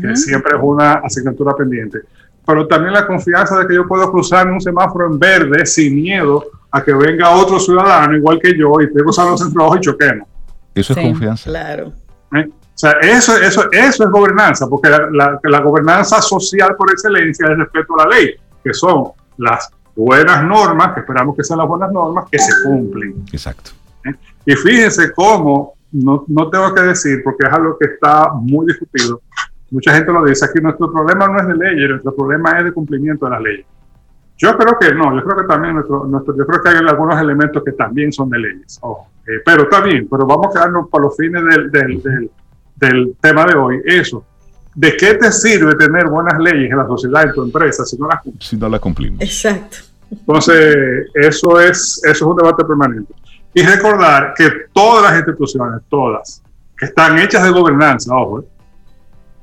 que 0.00 0.16
siempre 0.16 0.56
es 0.56 0.62
una 0.62 0.94
asignatura 0.94 1.54
pendiente. 1.54 2.00
Pero 2.46 2.66
también 2.66 2.92
la 2.92 3.06
confianza 3.06 3.58
de 3.58 3.66
que 3.66 3.74
yo 3.74 3.86
puedo 3.86 4.10
cruzar 4.10 4.50
un 4.50 4.60
semáforo 4.60 5.06
en 5.06 5.18
verde 5.18 5.64
sin 5.64 5.94
miedo 5.94 6.44
a 6.70 6.82
que 6.82 6.92
venga 6.92 7.30
otro 7.30 7.58
ciudadano 7.58 8.16
igual 8.16 8.38
que 8.40 8.56
yo 8.56 8.72
y 8.80 8.92
tengo 8.92 9.06
los 9.06 9.40
en 9.40 9.54
rojo 9.54 9.76
y 9.76 9.80
choquemos. 9.80 10.28
Eso 10.74 10.92
es 10.92 10.98
confianza. 10.98 11.50
Claro. 11.50 11.92
¿Eh? 12.34 12.48
O 12.48 12.76
sea, 12.76 12.92
eso, 13.02 13.36
eso, 13.36 13.70
eso 13.70 14.04
es 14.04 14.10
gobernanza, 14.10 14.66
porque 14.68 14.90
la, 14.90 15.38
la, 15.42 15.60
gobernanza 15.60 16.20
social 16.20 16.74
por 16.76 16.90
excelencia 16.90 17.46
es 17.48 17.56
respeto 17.56 17.94
a 17.98 18.04
la 18.04 18.16
ley, 18.16 18.34
que 18.64 18.74
son 18.74 19.12
las 19.36 19.70
buenas 19.94 20.44
normas, 20.44 20.92
que 20.92 21.00
esperamos 21.00 21.36
que 21.36 21.44
sean 21.44 21.60
las 21.60 21.68
buenas 21.68 21.92
normas, 21.92 22.26
que 22.30 22.38
se 22.40 22.52
cumplen. 22.64 23.24
Exacto. 23.32 23.70
¿Eh? 24.04 24.14
Y 24.46 24.56
fíjense 24.56 25.12
cómo, 25.12 25.74
no, 25.92 26.24
no, 26.26 26.50
tengo 26.50 26.74
que 26.74 26.80
decir, 26.80 27.22
porque 27.22 27.46
es 27.46 27.52
algo 27.52 27.78
que 27.78 27.86
está 27.86 28.32
muy 28.32 28.66
discutido, 28.66 29.20
mucha 29.74 29.92
gente 29.94 30.12
lo 30.12 30.24
dice 30.24 30.44
aquí, 30.44 30.60
nuestro 30.60 30.90
problema 30.92 31.26
no 31.26 31.40
es 31.40 31.46
de 31.48 31.56
leyes, 31.56 31.90
nuestro 31.90 32.14
problema 32.14 32.58
es 32.58 32.64
de 32.64 32.72
cumplimiento 32.72 33.26
de 33.26 33.30
las 33.32 33.42
leyes. 33.42 33.66
Yo 34.36 34.56
creo 34.56 34.78
que 34.78 34.94
no, 34.94 35.14
yo 35.16 35.24
creo 35.24 35.42
que 35.42 35.48
también 35.48 35.74
nuestro, 35.74 36.04
nuestro 36.06 36.36
yo 36.36 36.46
creo 36.46 36.62
que 36.62 36.68
hay 36.68 36.76
algunos 36.76 37.20
elementos 37.20 37.62
que 37.64 37.72
también 37.72 38.12
son 38.12 38.30
de 38.30 38.38
leyes. 38.38 38.80
Eh, 39.26 39.40
pero 39.44 39.64
está 39.64 39.80
bien, 39.80 40.06
pero 40.10 40.26
vamos 40.26 40.48
a 40.48 40.52
quedarnos 40.52 40.88
para 40.88 41.04
los 41.04 41.16
fines 41.16 41.42
del, 41.44 41.70
del, 41.70 42.02
del, 42.02 42.30
del 42.76 43.16
tema 43.20 43.46
de 43.46 43.56
hoy. 43.56 43.82
Eso, 43.84 44.24
¿de 44.74 44.96
qué 44.96 45.14
te 45.14 45.30
sirve 45.32 45.74
tener 45.74 46.08
buenas 46.08 46.38
leyes 46.38 46.70
en 46.70 46.78
la 46.78 46.86
sociedad, 46.86 47.24
en 47.24 47.32
tu 47.32 47.42
empresa, 47.44 47.84
si 47.84 47.96
no 47.96 48.08
las 48.08 48.22
cumplimos? 48.22 48.46
Si 48.48 48.56
no 48.56 48.68
las 48.68 48.80
cumplimos. 48.80 49.20
Exacto. 49.20 49.78
Entonces, 50.10 51.06
eso 51.14 51.60
es, 51.60 52.00
eso 52.04 52.10
es 52.10 52.22
un 52.22 52.36
debate 52.36 52.64
permanente. 52.64 53.12
Y 53.54 53.62
recordar 53.62 54.34
que 54.36 54.50
todas 54.72 55.04
las 55.04 55.16
instituciones, 55.16 55.80
todas, 55.88 56.42
que 56.76 56.86
están 56.86 57.18
hechas 57.18 57.44
de 57.44 57.50
gobernanza, 57.50 58.14
ojo, 58.14 58.40
eh, 58.40 58.44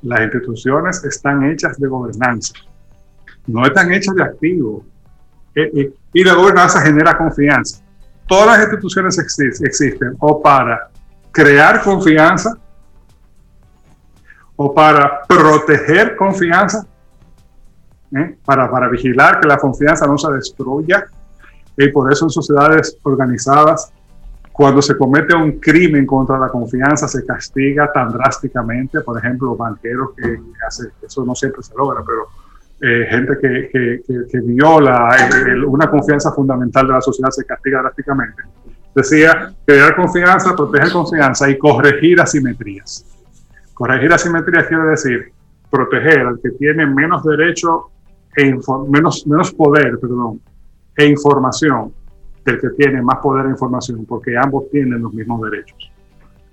las 0.04 0.22
instituciones 0.22 1.04
están 1.04 1.44
hechas 1.44 1.80
de 1.80 1.88
gobernanza, 1.88 2.54
no 3.48 3.66
están 3.66 3.92
hechas 3.94 4.16
de 4.16 4.24
activo. 4.24 4.86
Eh, 5.54 5.72
eh, 5.76 5.94
y 6.14 6.24
la 6.24 6.34
gobernanza 6.34 6.82
genera 6.82 7.18
confianza. 7.18 7.84
Todas 8.28 8.48
las 8.48 8.60
instituciones 8.62 9.18
existen 9.20 10.16
o 10.20 10.42
para 10.42 10.90
crear 11.32 11.82
confianza 11.82 12.58
o 14.56 14.74
para 14.74 15.24
proteger 15.24 16.16
confianza, 16.16 16.86
para, 18.46 18.70
para 18.70 18.90
vigilar 18.90 19.40
que 19.40 19.48
la 19.48 19.58
confianza 19.58 20.06
no 20.06 20.18
se 20.18 20.32
destruya. 20.32 21.06
Y 21.78 21.88
por 21.90 22.12
eso 22.12 22.26
en 22.26 22.30
sociedades 22.30 22.98
organizadas 23.04 23.92
cuando 24.52 24.82
se 24.82 24.98
comete 24.98 25.34
un 25.36 25.60
crimen 25.60 26.06
contra 26.06 26.38
la 26.38 26.50
confianza 26.50 27.08
se 27.08 27.26
castiga 27.26 27.92
tan 27.92 28.12
drásticamente, 28.12 29.02
por 29.02 29.18
ejemplo, 29.18 29.56
banqueros 29.56 30.10
que, 30.16 30.40
hacen, 30.68 30.92
eso 31.02 31.26
no 31.26 31.34
siempre 31.34 31.64
se 31.64 31.74
logra, 31.76 32.04
pero 32.06 32.28
eh, 32.82 33.08
gente 33.10 33.38
que, 33.40 34.02
que, 34.30 34.40
viola 34.42 35.16
una 35.68 35.90
confianza 35.90 36.32
fundamental 36.32 36.88
de 36.88 36.94
la 36.94 37.02
sociedad 37.02 37.30
se 37.30 37.46
castiga 37.46 37.82
drásticamente. 37.82 38.44
Decía, 38.94 39.54
crear 39.66 39.96
confianza, 39.96 40.56
proteger 40.56 40.92
confianza 40.92 41.50
y 41.50 41.58
corregir 41.58 42.20
asimetrías. 42.20 43.06
Corregir 43.74 44.12
asimetrías 44.12 44.68
quiere 44.68 44.84
decir 44.84 45.32
proteger 45.70 46.20
al 46.20 46.40
que 46.42 46.52
tiene 46.52 46.86
menos 46.86 47.24
derecho 47.24 47.90
e 48.36 48.54
menos, 48.90 49.26
menos 49.26 49.54
poder, 49.54 49.98
perdón, 50.00 50.42
e 50.98 51.06
información 51.06 51.94
el 52.45 52.60
que 52.60 52.69
tiene 52.71 53.01
más 53.01 53.19
poder 53.19 53.45
de 53.45 53.51
información, 53.51 54.06
porque 54.06 54.36
ambos 54.38 54.69
tienen 54.69 55.01
los 55.01 55.13
mismos 55.13 55.41
derechos. 55.49 55.91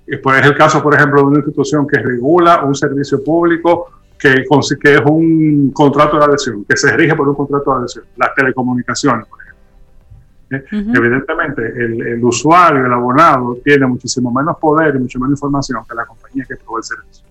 Y 0.07 0.17
pues 0.17 0.41
es 0.41 0.47
el 0.47 0.57
caso, 0.57 0.83
por 0.83 0.95
ejemplo, 0.95 1.21
de 1.21 1.27
una 1.27 1.39
institución 1.39 1.87
que 1.87 1.99
regula 1.99 2.65
un 2.65 2.75
servicio 2.75 3.23
público 3.23 3.87
que, 4.19 4.45
que 4.81 4.95
es 4.95 5.01
un 5.05 5.71
contrato 5.73 6.19
de 6.19 6.25
adhesión, 6.25 6.65
que 6.65 6.77
se 6.77 6.97
rige 6.97 7.15
por 7.15 7.29
un 7.29 7.35
contrato 7.35 7.73
de 7.73 7.79
adhesión, 7.81 8.05
las 8.17 8.35
telecomunicaciones, 8.35 9.27
por 9.27 9.39
ejemplo. 9.41 9.59
¿Eh? 10.51 10.65
Evidentemente, 10.97 11.63
el, 11.63 12.07
el, 12.07 12.25
usuario, 12.25 12.87
el 12.87 12.93
abonado, 12.93 13.59
tiene 13.63 13.87
muchísimo 13.87 14.33
menos 14.33 14.57
poder 14.59 14.97
y 14.97 14.99
mucho 14.99 15.19
menos 15.19 15.39
información 15.39 15.83
que 15.89 15.95
la 15.95 16.07
compañía 16.07 16.45
que 16.49 16.57
provee 16.57 16.79
el 16.79 16.85
servicio. 16.85 17.29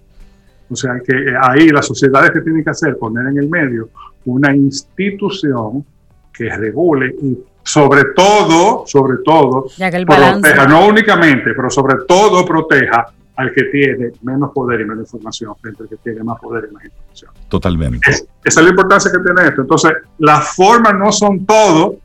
O 0.70 0.76
sea 0.76 1.00
que 1.00 1.14
eh, 1.14 1.34
ahí 1.42 1.70
las 1.70 1.86
sociedades 1.86 2.32
que 2.32 2.42
tienen 2.42 2.64
que 2.64 2.70
hacer, 2.70 2.98
poner 2.98 3.28
en 3.28 3.38
el 3.38 3.50
medio 3.50 3.90
una 4.26 4.56
institución 4.56 5.86
que 6.34 6.56
regule 6.56 7.16
y 7.22 7.38
sobre 7.68 8.14
todo, 8.16 8.86
sobre 8.88 9.18
todo, 9.26 9.66
proteja, 10.06 10.68
no 10.68 10.88
únicamente, 10.88 11.54
pero 11.54 11.70
sobre 11.70 11.98
todo 12.08 12.46
proteja 12.46 13.08
al 13.36 13.54
que 13.54 13.64
tiene 13.66 14.12
menos 14.22 14.52
poder 14.54 14.80
y 14.80 14.86
menos 14.86 15.04
información 15.04 15.54
frente 15.62 15.84
al 15.84 15.90
que 15.90 15.98
tiene 15.98 16.24
más 16.24 16.40
poder 16.40 16.70
y 16.72 16.74
más 16.74 16.86
información. 16.86 17.32
Totalmente. 17.50 18.10
esa 18.10 18.26
es 18.42 18.56
la 18.56 18.70
importancia 18.70 19.12
que 19.12 19.20
tiene 19.20 19.50
esto. 19.50 19.62
Entonces, 19.64 19.92
las 20.20 20.56
formas 20.56 20.94
no 20.96 21.12
son 21.12 21.46
todo, 21.46 21.98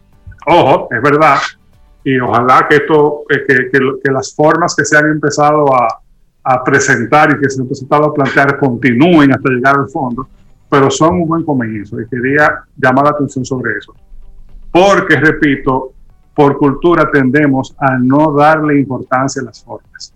ojo, 0.49 0.89
es 0.91 1.01
verdad, 1.01 1.37
y 2.03 2.19
ojalá 2.19 2.67
que 2.69 2.77
esto, 2.77 3.23
que, 3.29 3.71
que, 3.71 4.11
las 4.11 4.35
formas 4.35 4.75
que 4.75 4.85
se 4.85 4.99
han 4.99 5.07
empezado 5.13 5.65
a, 5.73 6.01
a, 6.43 6.65
presentar 6.65 7.37
y 7.37 7.41
que 7.41 7.49
se 7.49 7.61
han 7.61 7.69
empezado 7.69 8.07
a 8.07 8.13
plantear 8.13 8.59
continúen 8.59 9.33
hasta 9.33 9.49
llegar 9.49 9.77
al 9.79 9.89
fondo, 9.89 10.27
pero 10.69 10.91
son 10.91 11.21
un 11.21 11.29
buen 11.29 11.45
comienzo 11.45 12.01
y 12.01 12.09
quería 12.09 12.65
llamar 12.77 13.05
la 13.05 13.11
atención 13.11 13.45
sobre 13.45 13.79
eso 13.79 13.95
porque, 14.73 15.17
repito, 15.17 15.93
por 16.35 16.57
cultura 16.57 17.11
tendemos 17.11 17.75
a 17.79 17.99
no 17.99 18.33
darle 18.33 18.81
importancia 18.81 19.43
a 19.43 19.45
las 19.45 19.63
formas. 19.63 20.15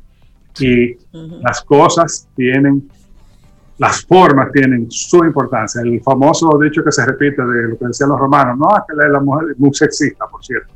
Y 0.58 0.96
las 1.12 1.60
cosas 1.62 2.26
tienen, 2.34 2.88
las 3.76 4.04
formas 4.06 4.50
tienen 4.52 4.90
su 4.90 5.18
importancia. 5.18 5.82
El 5.82 6.00
famoso 6.00 6.58
dicho 6.58 6.82
que 6.82 6.90
se 6.90 7.04
repite 7.04 7.42
de 7.44 7.68
lo 7.68 7.78
que 7.78 7.86
decían 7.86 8.08
los 8.08 8.18
romanos, 8.18 8.56
no, 8.58 8.68
es 8.76 8.84
que 8.88 9.08
la, 9.08 9.20
mujer 9.20 9.50
es 9.52 9.58
muy 9.58 9.74
sexista, 9.74 10.26
por 10.26 10.42
cierto, 10.42 10.72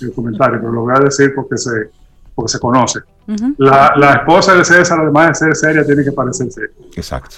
el 0.00 0.12
comentario, 0.14 0.58
pero 0.58 0.72
lo 0.72 0.80
voy 0.82 0.94
a 0.96 1.00
decir 1.00 1.34
porque 1.34 1.58
se, 1.58 1.90
porque 2.34 2.52
se 2.52 2.58
conoce. 2.58 3.00
la, 3.58 3.92
la, 3.96 4.12
esposa 4.14 4.54
de 4.54 4.64
César, 4.64 5.00
además 5.00 5.28
de 5.28 5.34
ser 5.34 5.56
seria, 5.56 5.84
tiene 5.84 6.02
que 6.02 6.12
parecer 6.12 6.50
seria. 6.50 6.74
Exacto. 6.96 7.36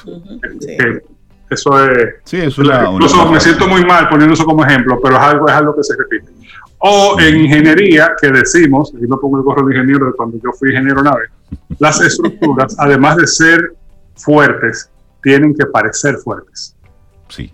Eso 1.52 1.90
es. 1.90 2.14
Sí, 2.24 2.38
es 2.38 2.56
una, 2.56 2.90
incluso 2.90 3.30
me 3.30 3.38
siento 3.38 3.68
muy 3.68 3.84
mal 3.84 4.08
poniendo 4.08 4.34
eso 4.34 4.44
como 4.44 4.64
ejemplo, 4.64 4.98
pero 5.02 5.16
es 5.16 5.22
algo, 5.22 5.48
es 5.48 5.54
algo 5.54 5.76
que 5.76 5.84
se 5.84 5.94
repite. 5.96 6.32
O 6.78 7.20
en 7.20 7.42
ingeniería, 7.42 8.12
que 8.20 8.30
decimos, 8.30 8.92
y 8.98 9.06
no 9.06 9.18
pongo 9.20 9.36
el 9.36 9.44
gorro 9.44 9.66
de 9.66 9.74
ingeniero 9.74 10.06
de 10.06 10.12
cuando 10.12 10.38
yo 10.42 10.50
fui 10.58 10.70
ingeniero 10.70 11.00
una 11.00 11.14
vez, 11.14 11.30
las 11.78 12.00
estructuras, 12.00 12.74
además 12.78 13.16
de 13.16 13.26
ser 13.26 13.74
fuertes, 14.16 14.90
tienen 15.22 15.54
que 15.54 15.66
parecer 15.66 16.16
fuertes. 16.16 16.74
Sí. 17.28 17.52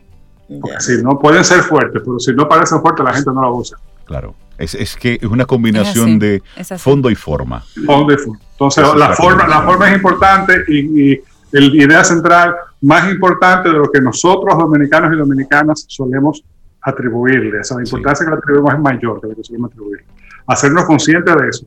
Porque 0.61 0.81
si 0.81 1.03
no 1.03 1.19
pueden 1.19 1.45
ser 1.45 1.61
fuertes, 1.63 2.01
pero 2.05 2.19
si 2.21 2.33
no 2.33 2.49
parecen 2.49 2.81
fuertes, 2.81 3.05
la 3.05 3.13
gente 3.13 3.31
no 3.35 3.43
la 3.43 3.51
usa. 3.51 3.79
Claro. 4.05 4.35
Es, 4.57 4.75
es 4.75 4.97
que 4.97 5.19
es 5.21 5.29
una 5.29 5.45
combinación 5.45 6.19
de 6.19 6.43
fondo 6.79 7.11
y 7.11 7.15
forma. 7.15 7.65
Fondo 7.85 8.13
y 8.13 8.17
forma. 8.17 8.41
Entonces, 8.53 8.85
la 8.97 9.13
forma, 9.15 9.47
la 9.47 9.63
forma 9.63 9.89
es 9.89 9.97
importante 9.97 10.65
y, 10.69 11.13
y 11.13 11.21
la 11.51 11.61
idea 11.61 12.05
central 12.05 12.55
más 12.83 13.11
importante 13.11 13.69
de 13.69 13.77
lo 13.77 13.91
que 13.91 14.01
nosotros, 14.01 14.57
dominicanos 14.57 15.13
y 15.13 15.17
dominicanas, 15.17 15.85
solemos 15.89 16.43
atribuirle. 16.81 17.61
esa 17.61 17.77
la 17.77 17.83
importancia 17.83 18.25
que 18.25 18.33
le 18.33 18.39
atribuimos 18.39 18.75
es 18.75 18.81
mayor 18.81 19.21
que 19.21 19.29
lo 19.29 19.35
que 19.35 19.45
solemos 19.45 19.71
atribuirle. 19.71 20.05
Hacernos 20.47 20.85
conscientes 20.85 21.35
de 21.35 21.49
eso. 21.49 21.67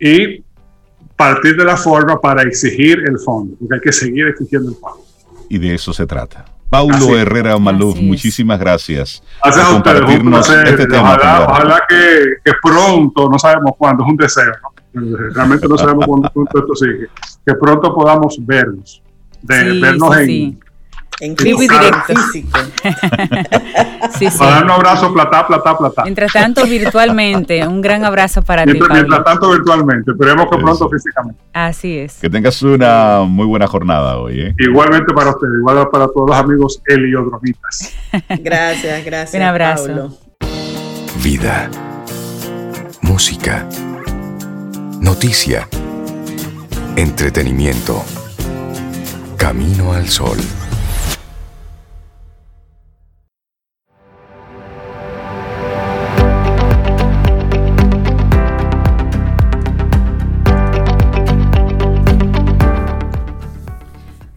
Y 0.00 0.44
partir 1.16 1.56
de 1.56 1.64
la 1.64 1.76
forma 1.76 2.20
para 2.20 2.42
exigir 2.42 3.02
el 3.06 3.18
fondo, 3.18 3.54
porque 3.58 3.74
hay 3.74 3.80
que 3.80 3.92
seguir 3.92 4.28
exigiendo 4.28 4.70
el 4.70 4.76
fondo. 4.76 5.04
Y 5.48 5.58
de 5.58 5.74
eso 5.74 5.92
se 5.92 6.06
trata. 6.06 6.44
Paulo 6.70 7.16
Herrera 7.16 7.58
Maluf, 7.58 7.98
muchísimas 7.98 8.60
gracias. 8.60 9.22
Gracias 9.42 9.64
a 9.64 9.76
ustedes, 9.76 10.02
un 10.20 10.34
Este 10.34 10.86
tema 10.86 11.16
ojalá, 11.48 11.82
que, 11.88 12.34
que, 12.44 12.52
pronto, 12.62 13.28
no 13.30 13.38
sabemos 13.38 13.72
cuándo, 13.78 14.04
es 14.04 14.10
un 14.10 14.16
deseo, 14.16 14.52
realmente 14.92 15.66
no 15.66 15.78
sabemos 15.78 16.06
cuándo, 16.06 16.28
esto 16.28 16.74
sigue, 16.74 17.08
que 17.46 17.54
pronto 17.54 17.94
podamos 17.94 18.36
vernos 18.44 19.02
de 19.42 19.80
vernos 19.80 20.16
en, 20.18 20.60
en 21.20 21.34
vivo 21.34 21.62
y 21.62 21.68
directo. 21.68 22.14
Físico. 22.14 22.58
sí, 24.18 24.30
sí. 24.30 24.38
Para 24.38 24.50
dar 24.50 24.64
un 24.64 24.70
abrazo, 24.70 25.12
plata, 25.12 25.46
plata, 25.46 25.76
plata. 25.76 26.02
Mientras 26.04 26.32
tanto, 26.32 26.64
virtualmente, 26.66 27.66
un 27.66 27.80
gran 27.80 28.04
abrazo 28.04 28.42
para 28.42 28.64
ti. 28.64 28.72
Mientras 28.72 29.24
tanto, 29.24 29.50
virtualmente. 29.50 30.12
Esperemos 30.12 30.46
que 30.50 30.56
pronto 30.58 30.88
físicamente. 30.88 31.40
Así 31.52 31.98
es. 31.98 32.18
Que 32.20 32.30
tengas 32.30 32.62
una 32.62 33.22
muy 33.26 33.46
buena 33.46 33.66
jornada 33.66 34.18
hoy. 34.18 34.40
¿eh? 34.40 34.54
Igualmente 34.58 35.12
para 35.12 35.30
ustedes, 35.30 35.54
igual 35.58 35.88
para 35.90 36.06
todos 36.08 36.30
los 36.30 36.36
amigos 36.36 36.82
heliodromitas. 36.86 37.94
gracias, 38.40 39.04
gracias. 39.04 39.34
Un 39.34 39.42
abrazo. 39.42 40.18
Vida. 41.22 41.68
Música. 43.02 43.66
Noticia. 45.00 45.68
Entretenimiento. 46.96 48.04
Camino 49.38 49.92
al 49.92 50.08
Sol. 50.08 50.36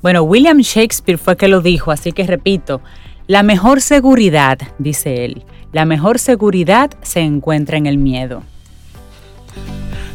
Bueno, 0.03 0.21
William 0.21 0.59
Shakespeare 0.59 1.17
fue 1.17 1.35
que 1.35 1.47
lo 1.47 1.61
dijo, 1.61 1.91
así 1.91 2.11
que 2.11 2.27
repito, 2.27 2.81
la 3.25 3.41
mejor 3.41 3.81
seguridad, 3.81 4.59
dice 4.77 5.25
él, 5.25 5.43
la 5.73 5.85
mejor 5.85 6.19
seguridad 6.19 6.91
se 7.01 7.21
encuentra 7.21 7.77
en 7.77 7.87
el 7.87 7.97
miedo. 7.97 8.43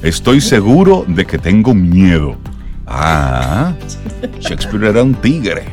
Estoy 0.03 0.41
seguro 0.41 1.05
de 1.09 1.27
que 1.27 1.39
tengo 1.39 1.75
miedo. 1.75 2.37
Ah, 2.87 3.75
Shakespeare 4.41 4.89
era 4.89 5.03
un 5.03 5.15
tigre. 5.15 5.65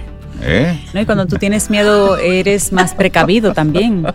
¿eh? 0.41 0.79
No, 0.93 1.01
y 1.01 1.05
cuando 1.05 1.25
tú 1.25 1.37
tienes 1.37 1.69
miedo 1.69 2.17
eres 2.17 2.71
más 2.71 2.93
precavido 2.93 3.53
también. 3.53 4.05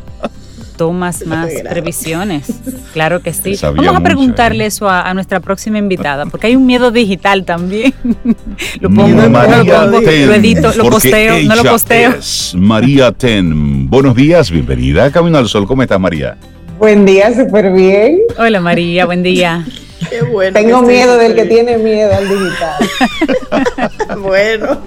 Tomas 0.77 1.27
más 1.27 1.51
previsiones. 1.69 2.53
Claro 2.93 3.21
que 3.21 3.33
sí. 3.33 3.57
Vamos 3.61 3.97
a 3.97 4.01
preguntarle 4.01 4.65
¿eh? 4.65 4.69
eso 4.69 4.89
a, 4.89 5.13
nuestra 5.13 5.41
próxima 5.41 5.79
invitada, 5.79 6.27
porque 6.27 6.47
hay 6.49 6.57
un 6.57 6.67
miedo 6.67 6.93
digital 6.93 7.45
también. 7.45 7.93
lo 8.81 8.89
pongo, 8.89 9.23
lo, 9.23 10.35
edito, 10.35 10.73
lo 10.77 10.89
posteo, 10.89 11.43
no 11.45 11.57
lo 11.57 11.65
posteo. 11.65 12.15
María 12.55 13.11
Ten. 13.11 13.89
Buenos 13.89 14.15
días, 14.15 14.51
bienvenida 14.53 15.07
a 15.07 15.11
Camino 15.11 15.39
al 15.39 15.49
Sol. 15.49 15.67
¿Cómo 15.67 15.83
estás, 15.83 15.99
María? 15.99 16.37
Buen 16.79 17.05
día, 17.05 17.35
súper 17.35 17.73
bien. 17.73 18.21
Hola, 18.39 18.61
María, 18.61 19.05
buen 19.05 19.25
día. 19.25 19.65
Tengo 20.53 20.83
miedo 20.83 21.17
del 21.19 21.35
que 21.35 21.45
tiene 21.45 21.77
miedo 21.79 22.13
al 22.15 22.29
digital. 22.29 24.19
bueno. 24.23 24.81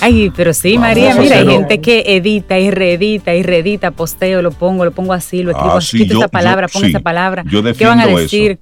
Ay, 0.00 0.32
pero 0.36 0.52
sí, 0.54 0.78
María, 0.78 1.14
mira, 1.14 1.38
hay 1.38 1.46
gente 1.46 1.80
que 1.80 2.04
edita 2.06 2.58
y 2.58 2.70
reedita 2.70 3.34
y 3.34 3.42
reedita, 3.42 3.90
posteo, 3.90 4.42
lo 4.42 4.50
pongo, 4.52 4.84
lo 4.84 4.90
pongo 4.92 5.12
así, 5.12 5.42
lo 5.42 5.50
escribo, 5.52 5.72
ah, 5.72 5.80
quito 5.80 6.18
esa 6.18 6.28
palabra, 6.28 6.68
pongo 6.68 6.86
esa 6.86 7.00
palabra. 7.00 7.44
¿Qué 7.76 7.86
van 7.86 8.00
a 8.00 8.06
decir? 8.06 8.58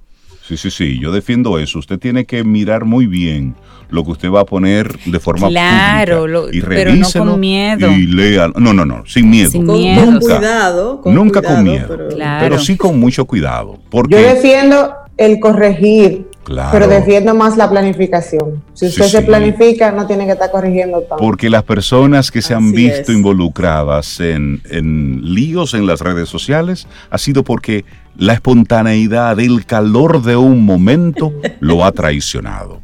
Sí, 0.47 0.55
sí, 0.55 0.71
sí, 0.71 0.97
yo 0.99 1.11
defiendo 1.11 1.59
eso. 1.59 1.77
Usted 1.77 1.99
tiene 1.99 2.23
que 2.25 2.45
mirar 2.45 2.85
muy 2.85 3.05
bien 3.05 3.53
lo 3.89 4.05
que 4.05 4.11
usted 4.11 4.31
va 4.31 4.41
a 4.41 4.45
poner 4.45 4.97
de 5.05 5.19
forma 5.19 5.49
Claro, 5.49 6.25
lo- 6.25 6.49
y 6.49 6.61
pero 6.61 6.95
no 6.95 7.05
con 7.11 7.37
miedo. 7.37 7.91
Y 7.91 8.07
lea. 8.07 8.47
No, 8.55 8.71
no, 8.73 8.85
no, 8.85 9.03
sin 9.05 9.29
miedo. 9.29 9.51
Sin 9.51 9.65
Con, 9.65 9.77
miedo. 9.77 10.05
con 10.05 10.13
Nunca. 10.13 10.37
cuidado. 10.37 11.01
con 11.01 11.13
Nunca 11.13 11.41
cuidado, 11.41 11.55
con 11.57 11.63
miedo. 11.65 11.85
pero- 11.89 12.07
Claro. 12.07 12.45
Pero 12.45 12.59
sí 12.63 12.77
con 12.77 12.97
mucho 12.97 13.25
cuidado. 13.25 13.73
Yo 13.73 13.81
Porque, 13.89 14.15
defiendo 14.15 14.93
el 15.17 15.39
corregir, 15.39 16.27
claro, 16.43 16.69
pero 16.71 16.87
defiendo 16.87 17.33
más 17.35 17.57
la 17.57 17.69
planificación. 17.69 18.63
Si 18.73 18.85
Sí, 18.85 18.91
usted 18.91 19.05
se 19.05 19.19
sí. 19.21 19.25
planifica, 19.25 19.91
no 19.91 20.05
tiene 20.07 20.25
que 20.25 20.33
estar 20.33 20.51
corrigiendo 20.51 20.99
tanto. 21.01 21.17
porque 21.17 21.49
las 21.49 21.63
personas 21.63 22.29
que 22.31 22.41
se 22.41 22.53
han 22.53 22.67
Así 22.67 22.75
visto 22.75 23.11
es. 23.11 23.17
involucradas 23.17 24.19
en, 24.19 24.61
en 24.69 25.21
líos 25.33 25.73
en 25.73 25.85
las 25.87 26.01
redes 26.01 26.29
sociales 26.29 26.87
ha 27.09 27.17
sido 27.17 27.43
porque 27.43 27.83
la 28.15 28.33
espontaneidad, 28.33 29.39
el 29.39 29.65
calor 29.65 30.21
de 30.21 30.35
un 30.35 30.63
momento 30.65 31.33
lo 31.59 31.83
ha 31.85 31.91
traicionado. 31.91 32.81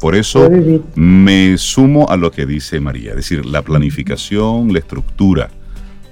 Por 0.00 0.14
eso 0.14 0.50
me 0.94 1.56
sumo 1.56 2.06
a 2.10 2.16
lo 2.18 2.30
que 2.30 2.44
dice 2.44 2.80
María, 2.80 3.10
es 3.10 3.16
decir, 3.16 3.46
la 3.46 3.62
planificación, 3.62 4.70
la 4.72 4.78
estructura, 4.78 5.48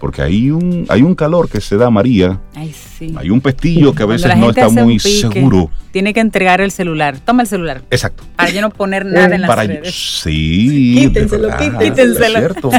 porque 0.00 0.22
hay 0.22 0.50
un, 0.50 0.86
hay 0.88 1.02
un 1.02 1.14
calor 1.14 1.50
que 1.50 1.60
se 1.60 1.76
da 1.76 1.90
María, 1.90 2.40
Ay, 2.64 2.74
sí. 2.98 3.14
hay 3.16 3.30
un 3.30 3.40
pestillo 3.40 3.94
que 3.94 4.02
a 4.02 4.06
veces 4.06 4.36
no 4.36 4.50
está 4.50 4.68
muy 4.68 4.98
pique, 4.98 5.20
seguro. 5.32 5.70
Tiene 5.92 6.12
que 6.14 6.20
entregar 6.20 6.60
el 6.60 6.70
celular. 6.70 7.18
Toma 7.18 7.42
el 7.42 7.48
celular. 7.48 7.82
Exacto. 7.90 8.24
Para 8.36 8.50
yo 8.50 8.60
no 8.60 8.70
poner 8.70 9.06
nada 9.06 9.34
en 9.34 9.40
las 9.42 9.48
Para 9.48 9.62
redes. 9.64 9.94
sí, 10.22 10.96
Quítenselo, 11.00 11.48
verdad, 11.48 11.78
quítenselo. 11.78 12.24
es 12.24 12.32
cierto. 12.38 12.70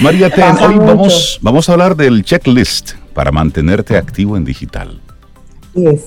María 0.00 0.30
Ten, 0.30 0.56
hoy 0.60 0.76
vamos, 0.78 1.38
vamos 1.42 1.68
a 1.68 1.72
hablar 1.72 1.96
del 1.96 2.24
checklist 2.24 2.92
para 3.12 3.30
mantenerte 3.32 3.96
activo 3.96 4.36
en 4.36 4.44
digital. 4.44 5.00
Yes. 5.74 6.02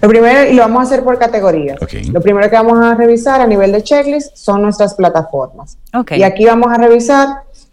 Lo 0.00 0.08
primero, 0.08 0.48
y 0.50 0.54
lo 0.54 0.62
vamos 0.62 0.80
a 0.80 0.82
hacer 0.84 1.02
por 1.02 1.18
categorías. 1.18 1.76
Lo 2.12 2.20
primero 2.20 2.48
que 2.48 2.54
vamos 2.56 2.78
a 2.84 2.94
revisar 2.94 3.40
a 3.40 3.46
nivel 3.46 3.72
de 3.72 3.82
checklist 3.82 4.36
son 4.36 4.62
nuestras 4.62 4.94
plataformas. 4.94 5.76
Y 6.16 6.22
aquí 6.22 6.44
vamos 6.44 6.72
a 6.72 6.76
revisar 6.76 7.28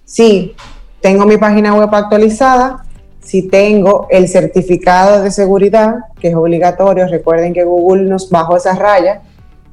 si 0.06 0.56
tengo 1.02 1.26
mi 1.26 1.38
página 1.38 1.76
web 1.76 1.93
actualizada, 1.93 2.85
si 3.26 3.42
tengo 3.42 4.08
el 4.10 4.28
certificado 4.28 5.24
de 5.24 5.32
seguridad, 5.32 5.96
que 6.20 6.30
es 6.30 6.36
obligatorio. 6.36 7.08
Recuerden 7.08 7.54
que 7.54 7.64
Google 7.64 8.04
nos 8.04 8.30
bajó 8.30 8.56
esa 8.56 8.76
raya. 8.76 9.22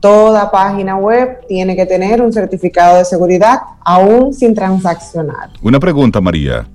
Toda 0.01 0.51
página 0.51 0.97
web 0.97 1.47
tiene 1.47 1.77
que 1.77 1.87
tener 1.87 2.21
un 2.23 2.33
certificado 2.33 2.99
de 2.99 3.05
seguridad, 3.05 3.61
aún 3.85 4.33
sin 4.35 4.55
transaccionar. 4.55 5.51
Una 5.63 5.79
pregunta, 5.79 6.21
María. 6.21 6.67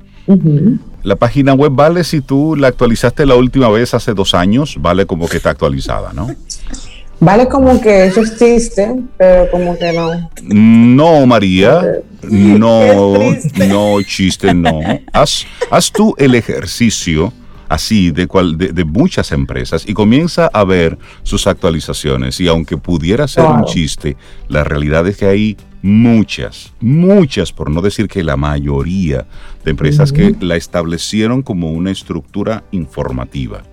La 1.03 1.15
página 1.15 1.53
web 1.53 1.71
vale 1.73 2.03
si 2.03 2.21
tú 2.21 2.55
la 2.55 2.67
actualizaste 2.67 3.25
la 3.25 3.35
última 3.35 3.69
vez 3.69 3.93
hace 3.93 4.13
dos 4.13 4.33
años, 4.33 4.77
vale 4.79 5.05
como 5.05 5.27
que 5.27 5.37
está 5.37 5.49
actualizada, 5.49 6.13
¿no? 6.13 6.27
Vale 7.19 7.47
como 7.47 7.81
que 7.81 8.05
eso 8.05 8.21
existe, 8.21 8.95
pero 9.17 9.49
como 9.49 9.77
que 9.77 9.91
no. 9.91 10.29
No, 10.43 11.25
María, 11.25 11.83
no, 12.23 13.17
no, 13.67 14.01
chiste, 14.03 14.53
no. 14.53 14.79
Haz, 15.13 15.45
haz 15.71 15.91
tú 15.91 16.13
el 16.17 16.35
ejercicio 16.35 17.33
así 17.69 18.11
de, 18.11 18.27
cual, 18.27 18.57
de, 18.57 18.71
de 18.71 18.85
muchas 18.85 19.31
empresas 19.31 19.83
y 19.87 19.93
comienza 19.93 20.47
a 20.53 20.63
ver 20.63 20.97
sus 21.23 21.47
actualizaciones. 21.47 22.39
Y 22.39 22.47
aunque 22.47 22.77
pudiera 22.77 23.27
ser 23.27 23.45
un 23.45 23.65
chiste, 23.65 24.15
la 24.47 24.63
realidad 24.63 25.07
es 25.07 25.17
que 25.17 25.25
hay 25.25 25.57
muchas, 25.81 26.73
muchas, 26.79 27.51
por 27.51 27.71
no 27.71 27.81
decir 27.81 28.07
que 28.07 28.23
la 28.23 28.37
mayoría 28.37 29.25
de 29.63 29.71
empresas 29.71 30.11
que 30.11 30.35
la 30.39 30.55
establecieron 30.55 31.41
como 31.41 31.71
una 31.71 31.91
estructura 31.91 32.63
informativa. 32.71 33.63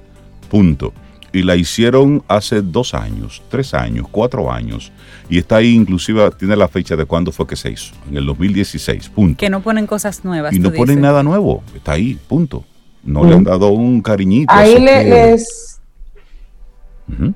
Punto. 0.48 0.92
Y 1.34 1.42
la 1.42 1.56
hicieron 1.56 2.22
hace 2.28 2.62
dos 2.62 2.94
años, 2.94 3.42
tres 3.50 3.74
años, 3.74 4.06
cuatro 4.10 4.50
años. 4.52 4.92
Y 5.28 5.36
está 5.38 5.56
ahí, 5.56 5.74
inclusive, 5.74 6.30
tiene 6.38 6.54
la 6.56 6.68
fecha 6.68 6.94
de 6.96 7.04
cuándo 7.06 7.32
fue 7.32 7.46
que 7.46 7.56
se 7.56 7.70
hizo, 7.70 7.92
en 8.08 8.16
el 8.16 8.24
2016. 8.26 9.08
Punto. 9.08 9.38
Que 9.38 9.50
no 9.50 9.60
ponen 9.60 9.86
cosas 9.86 10.24
nuevas. 10.24 10.52
Y 10.54 10.58
no 10.60 10.70
ponen 10.70 10.96
dices. 10.96 11.02
nada 11.02 11.22
nuevo. 11.22 11.62
Está 11.74 11.92
ahí, 11.92 12.18
punto. 12.28 12.64
No 13.02 13.24
le 13.24 13.34
han 13.34 13.44
dado 13.44 13.68
un 13.68 14.00
cariñito. 14.00 14.52
Ahí 14.54 14.78
le- 14.78 15.04
les, 15.04 15.80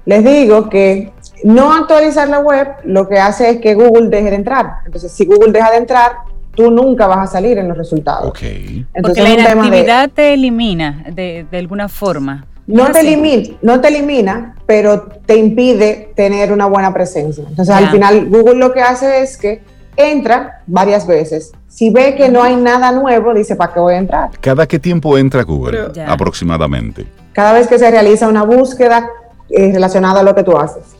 les 0.07 0.25
digo 0.25 0.69
que 0.71 1.13
no 1.45 1.73
actualizar 1.75 2.29
la 2.29 2.41
web 2.41 2.69
lo 2.85 3.09
que 3.09 3.19
hace 3.19 3.51
es 3.51 3.61
que 3.61 3.75
Google 3.75 4.09
deje 4.09 4.31
de 4.31 4.37
entrar. 4.37 4.67
Entonces, 4.87 5.13
si 5.13 5.25
Google 5.27 5.53
deja 5.53 5.71
de 5.73 5.77
entrar, 5.79 6.13
tú 6.55 6.71
nunca 6.71 7.07
vas 7.07 7.19
a 7.29 7.33
salir 7.33 7.59
en 7.59 7.69
los 7.69 7.77
resultados. 7.77 8.29
Ok. 8.29 8.43
Entonces, 8.43 8.87
Porque 9.03 9.23
la 9.23 9.29
de- 9.31 9.35
inactividad 9.43 10.11
te 10.11 10.35
elimina 10.35 11.05
de, 11.13 11.47
de 11.51 11.59
alguna 11.59 11.89
forma. 11.89 12.47
No, 12.69 12.87
¿Es 12.87 12.93
te 12.93 13.59
no 13.63 13.81
te 13.81 13.89
elimina, 13.89 14.55
pero 14.67 15.01
te 15.25 15.37
impide 15.37 16.13
tener 16.15 16.53
una 16.53 16.67
buena 16.67 16.93
presencia. 16.93 17.45
Entonces, 17.49 17.75
al 17.75 17.91
final, 17.91 18.29
Google 18.29 18.57
lo 18.57 18.73
que 18.75 18.83
hace 18.83 19.23
es 19.23 19.39
que 19.39 19.63
entra 19.97 20.63
varias 20.67 21.07
veces. 21.07 21.53
Si 21.67 21.89
ve 21.91 22.15
que 22.15 22.29
no 22.29 22.43
hay 22.43 22.57
nada 22.57 22.93
nuevo, 22.93 23.33
dice, 23.33 23.57
¿para 23.57 23.73
qué 23.73 23.81
voy 23.81 23.95
a 23.95 23.99
entrar? 23.99 24.31
¿Cada 24.41 24.67
qué 24.67 24.79
tiempo 24.79 25.17
entra 25.17 25.43
Google? 25.45 25.91
Pero-. 25.95 26.13
Aproximadamente. 26.13 27.07
Cada 27.33 27.55
vez 27.55 27.69
que 27.69 27.79
se 27.79 27.91
realiza 27.91 28.29
una 28.29 28.43
búsqueda 28.43 29.09
eh, 29.49 29.73
relacionada 29.73 30.21
a 30.21 30.23
lo 30.23 30.35
que 30.35 30.43
tú 30.43 30.57
haces. 30.59 30.98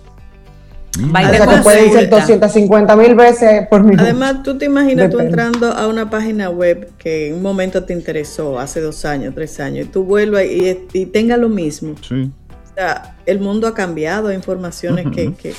Va 0.99 1.21
O 1.21 1.23
sea, 1.23 1.31
que 1.31 1.37
Además, 1.37 1.63
puede 1.63 1.91
ser 1.91 2.11
consulta. 2.11 2.17
250 2.17 2.97
mil 2.97 3.15
veces 3.15 3.69
por 3.69 3.83
minuto. 3.83 4.03
Además, 4.03 4.43
tú 4.43 4.59
te 4.59 4.65
imaginas 4.65 5.11
tú 5.11 5.19
Depende. 5.19 5.43
entrando 5.43 5.73
a 5.73 5.87
una 5.87 6.11
página 6.11 6.51
web 6.51 6.91
que 6.99 7.29
en 7.29 7.35
un 7.35 7.43
momento 7.43 7.85
te 7.85 7.93
interesó, 7.93 8.59
hace 8.59 8.81
dos 8.81 9.05
años, 9.05 9.35
tres 9.35 9.61
años, 9.61 9.87
y 9.87 9.89
tú 9.89 10.05
vuelvas 10.05 10.45
y, 10.45 10.87
y 10.93 11.07
tenga 11.07 11.37
lo 11.37 11.49
mismo. 11.49 11.95
Sí. 12.07 12.31
O 12.51 12.75
sea, 12.75 13.17
el 13.27 13.41
mundo 13.41 13.67
ha 13.67 13.75
cambiado, 13.75 14.29
hay 14.29 14.37
informaciones 14.37 15.07
que, 15.15 15.33
que, 15.35 15.55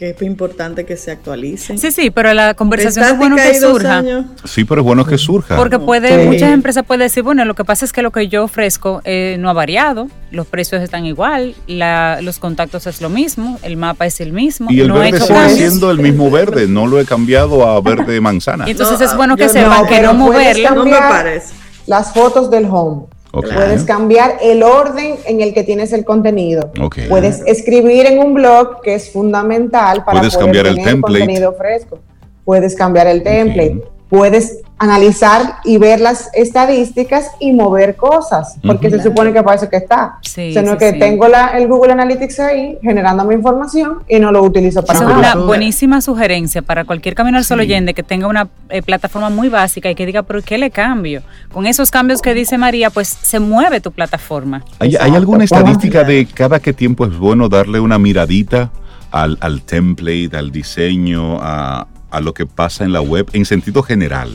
que 0.00 0.08
es 0.08 0.22
importante 0.22 0.86
que 0.86 0.96
se 0.96 1.10
actualicen. 1.10 1.76
Sí, 1.76 1.92
sí, 1.92 2.08
pero 2.10 2.32
la 2.32 2.54
conversación 2.54 3.04
es 3.04 3.18
bueno 3.18 3.36
que 3.36 3.54
surja. 3.60 3.98
años. 3.98 4.24
Sí, 4.46 4.64
pero 4.64 4.80
es 4.80 4.84
bueno 4.86 5.04
que 5.04 5.18
surja. 5.18 5.56
Porque 5.58 5.78
puede, 5.78 6.22
Sí. 6.22 6.26
muchas 6.26 6.52
empresas 6.52 6.86
pueden 6.86 7.00
decir, 7.00 7.22
bueno, 7.22 7.44
lo 7.44 7.54
que 7.54 7.66
pasa 7.66 7.84
es 7.84 7.92
que 7.92 8.00
lo 8.00 8.10
que 8.10 8.26
yo 8.28 8.44
ofrezco 8.44 9.02
eh, 9.04 9.36
no 9.38 9.50
ha 9.50 9.52
variado, 9.52 10.08
los 10.30 10.46
precios 10.46 10.80
están 10.82 11.04
igual, 11.04 11.54
la- 11.66 12.22
los 12.22 12.38
contactos 12.38 12.86
es 12.86 13.02
lo 13.02 13.10
mismo, 13.10 13.58
el 13.62 13.76
mapa 13.76 14.06
es 14.06 14.22
el 14.22 14.32
mismo, 14.32 14.70
y 14.70 14.80
el 14.80 14.88
no 14.88 14.96
he 15.02 15.10
verde 15.10 15.18
hecho 15.18 15.26
sigue 15.26 15.48
siendo 15.50 15.90
el 15.90 15.98
mismo 15.98 16.30
verde, 16.30 16.66
no 16.66 16.86
lo 16.86 16.98
he 16.98 17.04
cambiado 17.04 17.68
a 17.68 17.78
verde 17.82 18.18
manzana. 18.22 18.64
Y 18.66 18.70
entonces 18.70 19.00
No, 19.00 19.04
es 19.04 19.14
bueno 19.14 19.36
que 19.36 19.50
sepan 19.50 19.82
no, 19.82 19.86
que 19.86 20.00
no 20.00 20.14
moverlo. 20.14 20.76
No 20.76 20.84
me 20.86 20.92
parece. 20.96 21.52
Las 21.86 22.14
fotos 22.14 22.50
del 22.50 22.64
home. 22.70 23.02
Puedes 23.32 23.84
cambiar 23.84 24.38
el 24.42 24.62
orden 24.62 25.16
en 25.26 25.40
el 25.40 25.54
que 25.54 25.62
tienes 25.62 25.92
el 25.92 26.04
contenido. 26.04 26.72
Puedes 27.08 27.42
escribir 27.46 28.06
en 28.06 28.18
un 28.18 28.34
blog 28.34 28.80
que 28.82 28.94
es 28.94 29.12
fundamental 29.12 30.04
para 30.04 30.18
Puedes 30.18 30.34
poder 30.34 30.46
cambiar 30.46 30.66
el 30.66 30.74
tener 30.74 30.90
template. 30.90 31.18
contenido 31.18 31.52
fresco. 31.54 31.98
Puedes 32.44 32.74
cambiar 32.74 33.06
el 33.06 33.22
template. 33.22 33.82
Puedes 34.10 34.58
analizar 34.76 35.56
y 35.64 35.78
ver 35.78 36.00
las 36.00 36.30
estadísticas 36.34 37.26
y 37.38 37.52
mover 37.52 37.96
cosas, 37.96 38.56
porque 38.66 38.88
Ujú. 38.88 38.96
se 38.96 39.02
supone 39.04 39.32
que 39.32 39.42
para 39.42 39.56
eso 39.56 39.68
que 39.68 39.76
está. 39.76 40.16
Sí, 40.22 40.50
o 40.50 40.52
sea, 40.52 40.62
no 40.62 40.72
sí, 40.72 40.78
que 40.78 40.92
sí. 40.92 40.98
tengo 40.98 41.28
la, 41.28 41.48
el 41.48 41.68
Google 41.68 41.92
Analytics 41.92 42.40
ahí 42.40 42.78
generándome 42.82 43.34
información 43.34 44.02
y 44.08 44.18
no 44.18 44.32
lo 44.32 44.42
utilizo 44.42 44.84
para 44.84 44.98
Esa 44.98 45.08
es 45.08 45.16
nada. 45.16 45.34
una 45.36 45.44
buenísima 45.46 46.00
sugerencia 46.00 46.62
para 46.62 46.84
cualquier 46.84 47.14
camino 47.14 47.38
al 47.38 47.44
solo 47.44 47.62
Sí. 47.62 47.68
oyente 47.68 47.94
que 47.94 48.02
tenga 48.02 48.26
una 48.26 48.48
eh, 48.70 48.82
plataforma 48.82 49.30
muy 49.30 49.48
básica 49.48 49.90
y 49.90 49.94
que 49.94 50.06
diga, 50.06 50.22
pero 50.24 50.40
¿qué 50.42 50.58
le 50.58 50.70
cambio? 50.70 51.22
Con 51.52 51.66
esos 51.66 51.90
cambios 51.90 52.20
que 52.22 52.34
dice 52.34 52.56
María, 52.58 52.90
pues 52.90 53.08
se 53.08 53.38
mueve 53.38 53.80
tu 53.80 53.92
plataforma. 53.92 54.64
¿Hay, 54.80 54.96
hay 54.96 55.14
alguna 55.14 55.44
estadística 55.44 56.02
de 56.04 56.26
cada 56.26 56.58
qué 56.58 56.72
tiempo 56.72 57.04
es 57.06 57.16
bueno 57.16 57.48
darle 57.48 57.78
una 57.80 57.98
miradita 57.98 58.70
al, 59.12 59.36
al 59.40 59.62
template, 59.62 60.30
al 60.36 60.50
diseño, 60.50 61.38
a, 61.40 61.86
a 62.10 62.20
lo 62.20 62.34
que 62.34 62.46
pasa 62.46 62.84
en 62.84 62.92
la 62.92 63.00
web 63.00 63.28
en 63.32 63.44
sentido 63.44 63.82
general? 63.82 64.30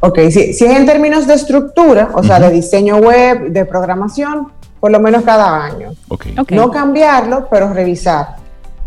Ok, 0.00 0.18
si, 0.30 0.54
si 0.54 0.64
es 0.64 0.76
en 0.76 0.86
términos 0.86 1.26
de 1.26 1.34
estructura, 1.34 2.10
o 2.14 2.22
sea, 2.22 2.36
Ujú. 2.38 2.46
de 2.46 2.50
diseño 2.52 2.96
web, 2.98 3.50
de 3.50 3.64
programación, 3.66 4.48
por 4.80 4.90
lo 4.90 4.98
menos 5.00 5.22
cada 5.24 5.62
año. 5.64 5.90
Ok. 6.08 6.26
Ok. 6.38 6.52
No 6.52 6.70
cambiarlo, 6.70 7.48
pero 7.50 7.72
revisar. 7.72 8.36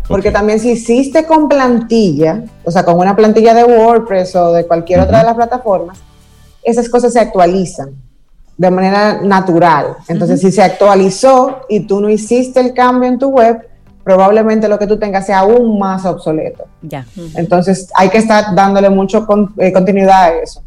Porque 0.08 0.28
Ok. 0.28 0.34
también 0.34 0.58
si 0.60 0.72
hiciste 0.72 1.24
con 1.24 1.48
plantilla, 1.48 2.42
o 2.64 2.70
sea, 2.70 2.84
con 2.84 2.98
una 2.98 3.14
plantilla 3.14 3.54
de 3.54 3.64
WordPress 3.64 4.34
o 4.36 4.52
de 4.52 4.66
cualquier 4.66 5.00
otra 5.00 5.18
de 5.18 5.24
las 5.24 5.34
plataformas, 5.34 5.98
esas 6.62 6.88
cosas 6.88 7.12
se 7.12 7.20
actualizan 7.20 7.90
de 8.56 8.70
manera 8.70 9.20
natural. 9.22 9.96
Entonces, 10.08 10.40
si 10.40 10.50
se 10.52 10.62
actualizó 10.62 11.60
y 11.68 11.80
tú 11.80 12.00
no 12.00 12.08
hiciste 12.10 12.60
el 12.60 12.74
cambio 12.74 13.08
en 13.08 13.18
tu 13.18 13.28
web, 13.28 13.66
probablemente 14.04 14.68
lo 14.68 14.78
que 14.78 14.86
tú 14.86 14.98
tengas 14.98 15.26
sea 15.26 15.40
aún 15.40 15.78
más 15.78 16.04
obsoleto. 16.04 16.64
Ya. 16.82 17.06
Entonces 17.36 17.88
hay 17.94 18.10
que 18.10 18.18
estar 18.18 18.54
dándole 18.54 18.90
mucho 18.90 19.26
con- 19.26 19.52
eh, 19.58 19.72
continuidad 19.72 20.24
a 20.24 20.34
eso. 20.34 20.62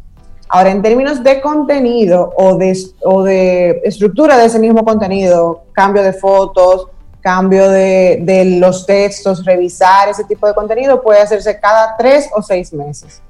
Ahora, 0.50 0.70
en 0.70 0.80
términos 0.82 1.22
de 1.22 1.40
contenido 1.40 2.32
o 2.36 2.56
de, 2.56 2.76
o 3.04 3.22
de 3.22 3.82
estructura 3.84 4.36
de 4.38 4.46
ese 4.46 4.58
mismo 4.58 4.82
contenido, 4.84 5.64
cambio 5.72 6.02
de 6.02 6.14
fotos, 6.14 6.88
cambio 7.20 7.68
de, 7.68 8.20
de 8.22 8.58
los 8.58 8.86
textos, 8.86 9.44
revisar 9.44 10.08
ese 10.08 10.24
tipo 10.24 10.46
de 10.46 10.54
contenido 10.54 11.02
puede 11.02 11.20
hacerse 11.20 11.60
cada 11.60 11.96
tres 11.98 12.28
o 12.34 12.40
seis 12.42 12.72
meses. 12.72 13.20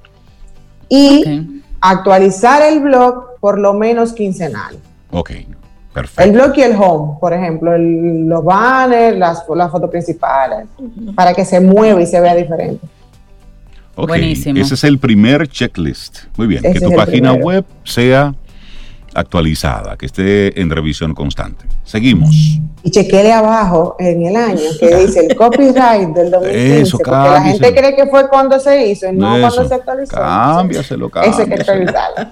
Y 0.87 1.61
actualizar 1.81 2.61
el 2.61 2.79
blog 2.79 3.37
por 3.39 3.59
lo 3.59 3.73
menos 3.73 4.13
quincenal. 4.13 4.77
Ok. 5.11 5.31
Perfecto. 5.99 6.23
El 6.23 6.31
blog 6.31 6.57
y 6.57 6.61
el 6.61 6.75
home, 6.77 7.17
por 7.19 7.33
ejemplo, 7.33 7.77
los 7.77 8.45
banners, 8.45 9.17
las, 9.17 9.43
las 9.53 9.69
fotos 9.69 9.89
principales, 9.89 10.65
para 11.13 11.33
que 11.33 11.43
se 11.43 11.59
mueva 11.59 12.01
y 12.01 12.05
se 12.05 12.21
vea 12.21 12.35
diferente. 12.35 12.87
Buenísimo. 13.97 14.61
Ese 14.61 14.75
es 14.75 14.83
el 14.85 14.97
primer 14.97 15.49
checklist. 15.49 16.19
Muy 16.37 16.47
bien. 16.47 16.61
que 16.61 16.79
tu 16.79 16.93
página 16.93 17.33
web 17.33 17.65
sea 17.83 18.33
actualizada, 19.13 19.97
que 19.97 20.05
esté 20.05 20.61
en 20.61 20.69
revisión 20.69 21.13
constante. 21.13 21.65
Seguimos. 21.83 22.33
Y 22.81 22.91
chequele 22.91 23.33
abajo 23.33 23.97
en 23.99 24.25
el 24.25 24.37
año 24.37 24.61
que 24.79 24.95
dice 25.05 25.25
el 25.25 25.35
copyright 25.35 26.15
del 26.15 26.31
2015. 26.31 26.81
Eso, 26.81 26.97
porque 26.97 27.11
la 27.11 27.41
gente 27.41 27.75
cree 27.75 27.95
que 27.97 28.07
fue 28.07 28.29
cuando 28.29 28.57
se 28.57 28.87
hizo 28.87 29.09
y 29.09 29.11
no 29.17 29.37
cuando 29.37 29.67
se 29.67 29.73
actualizó. 29.73 30.15
Cámbiaselo, 30.15 31.09
cámbiaselo. 31.09 31.43
Eso 31.43 31.51
hay 31.51 31.57
que 31.57 31.71
revisarlo. 31.71 32.31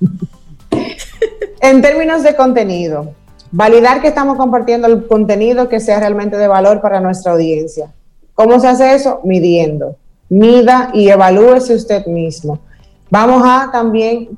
en 1.60 1.82
términos 1.82 2.22
de 2.22 2.34
contenido, 2.34 3.14
validar 3.52 4.00
que 4.00 4.08
estamos 4.08 4.36
compartiendo 4.36 4.86
el 4.86 5.06
contenido 5.06 5.68
que 5.68 5.80
sea 5.80 6.00
realmente 6.00 6.36
de 6.36 6.48
valor 6.48 6.80
para 6.80 7.00
nuestra 7.00 7.32
audiencia. 7.32 7.92
¿Cómo 8.34 8.58
se 8.60 8.68
hace 8.68 8.94
eso? 8.94 9.20
Midiendo. 9.24 9.96
Mida 10.28 10.90
y 10.94 11.08
evalúese 11.08 11.74
usted 11.74 12.06
mismo. 12.06 12.60
Vamos 13.10 13.42
a 13.44 13.70
también 13.72 14.30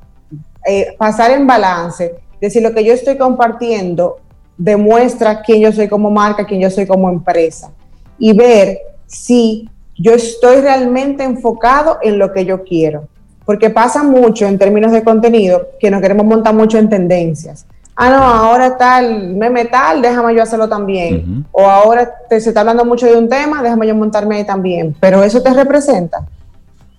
eh, 0.66 0.94
pasar 0.98 1.30
en 1.30 1.46
balance 1.46 2.14
de 2.40 2.50
si 2.50 2.60
lo 2.60 2.72
que 2.72 2.84
yo 2.84 2.92
estoy 2.92 3.16
compartiendo 3.16 4.18
demuestra 4.56 5.42
quién 5.42 5.60
yo 5.60 5.72
soy 5.72 5.88
como 5.88 6.10
marca, 6.10 6.46
quién 6.46 6.60
yo 6.60 6.70
soy 6.70 6.86
como 6.86 7.08
empresa 7.08 7.70
y 8.18 8.32
ver 8.32 8.78
si 9.06 9.68
yo 9.96 10.14
estoy 10.14 10.60
realmente 10.60 11.22
enfocado 11.22 11.98
en 12.02 12.18
lo 12.18 12.32
que 12.32 12.44
yo 12.44 12.64
quiero. 12.64 13.08
Porque 13.44 13.70
pasa 13.70 14.02
mucho 14.02 14.46
en 14.46 14.58
términos 14.58 14.92
de 14.92 15.02
contenido 15.02 15.68
que 15.80 15.90
nos 15.90 16.00
queremos 16.00 16.26
montar 16.26 16.54
mucho 16.54 16.78
en 16.78 16.88
tendencias. 16.88 17.66
Ah, 17.94 18.08
no, 18.10 18.16
ahora 18.16 18.76
tal 18.76 19.34
meme 19.34 19.66
tal, 19.66 20.00
déjame 20.00 20.34
yo 20.34 20.42
hacerlo 20.42 20.68
también. 20.68 21.44
O 21.52 21.62
ahora 21.62 22.10
te, 22.28 22.40
se 22.40 22.50
está 22.50 22.60
hablando 22.60 22.84
mucho 22.84 23.06
de 23.06 23.16
un 23.16 23.28
tema, 23.28 23.62
déjame 23.62 23.86
yo 23.86 23.94
montarme 23.94 24.36
ahí 24.36 24.44
también. 24.44 24.96
Pero 24.98 25.22
eso 25.22 25.42
te 25.42 25.52
representa. 25.52 26.26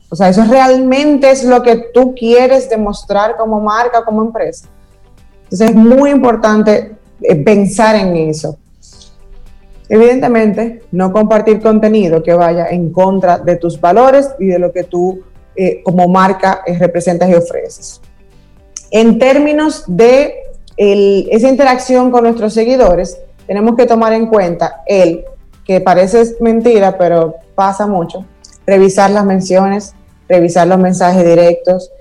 O 0.10 0.16
sea, 0.16 0.30
eso 0.30 0.44
realmente 0.44 1.32
es 1.32 1.44
lo 1.44 1.64
que 1.64 1.90
tú 1.92 2.14
quieres 2.14 2.70
demostrar 2.70 3.36
como 3.36 3.60
marca, 3.60 4.06
como 4.06 4.22
empresa. 4.22 4.68
Entonces 5.46 5.72
es 5.72 5.76
muy 5.76 6.12
importante 6.12 6.96
eh, 7.22 7.36
pensar 7.38 7.96
en 7.96 8.16
eso. 8.16 8.58
Evidentemente, 9.90 10.84
no 10.92 11.12
compartir 11.12 11.62
contenido 11.62 12.22
que 12.22 12.34
vaya 12.34 12.68
en 12.68 12.92
contra 12.92 13.40
de 13.40 13.56
tus 13.56 13.82
valores 13.82 14.30
y 14.40 14.46
de 14.46 14.60
lo 14.60 14.72
que 14.72 14.84
tú 14.84 15.22
eh, 15.56 15.82
como 15.84 16.08
marca 16.08 16.62
eh, 16.66 16.78
representas 16.78 17.30
y 17.30 17.36
ofreces. 17.36 18.02
En 18.92 19.20
términos 19.20 19.84
de 19.88 20.36
esa 20.76 21.50
interacción 21.50 22.10
con 22.10 22.24
nuestros 22.24 22.54
seguidores, 22.54 23.20
tenemos 23.46 23.76
que 23.76 23.86
tomar 23.86 24.14
en 24.14 24.28
cuenta 24.28 24.82
el, 24.88 25.26
que 25.66 25.82
parece 25.82 26.36
mentira, 26.40 26.98
pero 26.98 27.36
pasa 27.56 27.88
mucho, 27.88 28.26
revisar 28.66 29.12
las 29.12 29.26
menciones, 29.26 29.94
revisar 30.28 30.68
los 30.68 30.80
mensajes 30.80 31.24
directos. 31.24 31.92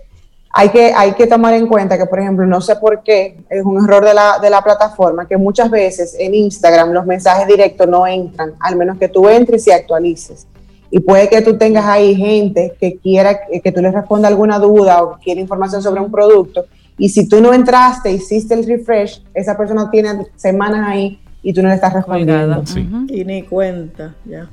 Hay 0.55 0.69
que, 0.69 0.93
hay 0.95 1.13
que 1.13 1.27
tomar 1.27 1.55
en 1.55 1.67
cuenta 1.67 1.97
que, 1.97 2.07
por 2.07 2.21
ejemplo, 2.21 2.47
no 2.47 2.61
sé 2.61 2.77
por 2.77 3.03
qué, 3.03 3.39
es 3.49 3.65
un 3.65 3.85
error 3.85 4.05
de 4.05 4.15
la, 4.15 4.39
de 4.41 4.51
la 4.51 4.63
plataforma, 4.63 5.27
que 5.27 5.37
muchas 5.37 5.71
veces 5.71 6.15
en 6.19 6.35
Instagram 6.35 6.93
los 6.93 7.07
mensajes 7.07 7.47
directos 7.47 7.89
no 7.89 8.07
entran, 8.07 8.55
al 8.61 8.77
menos 8.77 8.99
que 8.99 9.09
tú 9.09 9.29
entres 9.29 9.67
y 9.67 9.71
actualices. 9.71 10.47
Y 10.95 11.01
puede 11.01 11.31
que 11.31 11.41
tú 11.41 11.57
tengas 11.57 11.87
ahí 11.87 12.15
gente 12.15 12.75
que 12.79 12.99
quiera 12.99 13.41
que 13.65 13.73
tú 13.73 13.81
le 13.81 13.91
responda 13.91 14.29
alguna 14.29 14.59
duda 14.59 15.03
o 15.03 15.19
quiere 15.19 15.41
información 15.41 15.83
sobre 15.83 16.03
un 16.03 16.11
producto. 16.11 16.67
Y 16.99 17.09
si 17.09 17.27
tú 17.27 17.41
no 17.41 17.55
entraste, 17.55 18.13
hiciste 18.13 18.53
el 18.53 18.67
refresh, 18.67 19.25
esa 19.33 19.57
persona 19.57 19.91
tiene 19.91 20.27
semanas 20.37 20.87
ahí 20.87 21.19
y 21.43 21.55
tú 21.55 21.63
no 21.63 21.71
le 21.71 21.77
estás 21.77 21.95
respondiendo. 21.95 22.63
Y 23.09 23.25
ni 23.25 23.43
cuenta, 23.43 24.15
ya. 24.27 24.51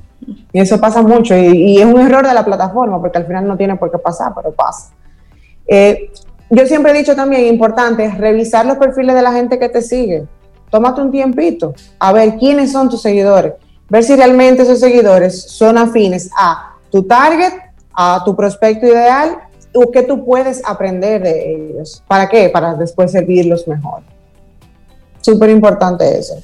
Y 0.50 0.60
eso 0.60 0.80
pasa 0.80 1.02
mucho 1.02 1.36
y, 1.36 1.78
es 1.78 1.84
un 1.84 2.00
error 2.00 2.26
de 2.26 2.32
la 2.32 2.44
plataforma 2.44 2.98
porque 2.98 3.18
al 3.18 3.26
final 3.26 3.46
no 3.46 3.58
tiene 3.58 3.76
por 3.76 3.90
qué 3.90 3.98
pasar, 3.98 4.32
pero 4.34 4.50
pasa. 4.52 4.94
Eh, 5.66 6.10
yo 6.48 6.66
siempre 6.66 6.92
he 6.92 6.98
dicho 6.98 7.14
también, 7.14 7.44
importante, 7.46 8.02
es 8.02 8.16
revisar 8.16 8.64
los 8.64 8.78
perfiles 8.78 9.14
de 9.14 9.20
la 9.20 9.32
gente 9.32 9.58
que 9.58 9.68
te 9.68 9.82
sigue. 9.82 10.24
Tómate 10.70 11.02
un 11.02 11.10
tiempito 11.10 11.74
a 11.98 12.12
ver 12.14 12.36
quiénes 12.36 12.72
son 12.72 12.88
tus 12.88 13.02
seguidores, 13.02 13.52
ver 13.90 14.04
si 14.04 14.16
realmente 14.16 14.62
esos 14.62 14.80
seguidores 14.80 15.42
son 15.42 15.76
afines 15.76 16.30
a 16.38 16.76
tu 16.90 17.02
target, 17.02 17.52
a 17.92 18.22
tu 18.24 18.34
prospecto 18.34 18.86
ideal 18.86 19.38
o 19.74 19.90
qué 19.90 20.02
tú 20.02 20.24
puedes 20.24 20.62
aprender 20.64 21.22
de 21.22 21.54
ellos. 21.54 22.02
¿Para 22.06 22.28
qué? 22.28 22.48
Para 22.48 22.74
después 22.74 23.12
servirlos 23.12 23.68
mejor. 23.68 24.02
Súper 25.20 25.50
importante 25.50 26.18
eso. 26.18 26.36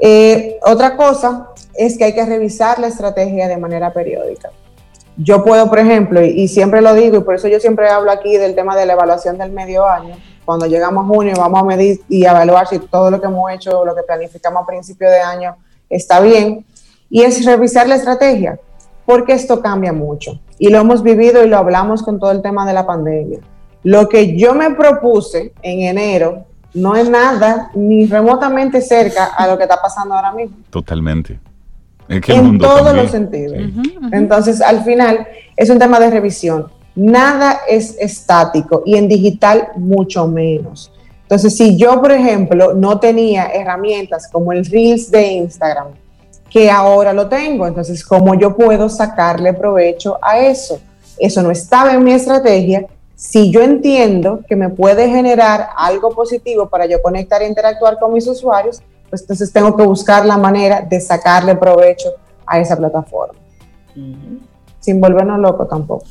Eh, 0.00 0.58
otra 0.62 0.96
cosa 0.96 1.50
es 1.74 1.96
que 1.96 2.04
hay 2.04 2.14
que 2.14 2.24
revisar 2.24 2.78
la 2.78 2.88
estrategia 2.88 3.48
de 3.48 3.56
manera 3.56 3.92
periódica. 3.92 4.50
Yo 5.16 5.42
puedo, 5.44 5.68
por 5.68 5.78
ejemplo, 5.78 6.22
y, 6.22 6.48
siempre 6.48 6.82
lo 6.82 6.92
digo, 6.92 7.16
y 7.16 7.20
por 7.20 7.36
eso 7.36 7.48
yo 7.48 7.58
siempre 7.58 7.88
hablo 7.88 8.10
aquí 8.10 8.36
del 8.36 8.54
tema 8.54 8.76
de 8.76 8.84
la 8.84 8.92
evaluación 8.92 9.38
del 9.38 9.50
medio 9.50 9.88
año, 9.88 10.14
cuando 10.44 10.66
llegamos 10.66 11.04
a 11.04 11.08
junio 11.08 11.34
vamos 11.38 11.60
a 11.60 11.64
medir 11.64 12.00
y 12.08 12.26
evaluar 12.26 12.68
si 12.68 12.78
todo 12.78 13.10
lo 13.10 13.18
que 13.18 13.26
hemos 13.26 13.50
hecho, 13.50 13.84
lo 13.84 13.94
que 13.94 14.02
planificamos 14.02 14.62
a 14.62 14.66
principio 14.66 15.08
de 15.08 15.18
año 15.18 15.56
está 15.88 16.20
bien, 16.20 16.64
y 17.08 17.22
es 17.22 17.44
revisar 17.44 17.88
la 17.88 17.96
estrategia, 17.96 18.58
porque 19.04 19.32
esto 19.32 19.60
cambia 19.60 19.92
mucho. 19.92 20.40
Y 20.58 20.70
lo 20.70 20.78
hemos 20.78 21.02
vivido 21.02 21.44
y 21.44 21.48
lo 21.48 21.58
hablamos 21.58 22.02
con 22.02 22.18
todo 22.18 22.32
el 22.32 22.42
tema 22.42 22.66
de 22.66 22.72
la 22.72 22.86
pandemia. 22.86 23.40
Lo 23.82 24.08
que 24.08 24.36
yo 24.36 24.54
me 24.54 24.70
propuse 24.70 25.52
en 25.62 25.80
enero 25.80 26.44
no 26.74 26.96
es 26.96 27.08
nada 27.08 27.70
ni 27.74 28.06
remotamente 28.06 28.80
cerca 28.80 29.26
a 29.26 29.46
lo 29.46 29.56
que 29.56 29.64
está 29.64 29.80
pasando 29.80 30.14
ahora 30.14 30.32
mismo. 30.32 30.56
Totalmente. 30.70 31.38
En, 32.08 32.58
todos 32.58 32.94
los 32.94 33.10
sentidos. 33.10 33.58
Entonces, 34.12 34.60
al 34.60 34.84
final, 34.84 35.26
es 35.56 35.70
un 35.70 35.78
tema 35.78 35.98
de 35.98 36.10
revisión. 36.10 36.66
Nada 36.94 37.60
es 37.68 37.96
estático 37.98 38.82
y 38.86 38.96
en 38.96 39.08
digital 39.08 39.68
mucho 39.76 40.26
menos. 40.28 40.92
Entonces, 41.26 41.56
si 41.56 41.76
yo, 41.76 42.00
por 42.00 42.12
ejemplo, 42.12 42.72
no 42.72 43.00
tenía 43.00 43.48
herramientas 43.48 44.28
como 44.30 44.52
el 44.52 44.64
Reels 44.64 45.10
de 45.10 45.26
Instagram, 45.26 45.88
que 46.48 46.70
ahora 46.70 47.12
lo 47.12 47.28
tengo, 47.28 47.66
entonces, 47.66 48.04
¿cómo 48.04 48.36
yo 48.36 48.54
puedo 48.54 48.88
sacarle 48.88 49.52
provecho 49.52 50.20
a 50.22 50.38
eso? 50.38 50.78
Eso 51.18 51.42
no 51.42 51.50
estaba 51.50 51.94
en 51.94 52.04
mi 52.04 52.12
estrategia. 52.12 52.86
Si 53.16 53.50
yo 53.50 53.60
entiendo 53.60 54.38
que 54.46 54.54
me 54.54 54.68
puede 54.68 55.08
generar 55.08 55.70
algo 55.76 56.10
positivo 56.10 56.68
para 56.68 56.86
yo 56.86 57.02
conectar 57.02 57.42
e 57.42 57.48
interactuar 57.48 57.98
con 57.98 58.12
mis 58.12 58.28
usuarios, 58.28 58.80
pues 59.10 59.22
entonces 59.22 59.52
tengo 59.52 59.76
que 59.76 59.82
buscar 59.82 60.24
la 60.24 60.38
manera 60.38 60.80
de 60.80 61.00
sacarle 61.00 61.56
provecho 61.56 62.10
a 62.46 62.60
esa 62.60 62.76
plataforma. 62.76 63.34
Sin 64.78 65.00
volvernos 65.00 65.40
locos 65.40 65.68
tampoco. 65.68 66.04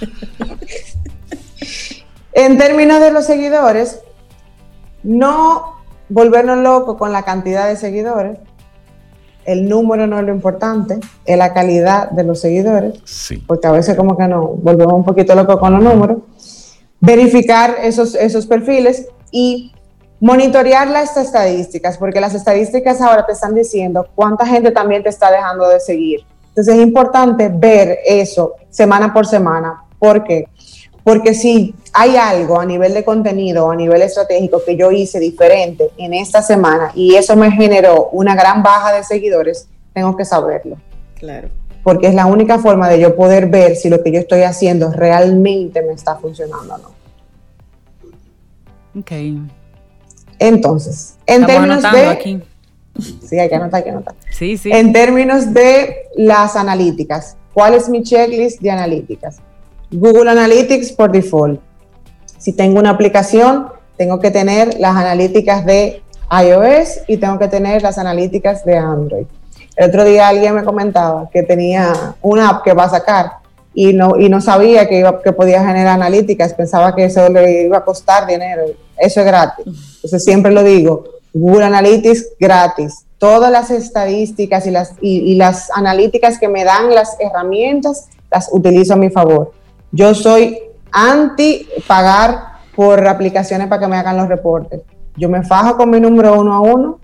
en 2.32 2.56
términos 2.56 3.00
de 3.00 3.10
los 3.10 3.24
seguidores, 3.24 4.02
no 5.06 5.76
volvernos 6.08 6.58
locos 6.58 6.96
con 6.96 7.12
la 7.12 7.22
cantidad 7.22 7.68
de 7.68 7.76
seguidores. 7.76 8.38
El 9.44 9.68
número 9.68 10.06
no 10.06 10.18
es 10.18 10.24
lo 10.24 10.32
importante, 10.32 10.98
es 11.24 11.38
la 11.38 11.54
calidad 11.54 12.10
de 12.10 12.24
los 12.24 12.40
seguidores. 12.40 12.98
Porque 13.46 13.68
a 13.68 13.72
veces 13.72 13.96
como 13.96 14.16
que 14.16 14.26
nos 14.26 14.60
volvemos 14.60 14.94
un 14.94 15.04
poquito 15.04 15.34
locos 15.34 15.58
con 15.58 15.72
los 15.72 15.82
números. 15.82 16.18
Verificar 17.00 17.76
esos, 17.80 18.14
esos 18.16 18.46
perfiles 18.46 19.06
y 19.30 19.72
monitorear 20.18 20.88
las 20.88 21.16
estadísticas, 21.16 21.98
porque 21.98 22.20
las 22.20 22.34
estadísticas 22.34 23.00
ahora 23.00 23.26
te 23.26 23.32
están 23.32 23.54
diciendo 23.54 24.06
cuánta 24.14 24.46
gente 24.46 24.72
también 24.72 25.02
te 25.02 25.10
está 25.10 25.30
dejando 25.30 25.68
de 25.68 25.78
seguir. 25.78 26.24
Entonces 26.48 26.74
es 26.74 26.80
importante 26.80 27.50
ver 27.52 27.98
eso 28.04 28.54
semana 28.70 29.12
por 29.12 29.26
semana. 29.26 29.84
¿Por 29.98 30.24
qué? 30.24 30.48
Porque 31.06 31.34
si 31.34 31.72
hay 31.92 32.16
algo 32.16 32.58
a 32.58 32.66
nivel 32.66 32.92
de 32.92 33.04
contenido 33.04 33.66
o 33.66 33.70
a 33.70 33.76
nivel 33.76 34.02
estratégico 34.02 34.64
que 34.66 34.76
yo 34.76 34.90
hice 34.90 35.20
diferente 35.20 35.92
en 35.98 36.12
esta 36.12 36.42
semana 36.42 36.90
y 36.96 37.14
eso 37.14 37.36
me 37.36 37.52
generó 37.52 38.08
una 38.10 38.34
gran 38.34 38.64
baja 38.64 38.92
de 38.92 39.04
seguidores, 39.04 39.68
tengo 39.94 40.16
que 40.16 40.24
saberlo. 40.24 40.78
Claro. 41.14 41.48
Porque 41.84 42.08
es 42.08 42.14
la 42.14 42.26
única 42.26 42.58
forma 42.58 42.88
de 42.88 42.98
yo 42.98 43.14
poder 43.14 43.46
ver 43.46 43.76
si 43.76 43.88
lo 43.88 44.02
que 44.02 44.10
yo 44.10 44.18
estoy 44.18 44.42
haciendo 44.42 44.90
realmente 44.90 45.80
me 45.80 45.92
está 45.92 46.16
funcionando 46.16 46.74
o 46.74 46.78
no. 46.78 46.90
Ok. 48.98 49.12
Entonces, 50.40 51.18
en 51.24 51.46
términos 51.46 51.84
de... 51.84 52.42
Sí, 52.98 53.38
hay 53.38 53.48
que 53.48 53.54
anotar, 53.54 53.78
hay 53.78 53.84
que 53.84 53.90
anotar. 53.90 54.16
Sí, 54.32 54.58
sí. 54.58 54.72
En 54.72 54.92
términos 54.92 55.54
de 55.54 56.08
las 56.16 56.56
analíticas, 56.56 57.36
¿cuál 57.54 57.74
es 57.74 57.88
mi 57.88 58.02
checklist 58.02 58.60
de 58.60 58.72
analíticas? 58.72 59.38
Google 59.90 60.30
Analytics 60.30 60.92
por 60.92 61.12
default. 61.12 61.60
Si 62.38 62.52
tengo 62.52 62.78
una 62.78 62.90
aplicación, 62.90 63.68
tengo 63.96 64.20
que 64.20 64.30
tener 64.30 64.78
las 64.78 64.96
analíticas 64.96 65.64
de 65.64 66.02
iOS 66.30 67.00
y 67.06 67.16
tengo 67.18 67.38
que 67.38 67.48
tener 67.48 67.82
las 67.82 67.98
analíticas 67.98 68.64
de 68.64 68.76
Android. 68.76 69.26
El 69.76 69.90
otro 69.90 70.04
día 70.04 70.28
alguien 70.28 70.54
me 70.54 70.64
comentaba 70.64 71.28
que 71.30 71.42
tenía 71.42 72.14
una 72.22 72.48
app 72.48 72.64
que 72.64 72.72
va 72.72 72.84
a 72.84 72.90
sacar 72.90 73.32
y 73.74 73.92
no, 73.92 74.18
y 74.18 74.30
no 74.30 74.40
sabía 74.40 74.88
que, 74.88 75.00
iba, 75.00 75.22
que 75.22 75.32
podía 75.32 75.60
generar 75.60 75.94
analíticas, 75.94 76.54
pensaba 76.54 76.94
que 76.94 77.04
eso 77.04 77.28
le 77.28 77.64
iba 77.64 77.78
a 77.78 77.84
costar 77.84 78.26
dinero. 78.26 78.64
Eso 78.96 79.20
es 79.20 79.26
gratis. 79.26 79.66
Entonces 79.96 80.24
siempre 80.24 80.50
lo 80.50 80.64
digo, 80.64 81.04
Google 81.34 81.66
Analytics 81.66 82.36
gratis. 82.40 83.04
Todas 83.18 83.50
las 83.50 83.70
estadísticas 83.70 84.66
y 84.66 84.70
las, 84.70 84.94
y, 85.00 85.34
las 85.34 85.70
analíticas 85.70 86.38
que 86.38 86.48
me 86.48 86.64
dan 86.64 86.94
las 86.94 87.16
herramientas, 87.20 88.08
las 88.30 88.48
utilizo 88.50 88.94
a 88.94 88.96
mi 88.96 89.10
favor. 89.10 89.52
Yo 89.92 90.14
soy 90.14 90.58
anti 90.92 91.68
pagar 91.86 92.56
por 92.74 93.06
aplicaciones 93.06 93.68
para 93.68 93.80
que 93.80 93.88
me 93.88 93.96
hagan 93.96 94.16
los 94.16 94.28
reportes. 94.28 94.82
Yo 95.16 95.28
me 95.28 95.42
fajo 95.42 95.76
con 95.76 95.90
mi 95.90 96.00
número 96.00 96.38
uno 96.38 96.54
a 96.54 96.60
uno 96.60 97.00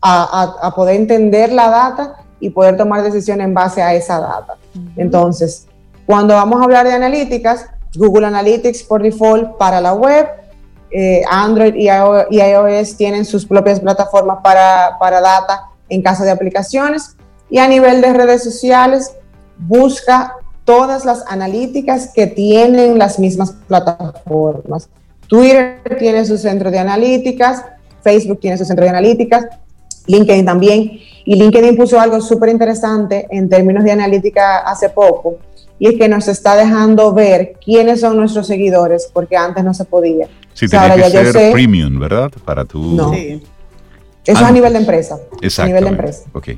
a, 0.00 0.56
a, 0.62 0.74
poder 0.74 0.96
entender 0.96 1.52
la 1.52 1.68
data 1.68 2.16
y 2.40 2.50
poder 2.50 2.76
tomar 2.76 3.02
decisiones 3.02 3.46
en 3.46 3.54
base 3.54 3.82
a 3.82 3.94
esa 3.94 4.20
data. 4.20 4.56
Entonces, 4.96 5.66
cuando 6.06 6.34
vamos 6.34 6.60
a 6.60 6.64
hablar 6.64 6.86
de 6.86 6.92
analíticas, 6.92 7.66
Google 7.94 8.26
Analytics 8.26 8.82
por 8.84 9.02
default 9.02 9.56
para 9.56 9.80
la 9.80 9.94
web, 9.94 10.28
eh, 10.90 11.22
Android 11.28 11.74
y 11.74 11.88
iOS 11.88 12.96
tienen 12.96 13.24
sus 13.24 13.44
propias 13.44 13.80
plataformas 13.80 14.38
para, 14.42 14.96
para 14.98 15.20
data 15.20 15.70
en 15.88 16.02
caso 16.02 16.24
de 16.24 16.30
aplicaciones. 16.30 17.16
Y 17.50 17.58
a 17.58 17.68
nivel 17.68 18.00
de 18.00 18.12
redes 18.12 18.44
sociales, 18.44 19.14
busca 19.56 20.34
todas 20.68 21.06
las 21.06 21.24
analíticas 21.28 22.10
que 22.14 22.26
tienen 22.26 22.98
las 22.98 23.18
mismas 23.18 23.54
plataformas. 23.66 24.90
Twitter 25.26 25.80
tiene 25.98 26.26
su 26.26 26.36
centro 26.36 26.70
de 26.70 26.78
analíticas, 26.78 27.64
Facebook 28.02 28.38
tiene 28.38 28.58
su 28.58 28.66
centro 28.66 28.84
de 28.84 28.90
analíticas, 28.90 29.46
LinkedIn 30.06 30.44
también. 30.44 31.00
Y 31.24 31.36
LinkedIn 31.36 31.74
puso 31.74 31.98
algo 31.98 32.20
súper 32.20 32.50
interesante 32.50 33.26
en 33.30 33.48
términos 33.48 33.82
de 33.82 33.92
analítica 33.92 34.58
hace 34.58 34.90
poco, 34.90 35.38
y 35.78 35.88
es 35.88 35.94
que 35.98 36.06
nos 36.06 36.28
está 36.28 36.54
dejando 36.54 37.14
ver 37.14 37.54
quiénes 37.64 38.00
son 38.00 38.18
nuestros 38.18 38.46
seguidores, 38.46 39.08
porque 39.10 39.38
antes 39.38 39.64
no 39.64 39.72
se 39.72 39.86
podía. 39.86 40.28
Sí, 40.52 40.66
o 40.66 40.68
sea, 40.68 40.94
que 40.94 41.32
ser 41.32 41.52
premium, 41.52 41.98
¿verdad? 41.98 42.30
Para 42.44 42.66
tu... 42.66 42.82
No. 42.94 43.14
Eso 43.14 43.40
es 44.26 44.42
a 44.42 44.50
nivel 44.50 44.74
de 44.74 44.80
empresa. 44.80 45.18
Exacto. 45.40 45.62
A 45.62 45.66
nivel 45.66 45.84
de 45.84 45.90
empresa. 45.90 46.24
Ok. 46.34 46.48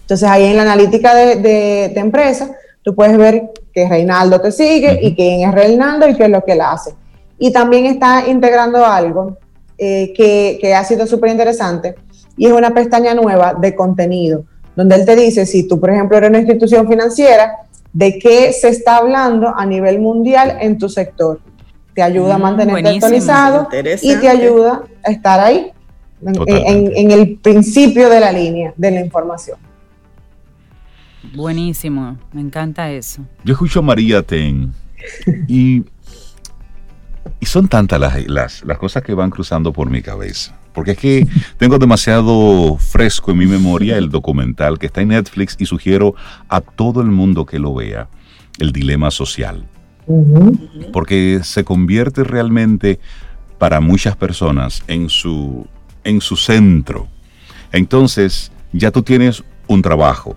Entonces 0.00 0.28
ahí 0.28 0.46
en 0.46 0.56
la 0.56 0.62
analítica 0.62 1.14
de, 1.14 1.36
de, 1.36 2.00
empresa, 2.00 2.50
tú 2.82 2.94
puedes 2.94 3.16
ver 3.16 3.50
que 3.72 3.88
Reinaldo 3.88 4.40
te 4.40 4.52
sigue 4.52 4.98
y 5.02 5.14
quién 5.14 5.48
es 5.48 5.54
Reinaldo 5.54 6.08
y 6.08 6.14
qué 6.14 6.24
es 6.24 6.30
lo 6.30 6.44
que 6.44 6.52
él 6.52 6.60
hace. 6.60 6.94
Y 7.38 7.52
también 7.52 7.86
está 7.86 8.28
integrando 8.28 8.84
algo 8.84 9.38
eh, 9.78 10.12
que, 10.16 10.58
que 10.60 10.74
ha 10.74 10.84
sido 10.84 11.06
súper 11.06 11.30
interesante 11.30 11.94
y 12.36 12.46
es 12.46 12.52
una 12.52 12.72
pestaña 12.72 13.14
nueva 13.14 13.54
de 13.54 13.74
contenido, 13.74 14.44
donde 14.74 14.96
él 14.96 15.04
te 15.04 15.16
dice 15.16 15.46
si 15.46 15.66
tú, 15.68 15.78
por 15.78 15.90
ejemplo, 15.90 16.16
eres 16.16 16.30
una 16.30 16.38
institución 16.38 16.88
financiera, 16.88 17.52
de 17.92 18.18
qué 18.18 18.52
se 18.52 18.68
está 18.68 18.96
hablando 18.96 19.52
a 19.54 19.66
nivel 19.66 20.00
mundial 20.00 20.56
en 20.60 20.78
tu 20.78 20.88
sector. 20.88 21.40
Te 21.94 22.02
ayuda 22.02 22.36
a 22.36 22.38
mm, 22.38 22.42
mantenerte 22.42 22.88
actualizado 22.88 23.68
y 24.00 24.16
te 24.16 24.28
ayuda 24.28 24.82
a 25.04 25.10
estar 25.10 25.40
ahí, 25.40 25.72
en, 26.24 27.10
el 27.10 27.36
principio 27.38 28.08
de 28.08 28.20
la 28.20 28.32
línea 28.32 28.72
de 28.76 28.90
la 28.92 29.00
información. 29.00 29.58
Buenísimo, 31.34 32.18
me 32.32 32.40
encanta 32.40 32.90
eso. 32.90 33.22
Yo 33.44 33.52
escucho 33.52 33.80
a 33.80 33.82
María 33.82 34.22
Ten 34.22 34.72
y, 35.48 35.84
y 37.40 37.46
son 37.46 37.68
tantas 37.68 38.00
las, 38.00 38.26
las, 38.26 38.64
las 38.64 38.78
cosas 38.78 39.02
que 39.02 39.14
van 39.14 39.30
cruzando 39.30 39.72
por 39.72 39.88
mi 39.90 40.02
cabeza. 40.02 40.58
Porque 40.72 40.92
es 40.92 40.98
que 40.98 41.28
tengo 41.58 41.78
demasiado 41.78 42.76
fresco 42.78 43.30
en 43.30 43.38
mi 43.38 43.46
memoria 43.46 43.98
el 43.98 44.08
documental 44.08 44.78
que 44.78 44.86
está 44.86 45.02
en 45.02 45.08
Netflix 45.08 45.56
y 45.58 45.66
sugiero 45.66 46.14
a 46.48 46.60
todo 46.60 47.02
el 47.02 47.08
mundo 47.08 47.44
que 47.44 47.58
lo 47.58 47.74
vea, 47.74 48.08
el 48.58 48.72
dilema 48.72 49.10
social. 49.10 49.66
Porque 50.92 51.40
se 51.42 51.64
convierte 51.64 52.24
realmente 52.24 52.98
para 53.58 53.80
muchas 53.80 54.16
personas 54.16 54.82
en 54.88 55.08
su, 55.08 55.66
en 56.04 56.20
su 56.20 56.36
centro. 56.36 57.06
Entonces, 57.70 58.50
ya 58.72 58.90
tú 58.90 59.02
tienes 59.02 59.44
un 59.68 59.82
trabajo, 59.82 60.36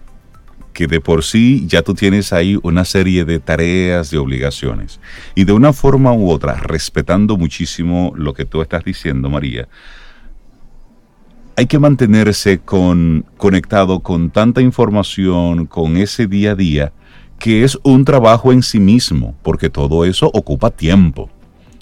que 0.76 0.88
de 0.88 1.00
por 1.00 1.24
sí 1.24 1.66
ya 1.68 1.82
tú 1.82 1.94
tienes 1.94 2.34
ahí 2.34 2.60
una 2.62 2.84
serie 2.84 3.24
de 3.24 3.40
tareas, 3.40 4.12
de 4.12 4.18
obligaciones. 4.18 5.00
Y 5.34 5.46
de 5.46 5.54
una 5.54 5.72
forma 5.72 6.12
u 6.12 6.30
otra, 6.30 6.56
respetando 6.56 7.38
muchísimo 7.38 8.12
lo 8.18 8.34
que 8.34 8.44
tú 8.44 8.62
estás 8.62 8.84
diciendo, 8.84 9.30
María, 9.30 9.70
hay 11.56 11.66
que 11.68 11.80
mantenerse 11.80 12.60
con, 12.60 13.26
conectado 13.38 14.02
con 14.02 14.32
tanta 14.32 14.62
información, 14.62 15.66
con 15.66 15.96
ese 15.96 16.28
día 16.28 16.52
a 16.52 16.56
día, 16.56 16.92
que 17.40 17.64
es 17.64 17.80
un 17.84 18.04
trabajo 18.04 18.52
en 18.52 18.62
sí 18.62 18.80
mismo, 18.80 19.34
porque 19.44 19.70
todo 19.70 20.04
eso 20.04 20.30
ocupa 20.34 20.72
tiempo. 20.72 21.30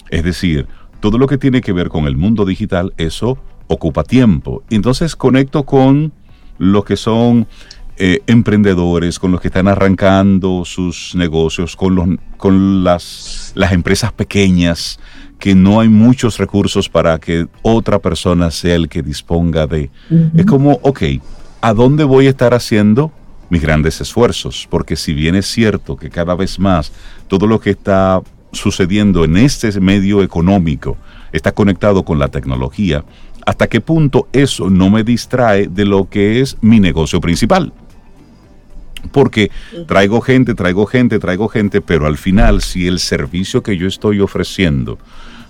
Es 0.08 0.22
decir, 0.22 0.68
todo 1.00 1.18
lo 1.18 1.26
que 1.26 1.36
tiene 1.36 1.62
que 1.62 1.72
ver 1.72 1.88
con 1.88 2.06
el 2.06 2.16
mundo 2.16 2.44
digital, 2.44 2.94
eso 2.96 3.38
ocupa 3.66 4.04
tiempo. 4.04 4.62
Entonces 4.70 5.16
conecto 5.16 5.64
con 5.64 6.12
los 6.58 6.84
que 6.84 6.96
son 6.96 7.48
eh, 7.96 8.20
emprendedores, 8.26 9.18
con 9.18 9.30
los 9.32 9.40
que 9.40 9.48
están 9.48 9.68
arrancando 9.68 10.64
sus 10.64 11.14
negocios, 11.14 11.76
con, 11.76 11.94
los, 11.94 12.08
con 12.36 12.82
las, 12.82 13.52
las 13.54 13.72
empresas 13.72 14.12
pequeñas, 14.12 14.98
que 15.38 15.54
no 15.54 15.78
hay 15.78 15.88
muchos 15.88 16.38
recursos 16.38 16.88
para 16.88 17.18
que 17.18 17.46
otra 17.62 17.98
persona 17.98 18.50
sea 18.50 18.74
el 18.74 18.88
que 18.88 19.02
disponga 19.02 19.66
de. 19.66 19.90
Es 20.34 20.46
como, 20.46 20.78
ok, 20.82 21.02
¿a 21.60 21.74
dónde 21.74 22.04
voy 22.04 22.26
a 22.26 22.30
estar 22.30 22.54
haciendo 22.54 23.12
mis 23.50 23.60
grandes 23.60 24.00
esfuerzos? 24.00 24.66
Porque 24.70 24.96
si 24.96 25.12
bien 25.12 25.34
es 25.34 25.46
cierto 25.46 25.96
que 25.96 26.10
cada 26.10 26.34
vez 26.34 26.58
más 26.58 26.92
todo 27.28 27.46
lo 27.46 27.60
que 27.60 27.70
está 27.70 28.22
sucediendo 28.52 29.24
en 29.24 29.36
este 29.36 29.80
medio 29.80 30.22
económico 30.22 30.96
está 31.30 31.52
conectado 31.52 32.04
con 32.04 32.18
la 32.18 32.28
tecnología, 32.28 33.04
¿hasta 33.44 33.66
qué 33.66 33.80
punto 33.80 34.28
eso 34.32 34.70
no 34.70 34.88
me 34.88 35.04
distrae 35.04 35.66
de 35.66 35.84
lo 35.84 36.08
que 36.08 36.40
es 36.40 36.56
mi 36.60 36.80
negocio 36.80 37.20
principal? 37.20 37.72
Porque 39.12 39.50
traigo 39.86 40.20
gente, 40.20 40.54
traigo 40.54 40.86
gente, 40.86 41.18
traigo 41.18 41.48
gente, 41.48 41.80
pero 41.80 42.06
al 42.06 42.16
final 42.16 42.62
si 42.62 42.86
el 42.86 42.98
servicio 42.98 43.62
que 43.62 43.76
yo 43.76 43.86
estoy 43.86 44.20
ofreciendo 44.20 44.98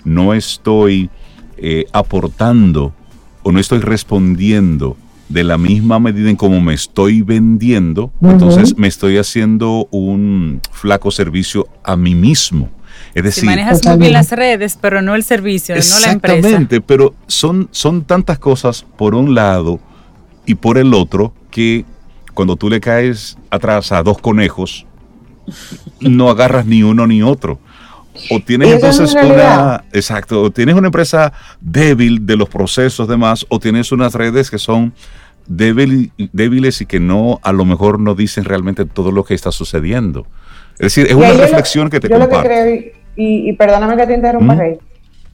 no 0.05 0.35
estoy 0.35 1.11
eh, 1.57 1.87
aportando 1.93 2.95
o 3.43 3.53
no 3.53 3.59
estoy 3.61 3.81
respondiendo 3.81 4.97
de 5.29 5.45
la 5.45 5.59
misma 5.59 5.99
medida 5.99 6.31
en 6.31 6.37
cómo 6.37 6.61
me 6.61 6.75
estoy 6.75 7.23
vendiendo, 7.23 8.13
entonces 8.21 8.77
me 8.77 8.89
estoy 8.89 9.17
haciendo 9.17 9.89
un 9.91 10.61
flaco 10.71 11.11
servicio 11.11 11.67
a 11.83 11.97
mí 11.97 12.15
mismo. 12.15 12.71
Es 13.15 13.25
decir, 13.25 13.43
si 13.43 13.47
manejas 13.47 13.85
muy 13.85 13.99
bien 13.99 14.13
las 14.13 14.31
redes, 14.31 14.79
pero 14.81 15.03
no 15.03 15.15
el 15.15 15.25
servicio, 15.25 15.75
no 15.75 16.01
la 16.01 16.13
empresa. 16.13 16.37
Exactamente, 16.37 16.81
pero 16.81 17.15
son, 17.27 17.69
son 17.71 18.05
tantas 18.05 18.39
cosas 18.39 18.85
por 18.97 19.15
un 19.15 19.35
lado 19.35 19.81
y 20.47 20.55
por 20.57 20.79
el 20.79 20.93
otro 20.95 21.33
que 21.51 21.85
cuando 22.35 22.57
tú 22.57 22.69
le 22.69 22.81
caes 22.81 23.39
atrás 23.51 23.93
a 23.93 24.03
dos 24.03 24.19
conejos, 24.19 24.87
no 26.01 26.31
agarras 26.31 26.67
ni 26.67 26.83
uno 26.83 27.07
ni 27.07 27.23
otro. 27.23 27.59
O 28.31 28.39
tienes 28.41 28.71
entonces 28.71 29.15
una, 29.15 29.85
exacto, 29.93 30.43
o 30.43 30.51
tienes 30.51 30.77
una 30.77 30.87
empresa 30.87 31.33
débil 31.61 32.25
de 32.27 32.37
los 32.37 32.49
procesos 32.49 33.09
demás, 33.09 33.45
o 33.49 33.59
tienes 33.59 33.91
unas 33.91 34.15
redes 34.15 34.51
que 34.51 34.59
son 34.59 34.95
débil, 35.47 36.13
débiles 36.33 36.81
y 36.81 36.87
que 36.87 37.01
no, 37.01 37.41
a 37.43 37.53
lo 37.53 37.65
mejor 37.65 37.99
no 37.99 38.15
dicen 38.15 38.45
realmente 38.45 38.85
todo 38.85 39.11
lo 39.11 39.25
que 39.25 39.35
está 39.35 39.51
sucediendo. 39.51 40.27
Es 40.75 40.95
decir, 40.95 41.07
es 41.07 41.15
una 41.15 41.33
reflexión 41.33 41.91
que 41.91 42.01
te 42.01 42.09
Yo 42.09 42.19
lo 42.19 42.29
que 42.29 42.41
creo, 42.41 42.83
y, 43.17 43.53
perdóname 43.55 43.97
que 43.97 44.07
te 44.07 44.15
interrumpa, 44.15 44.55
Rey, 44.55 44.79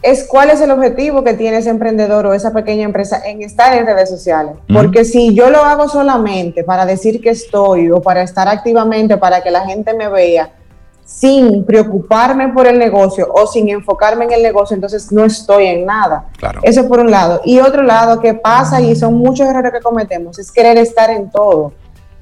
es 0.03 0.27
cuál 0.27 0.51
es 0.51 0.61
el 0.61 0.71
objetivo 0.71 1.23
que 1.23 1.35
tiene 1.35 1.59
ese 1.59 1.71
emprendedor 1.71 2.27
o 2.27 2.33
esa 2.33 2.53
pequeña 2.53 2.85
empresa 2.85 3.23
en 3.25 3.43
estar 3.43 3.77
en 3.77 3.87
redes 3.87 4.09
sociales. 4.09 4.55
Porque 4.73 5.05
si 5.05 5.35
yo 5.35 5.51
lo 5.51 5.65
hago 5.65 5.89
solamente 5.89 6.65
para 6.65 6.87
decir 6.87 7.21
que 7.21 7.31
estoy 7.31 7.91
o 7.91 8.01
para 8.01 8.23
estar 8.23 8.49
activamente, 8.49 9.17
para 9.17 9.43
que 9.43 9.51
la 9.51 9.67
gente 9.67 9.93
me 9.95 10.09
vea, 10.09 10.51
sin 11.05 11.65
preocuparme 11.65 12.49
por 12.51 12.67
el 12.67 12.79
negocio 12.79 13.29
o 13.35 13.47
sin 13.47 13.69
enfocarme 13.69 14.27
en 14.27 14.33
el 14.33 14.43
negocio, 14.43 14.75
entonces 14.75 15.11
no 15.11 15.25
estoy 15.25 15.67
en 15.67 15.85
nada. 15.85 16.29
Eso 16.63 16.87
por 16.87 17.01
un 17.01 17.11
lado. 17.11 17.41
Y 17.45 17.59
otro 17.59 17.83
lado 17.83 18.21
que 18.21 18.35
pasa, 18.35 18.81
y 18.81 18.95
son 18.95 19.15
muchos 19.15 19.47
errores 19.49 19.73
que 19.73 19.81
cometemos, 19.81 20.39
es 20.39 20.53
querer 20.53 20.79
estar 20.79 21.11
en 21.11 21.31
todo. 21.31 21.73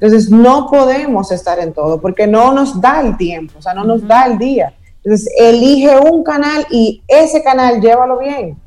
Entonces 0.01 0.31
no 0.31 0.69
podemos 0.71 1.31
estar 1.33 1.59
en 1.59 1.73
todo 1.73 2.01
porque 2.01 2.27
no 2.27 2.53
nos 2.53 2.81
da 2.81 3.01
el 3.01 3.17
tiempo, 3.17 3.55
o 3.59 3.63
sea, 3.63 3.75
no 3.75 3.85
nos 3.85 4.07
da 4.07 4.27
el 4.27 4.39
día. 4.39 4.73
Entonces 5.09 5.33
elige 5.39 5.99
un 5.99 6.23
canal 6.23 6.67
y 6.71 7.03
ese 7.09 7.43
canal 7.43 7.81
llévalo 7.81 8.19
bien. 8.19 8.59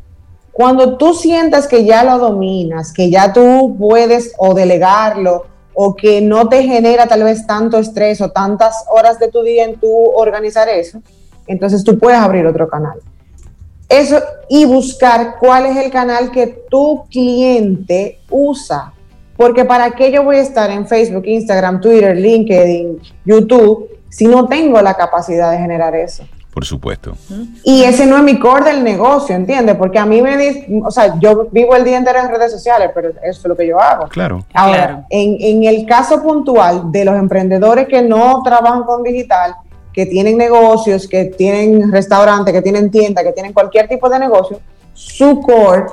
Cuando 0.51 0.97
tú 0.97 1.13
sientas 1.13 1.67
que 1.67 1.85
ya 1.85 2.03
lo 2.03 2.17
dominas, 2.17 2.91
que 2.91 3.11
ya 3.11 3.31
tú 3.31 3.75
puedes 3.77 4.33
o 4.39 4.55
delegarlo 4.55 5.45
o 5.75 5.95
que 5.95 6.19
no 6.19 6.49
te 6.49 6.63
genera 6.63 7.05
tal 7.05 7.25
vez 7.25 7.45
tanto 7.45 7.77
estrés 7.77 8.21
o 8.21 8.31
tantas 8.31 8.85
horas 8.89 9.19
de 9.19 9.27
tu 9.27 9.43
día 9.43 9.65
en 9.65 9.79
tu 9.79 9.87
organizar 10.15 10.67
eso, 10.67 10.99
entonces 11.45 11.83
tú 11.83 11.99
puedes 11.99 12.17
abrir 12.17 12.47
otro 12.47 12.67
canal. 12.67 12.99
Eso 13.87 14.17
y 14.49 14.65
buscar 14.65 15.35
cuál 15.39 15.67
es 15.67 15.77
el 15.77 15.91
canal 15.91 16.31
que 16.31 16.47
tu 16.71 17.05
cliente 17.11 18.17
usa. 18.31 18.93
Porque 19.37 19.63
para 19.63 19.91
qué 19.91 20.11
yo 20.11 20.23
voy 20.23 20.37
a 20.37 20.41
estar 20.41 20.71
en 20.71 20.87
Facebook, 20.87 21.27
Instagram, 21.27 21.81
Twitter, 21.81 22.17
LinkedIn, 22.17 22.99
YouTube, 23.25 23.91
si 24.11 24.27
no 24.27 24.47
tengo 24.47 24.81
la 24.81 24.93
capacidad 24.93 25.51
de 25.51 25.57
generar 25.57 25.95
eso? 25.95 26.23
Por 26.53 26.65
supuesto. 26.65 27.13
Y 27.63 27.83
ese 27.83 28.05
no 28.05 28.17
es 28.17 28.23
mi 28.23 28.37
core 28.37 28.65
del 28.65 28.83
negocio, 28.83 29.33
¿entiendes? 29.33 29.75
Porque 29.77 29.97
a 29.97 30.05
mí 30.05 30.21
me 30.21 30.35
dicen, 30.35 30.83
o 30.85 30.91
sea, 30.91 31.17
yo 31.17 31.47
vivo 31.49 31.77
el 31.77 31.85
día 31.85 31.97
entero 31.97 32.19
en 32.19 32.27
redes 32.27 32.51
sociales, 32.51 32.91
pero 32.93 33.09
eso 33.09 33.17
es 33.23 33.45
lo 33.45 33.55
que 33.55 33.65
yo 33.65 33.79
hago. 33.79 34.09
Claro. 34.09 34.45
Ahora, 34.53 35.05
En, 35.09 35.37
en 35.39 35.63
el 35.63 35.85
caso 35.85 36.21
puntual 36.21 36.91
de 36.91 37.05
los 37.05 37.15
emprendedores 37.15 37.87
que 37.87 38.01
no 38.01 38.43
trabajan 38.43 38.83
con 38.83 39.01
digital, 39.01 39.55
que 39.93 40.05
tienen 40.05 40.37
negocios, 40.37 41.07
que 41.07 41.25
tienen 41.25 41.89
restaurantes, 41.89 42.53
que 42.53 42.61
tienen 42.61 42.91
tiendas, 42.91 43.23
que 43.23 43.31
tienen 43.31 43.53
cualquier 43.53 43.87
tipo 43.87 44.09
de 44.09 44.19
negocio, 44.19 44.59
su 44.93 45.39
core 45.39 45.85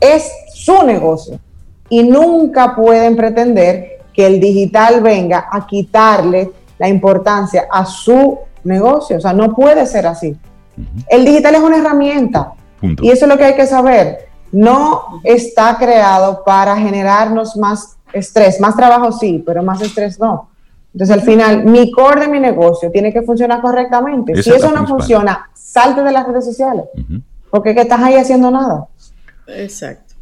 es 0.00 0.30
su 0.54 0.84
negocio. 0.84 1.38
Y 1.90 2.02
nunca 2.02 2.74
pueden 2.74 3.14
pretender 3.14 3.98
que 4.14 4.26
el 4.26 4.40
digital 4.40 5.02
venga 5.02 5.48
a 5.50 5.66
quitarle 5.66 6.50
la 6.78 6.88
importancia 6.88 7.66
a 7.70 7.84
su 7.84 8.38
negocio. 8.64 9.16
O 9.16 9.20
sea, 9.20 9.32
no 9.32 9.54
puede 9.54 9.86
ser 9.86 10.06
así. 10.06 10.36
El 11.08 11.24
digital 11.24 11.56
es 11.56 11.60
una 11.60 11.78
herramienta. 11.78 12.52
Y 12.80 13.10
eso 13.10 13.24
es 13.24 13.28
lo 13.28 13.36
que 13.36 13.44
hay 13.44 13.54
que 13.54 13.66
saber. 13.66 14.28
No 14.52 15.20
está 15.24 15.76
creado 15.78 16.42
para 16.44 16.76
generarnos 16.76 17.56
más 17.56 17.96
estrés. 18.12 18.60
Más 18.60 18.76
trabajo 18.76 19.12
sí, 19.12 19.42
pero 19.44 19.62
más 19.62 19.80
estrés 19.80 20.18
no. 20.18 20.50
Entonces, 20.92 21.14
al 21.14 21.22
final, 21.22 21.64
mi 21.64 21.90
core 21.90 22.22
de 22.22 22.28
mi 22.28 22.40
negocio 22.40 22.90
tiene 22.90 23.12
que 23.12 23.22
funcionar 23.22 23.60
correctamente. 23.60 24.42
si 24.42 24.50
eso 24.50 24.72
no 24.72 24.86
funciona, 24.86 25.50
salte 25.54 26.02
de 26.02 26.12
las 26.12 26.26
redes 26.26 26.44
sociales. 26.44 26.84
Porque 27.50 27.74
que 27.74 27.82
estás 27.82 28.00
ahí 28.00 28.14
haciendo 28.14 28.50
nada. 28.50 28.86
Exacto. 29.46 30.14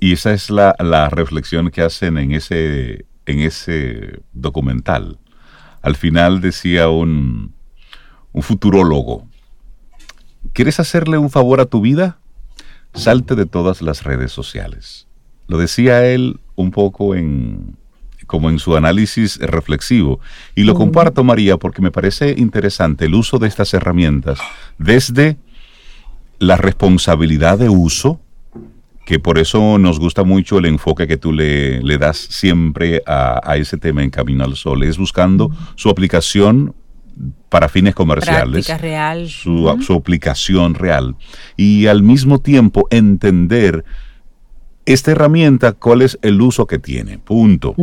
Y 0.00 0.12
esa 0.12 0.32
es 0.32 0.50
la, 0.50 0.74
la 0.78 1.08
reflexión 1.08 1.70
que 1.70 1.82
hacen 1.82 2.18
en 2.18 2.32
ese, 2.32 3.04
en 3.26 3.40
ese 3.40 4.20
documental. 4.32 5.18
Al 5.82 5.96
final 5.96 6.40
decía 6.40 6.88
un, 6.88 7.54
un 8.32 8.42
futurólogo, 8.42 9.26
¿quieres 10.52 10.80
hacerle 10.80 11.18
un 11.18 11.30
favor 11.30 11.60
a 11.60 11.66
tu 11.66 11.80
vida? 11.80 12.18
Salte 12.94 13.34
de 13.34 13.46
todas 13.46 13.82
las 13.82 14.02
redes 14.02 14.32
sociales. 14.32 15.06
Lo 15.46 15.58
decía 15.58 16.06
él 16.06 16.40
un 16.56 16.70
poco 16.70 17.14
en 17.14 17.76
como 18.30 18.48
en 18.48 18.60
su 18.60 18.76
análisis 18.76 19.38
reflexivo. 19.38 20.20
Y 20.54 20.62
lo 20.62 20.74
comparto, 20.74 21.24
María, 21.24 21.56
porque 21.56 21.82
me 21.82 21.90
parece 21.90 22.36
interesante 22.38 23.06
el 23.06 23.16
uso 23.16 23.40
de 23.40 23.48
estas 23.48 23.74
herramientas 23.74 24.38
desde 24.78 25.36
la 26.38 26.56
responsabilidad 26.56 27.58
de 27.58 27.68
uso, 27.68 28.20
que 29.10 29.18
por 29.18 29.38
eso 29.38 29.76
nos 29.76 29.98
gusta 29.98 30.22
mucho 30.22 30.58
el 30.58 30.66
enfoque 30.66 31.08
que 31.08 31.16
tú 31.16 31.32
le, 31.32 31.80
das 31.98 32.16
siempre 32.16 33.02
a, 33.04 33.56
ese 33.56 33.76
tema 33.76 34.04
en 34.04 34.10
Camino 34.10 34.44
al 34.44 34.54
Sol, 34.54 34.84
es 34.84 34.98
buscando 34.98 35.50
su 35.74 35.90
aplicación 35.90 36.76
para 37.48 37.68
fines 37.68 37.96
comerciales, 37.96 38.68
real. 38.80 39.28
Su, 39.28 39.76
su, 39.84 39.94
aplicación 39.94 40.74
real 40.74 41.16
y 41.56 41.88
al 41.88 42.04
mismo 42.04 42.38
tiempo 42.38 42.86
entender 42.90 43.84
esta 44.86 45.10
herramienta 45.10 45.72
cuál 45.72 46.02
es 46.02 46.16
el 46.22 46.40
uso 46.40 46.68
que 46.68 46.78
tiene, 46.78 47.18
punto. 47.18 47.74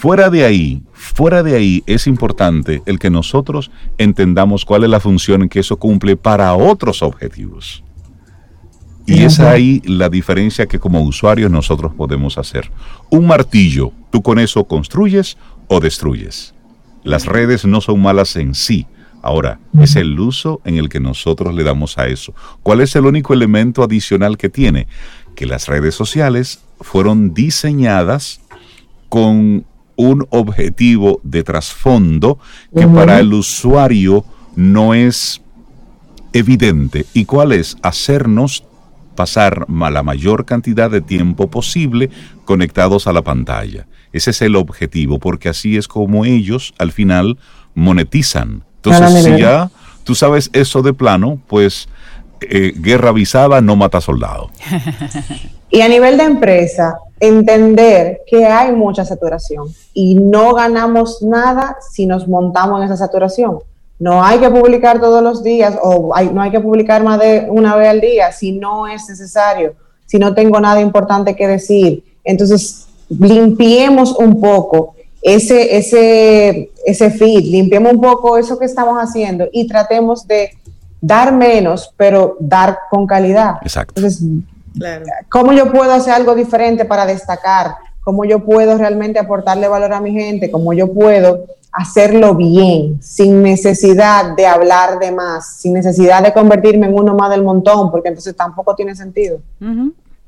Fuera 0.00 0.30
de 0.30 0.44
ahí, 0.44 0.82
fuera 0.94 1.44
de 1.44 1.54
ahí 1.54 1.84
es 1.86 2.08
importante 2.08 2.82
el 2.86 2.98
que 2.98 3.10
nosotros 3.10 3.70
entendamos 3.98 4.64
cuál 4.64 4.82
es 4.82 4.90
la 4.90 4.98
función 4.98 5.48
que 5.48 5.60
eso 5.60 5.76
cumple 5.76 6.16
para 6.16 6.54
otros 6.54 7.04
objetivos. 7.04 7.84
Y 9.08 9.22
es 9.22 9.40
ahí 9.40 9.80
la 9.84 10.08
diferencia 10.08 10.66
que 10.66 10.78
como 10.78 11.00
usuarios 11.00 11.50
nosotros 11.50 11.92
podemos 11.94 12.36
hacer. 12.36 12.70
Un 13.10 13.26
martillo, 13.26 13.92
tú 14.10 14.22
con 14.22 14.38
eso 14.38 14.64
construyes 14.64 15.38
o 15.66 15.80
destruyes. 15.80 16.54
Las 17.04 17.26
redes 17.26 17.64
no 17.64 17.80
son 17.80 18.02
malas 18.02 18.36
en 18.36 18.54
sí. 18.54 18.86
Ahora, 19.22 19.58
es 19.80 19.96
el 19.96 20.18
uso 20.20 20.60
en 20.64 20.76
el 20.76 20.88
que 20.88 21.00
nosotros 21.00 21.54
le 21.54 21.64
damos 21.64 21.98
a 21.98 22.06
eso. 22.06 22.34
¿Cuál 22.62 22.80
es 22.80 22.94
el 22.96 23.04
único 23.04 23.34
elemento 23.34 23.82
adicional 23.82 24.36
que 24.36 24.48
tiene? 24.48 24.86
Que 25.34 25.46
las 25.46 25.66
redes 25.66 25.94
sociales 25.94 26.60
fueron 26.80 27.34
diseñadas 27.34 28.40
con 29.08 29.64
un 29.96 30.26
objetivo 30.30 31.20
de 31.24 31.42
trasfondo 31.42 32.38
que 32.76 32.86
para 32.86 33.18
el 33.18 33.32
usuario 33.32 34.24
no 34.54 34.94
es 34.94 35.40
evidente. 36.32 37.04
¿Y 37.12 37.24
cuál 37.24 37.52
es? 37.52 37.76
Hacernos 37.82 38.64
pasar 39.18 39.66
la 39.68 40.04
mayor 40.04 40.44
cantidad 40.44 40.88
de 40.88 41.00
tiempo 41.00 41.50
posible 41.50 42.08
conectados 42.44 43.08
a 43.08 43.12
la 43.12 43.22
pantalla. 43.22 43.88
Ese 44.12 44.30
es 44.30 44.40
el 44.42 44.54
objetivo, 44.54 45.18
porque 45.18 45.48
así 45.48 45.76
es 45.76 45.88
como 45.88 46.24
ellos 46.24 46.72
al 46.78 46.92
final 46.92 47.36
monetizan. 47.74 48.62
Entonces, 48.76 49.24
si 49.24 49.40
ya 49.40 49.72
tú 50.04 50.14
sabes 50.14 50.50
eso 50.52 50.82
de 50.82 50.92
plano, 50.92 51.40
pues 51.48 51.88
eh, 52.42 52.72
guerra 52.76 53.08
avisada 53.08 53.60
no 53.60 53.74
mata 53.74 54.00
soldado. 54.00 54.50
y 55.70 55.80
a 55.80 55.88
nivel 55.88 56.16
de 56.16 56.22
empresa, 56.22 56.94
entender 57.18 58.20
que 58.24 58.46
hay 58.46 58.70
mucha 58.70 59.04
saturación 59.04 59.66
y 59.94 60.14
no 60.14 60.54
ganamos 60.54 61.22
nada 61.22 61.76
si 61.90 62.06
nos 62.06 62.28
montamos 62.28 62.78
en 62.78 62.84
esa 62.84 62.96
saturación. 62.96 63.58
No 63.98 64.22
hay 64.22 64.38
que 64.38 64.48
publicar 64.48 65.00
todos 65.00 65.22
los 65.22 65.42
días 65.42 65.76
o 65.82 66.12
no 66.32 66.40
hay 66.40 66.50
que 66.50 66.60
publicar 66.60 67.02
más 67.02 67.18
de 67.18 67.46
una 67.50 67.74
vez 67.74 67.88
al 67.88 68.00
día 68.00 68.30
si 68.30 68.52
no 68.52 68.86
es 68.86 69.08
necesario, 69.08 69.74
si 70.06 70.18
no 70.18 70.34
tengo 70.34 70.60
nada 70.60 70.80
importante 70.80 71.34
que 71.34 71.48
decir. 71.48 72.04
Entonces, 72.22 72.86
limpiemos 73.08 74.12
un 74.16 74.40
poco 74.40 74.94
ese, 75.20 75.76
ese, 75.76 76.70
ese 76.86 77.10
feed, 77.10 77.44
limpiemos 77.44 77.92
un 77.92 78.00
poco 78.00 78.38
eso 78.38 78.58
que 78.58 78.66
estamos 78.66 78.98
haciendo 78.98 79.48
y 79.52 79.66
tratemos 79.66 80.26
de 80.28 80.50
dar 81.00 81.32
menos, 81.32 81.92
pero 81.96 82.36
dar 82.38 82.78
con 82.90 83.06
calidad. 83.06 83.56
Exacto. 83.62 83.94
Entonces, 83.96 84.22
¿cómo 85.28 85.52
yo 85.52 85.72
puedo 85.72 85.92
hacer 85.92 86.14
algo 86.14 86.34
diferente 86.34 86.84
para 86.84 87.06
destacar? 87.06 87.74
¿Cómo 88.02 88.24
yo 88.24 88.44
puedo 88.44 88.78
realmente 88.78 89.18
aportarle 89.18 89.68
valor 89.68 89.92
a 89.92 90.00
mi 90.00 90.12
gente? 90.12 90.50
¿Cómo 90.50 90.72
yo 90.72 90.92
puedo 90.92 91.46
hacerlo 91.78 92.34
bien, 92.34 93.00
sin 93.00 93.40
necesidad 93.40 94.34
de 94.36 94.46
hablar 94.46 94.98
de 94.98 95.12
más, 95.12 95.60
sin 95.60 95.74
necesidad 95.74 96.24
de 96.24 96.32
convertirme 96.32 96.88
en 96.88 96.94
uno 96.94 97.14
más 97.14 97.30
del 97.30 97.44
montón, 97.44 97.92
porque 97.92 98.08
entonces 98.08 98.34
tampoco 98.34 98.74
tiene 98.74 98.96
sentido. 98.96 99.40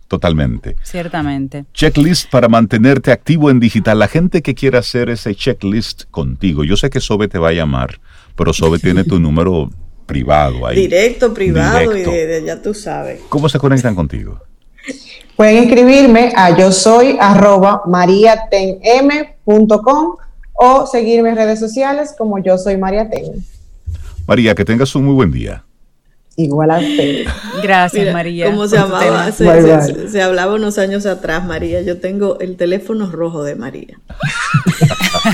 Totalmente. 0.07 0.76
Ciertamente. 0.84 1.64
Checklist 1.74 2.30
para 2.30 2.48
mantenerte 2.48 3.11
activo 3.11 3.51
en 3.51 3.59
digital. 3.59 3.98
La 3.98 4.07
gente 4.07 4.42
que 4.42 4.55
quiera 4.55 4.78
hacer 4.78 5.11
ese 5.11 5.34
checklist 5.34 6.05
contigo, 6.12 6.62
yo 6.62 6.76
sé 6.76 6.88
que 6.88 7.01
Sobe 7.01 7.26
te 7.26 7.38
va 7.38 7.48
a 7.48 7.53
llamar, 7.53 8.01
pero 8.36 8.53
Sobe 8.53 8.78
tiene 8.78 9.03
tu 9.03 9.18
número 9.18 9.70
privado 10.07 10.68
ahí. 10.68 10.76
Directo, 10.76 11.34
privado 11.34 11.96
y 11.96 12.03
de, 12.03 12.44
ya 12.46 12.62
tú 12.62 12.74
sabes. 12.74 13.22
¿Cómo 13.28 13.48
se 13.48 13.59
conectan 13.59 13.96
contigo? 13.96 14.38
Pueden 15.34 15.64
escribirme 15.64 16.32
a 16.36 16.57
yo 16.57 16.70
soy 16.70 17.16
arroba 17.20 17.82
mariatenm.com 17.86 20.14
o 20.63 20.87
seguirme 20.87 21.31
en 21.31 21.37
redes 21.37 21.59
sociales 21.59 22.15
como 22.17 22.39
yo 22.39 22.59
soy 22.59 22.77
María 22.77 23.09
Ten. 23.09 23.43
María, 24.27 24.55
que 24.55 24.63
tengas 24.63 24.95
un 24.95 25.07
muy 25.07 25.15
buen 25.15 25.33
día. 25.33 25.65
Igual 26.37 26.71
a 26.71 26.79
usted. 26.79 27.25
Gracias, 27.63 28.13
María. 28.13 28.47
¿Cómo 28.47 28.69
se 28.69 28.77
llamaba? 28.77 29.33
Se, 29.33 30.23
hablaba 30.23 30.55
unos 30.55 30.77
años 30.77 31.07
atrás, 31.07 31.45
María. 31.47 31.81
Yo 31.81 31.99
tengo 31.99 32.39
el 32.41 32.57
teléfono 32.57 33.11
rojo 33.11 33.43
de 33.43 33.55
María. 33.55 33.99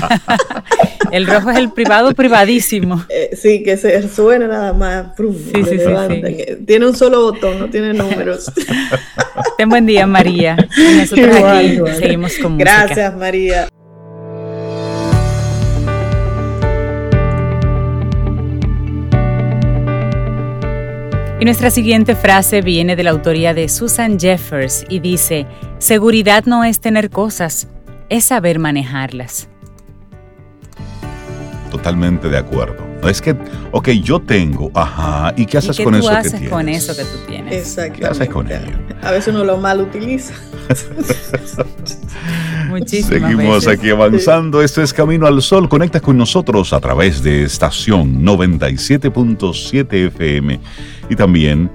el 1.11 1.27
rojo 1.27 1.51
es 1.51 1.57
el 1.57 1.71
privado 1.71 2.13
privadísimo. 2.13 3.05
Eh, 3.09 3.35
sí, 3.35 3.63
que 3.63 3.77
se 3.77 4.07
suena 4.09 4.47
nada 4.47 4.73
más. 4.73 5.07
sí, 5.17 5.63
sí, 5.63 5.77
sí, 5.77 6.55
Tiene 6.65 6.87
un 6.87 6.95
solo 6.95 7.31
botón, 7.31 7.59
no 7.59 7.69
tiene 7.69 7.93
números. 7.93 8.51
Ten 9.57 9.69
buen 9.69 9.85
día, 9.85 10.07
María. 10.07 10.55
nosotros 10.97 11.35
aquí 11.35 11.79
seguimos 11.99 12.37
con 12.37 12.53
música. 12.53 12.85
Gracias, 12.85 13.15
María. 13.15 13.67
Y 21.39 21.45
nuestra 21.45 21.69
siguiente 21.69 22.15
frase 22.15 22.61
viene 22.63 22.95
de 22.95 23.03
la 23.03 23.11
autoría 23.11 23.53
de 23.53 23.69
Susan 23.69 24.19
Jeffers 24.19 24.83
y 24.89 24.99
dice, 24.99 25.45
seguridad 25.77 26.45
no 26.45 26.63
es 26.63 26.79
tener 26.79 27.11
cosas, 27.11 27.67
es 28.09 28.25
saber 28.25 28.57
manejarlas. 28.57 29.47
Totalmente 31.69 32.27
de 32.27 32.39
acuerdo. 32.39 32.87
Es 33.07 33.21
que, 33.21 33.35
ok, 33.71 33.89
yo 33.89 34.19
tengo, 34.19 34.71
ajá, 34.73 35.31
¿y 35.37 35.45
qué 35.45 35.59
haces 35.59 35.79
con 35.79 35.93
eso 35.93 36.09
que 36.09 36.29
tienes? 36.31 36.49
con 36.49 36.69
eso 36.69 36.95
que 36.95 37.03
tú 37.03 37.17
tienes? 37.27 37.53
Exacto. 37.53 37.99
¿Qué 37.99 38.05
haces 38.07 38.29
con 38.29 38.51
ello? 38.51 38.75
A 39.03 39.11
veces 39.11 39.27
uno 39.27 39.43
lo 39.43 39.57
mal 39.57 39.79
utiliza. 39.79 40.33
Muchísimas 42.69 43.31
Seguimos 43.31 43.67
aquí 43.67 43.89
avanzando. 43.89 44.61
Este 44.61 44.83
es 44.83 44.93
Camino 44.93 45.27
al 45.27 45.41
Sol. 45.41 45.69
Conecta 45.69 45.99
con 45.99 46.17
nosotros 46.17 46.73
a 46.73 46.79
través 46.79 47.23
de 47.23 47.43
estación 47.43 48.23
97.7 48.23 50.07
FM 50.07 50.59
y 51.09 51.15
también 51.15 51.71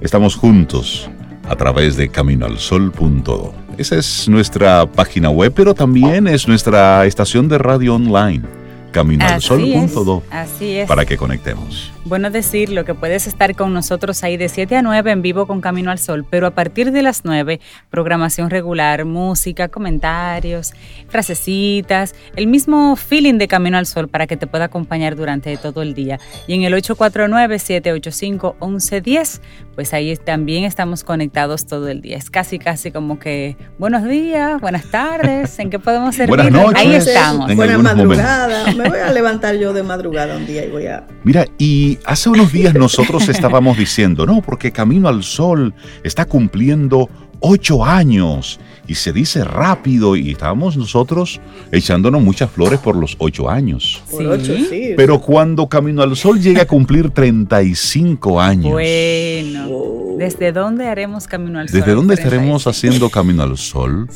estamos 0.00 0.36
juntos 0.36 1.10
a 1.48 1.56
través 1.56 1.96
de 1.96 2.08
caminoalsol.do. 2.08 3.54
Esa 3.78 3.96
es 3.96 4.28
nuestra 4.28 4.90
página 4.90 5.30
web, 5.30 5.52
pero 5.54 5.74
también 5.74 6.26
es 6.26 6.48
nuestra 6.48 7.06
estación 7.06 7.48
de 7.48 7.58
radio 7.58 7.94
online 7.94 8.42
Camino 8.90 9.24
al 9.26 9.42
Sol.do 9.42 10.22
Así 10.30 10.78
es. 10.78 10.88
para 10.88 11.04
que 11.04 11.16
conectemos. 11.16 11.92
Bueno 12.08 12.30
decirlo 12.30 12.86
que 12.86 12.94
puedes 12.94 13.26
estar 13.26 13.54
con 13.54 13.74
nosotros 13.74 14.24
ahí 14.24 14.38
de 14.38 14.48
7 14.48 14.76
a 14.76 14.82
9 14.82 15.10
en 15.10 15.20
vivo 15.20 15.46
con 15.46 15.60
Camino 15.60 15.90
al 15.90 15.98
Sol, 15.98 16.24
pero 16.28 16.46
a 16.46 16.52
partir 16.52 16.90
de 16.90 17.02
las 17.02 17.26
9, 17.26 17.60
programación 17.90 18.48
regular, 18.48 19.04
música, 19.04 19.68
comentarios, 19.68 20.72
frasecitas, 21.08 22.14
el 22.34 22.46
mismo 22.46 22.96
feeling 22.96 23.34
de 23.34 23.46
Camino 23.46 23.76
al 23.76 23.84
Sol 23.84 24.08
para 24.08 24.26
que 24.26 24.38
te 24.38 24.46
pueda 24.46 24.64
acompañar 24.64 25.16
durante 25.16 25.54
todo 25.58 25.82
el 25.82 25.92
día. 25.92 26.18
Y 26.46 26.54
en 26.54 26.62
el 26.62 26.72
849-785-1110, 26.72 29.42
pues 29.74 29.92
ahí 29.92 30.16
también 30.16 30.64
estamos 30.64 31.04
conectados 31.04 31.66
todo 31.66 31.88
el 31.88 32.00
día. 32.00 32.16
Es 32.16 32.30
casi, 32.30 32.58
casi 32.58 32.90
como 32.90 33.18
que 33.18 33.58
buenos 33.78 34.08
días, 34.08 34.58
buenas 34.62 34.90
tardes, 34.90 35.58
¿en 35.58 35.68
qué 35.68 35.78
podemos 35.78 36.16
servir? 36.16 36.36
Buenas 36.36 36.52
noches. 36.52 36.80
Ahí 36.80 36.94
estamos. 36.94 37.54
Buena 37.54 37.76
madrugada. 37.76 38.72
Me 38.72 38.88
voy 38.88 38.98
a 38.98 39.12
levantar 39.12 39.56
yo 39.56 39.74
de 39.74 39.82
madrugada 39.82 40.38
un 40.38 40.46
día 40.46 40.64
y 40.64 40.70
voy 40.70 40.86
a... 40.86 41.06
Mira, 41.22 41.44
y 41.58 41.97
hace 42.04 42.28
unos 42.28 42.52
días 42.52 42.74
nosotros 42.74 43.28
estábamos 43.28 43.76
diciendo, 43.76 44.26
no, 44.26 44.42
porque 44.42 44.72
Camino 44.72 45.08
al 45.08 45.22
Sol 45.22 45.74
está 46.02 46.24
cumpliendo 46.24 47.08
ocho 47.40 47.84
años 47.84 48.60
y 48.88 48.94
se 48.94 49.12
dice 49.12 49.44
rápido 49.44 50.16
y 50.16 50.30
estábamos 50.30 50.76
nosotros 50.76 51.40
echándonos 51.70 52.22
muchas 52.22 52.50
flores 52.50 52.80
por 52.80 52.96
los 52.96 53.16
ocho 53.18 53.48
años. 53.50 54.02
Por 54.10 54.26
ocho, 54.26 54.54
sí. 54.68 54.94
Pero 54.96 55.20
cuando 55.20 55.68
Camino 55.68 56.02
al 56.02 56.16
Sol 56.16 56.40
llega 56.40 56.62
a 56.62 56.66
cumplir 56.66 57.10
35 57.10 58.40
años, 58.40 58.72
Bueno. 58.72 59.68
¿desde 60.16 60.50
dónde 60.52 60.88
haremos 60.88 61.26
Camino 61.26 61.60
al 61.60 61.68
Sol? 61.68 61.78
¿desde 61.78 61.94
dónde 61.94 62.14
estaremos 62.14 62.64
35? 62.64 62.70
haciendo 62.70 63.10
Camino 63.10 63.42
al 63.42 63.58
Sol? 63.58 64.08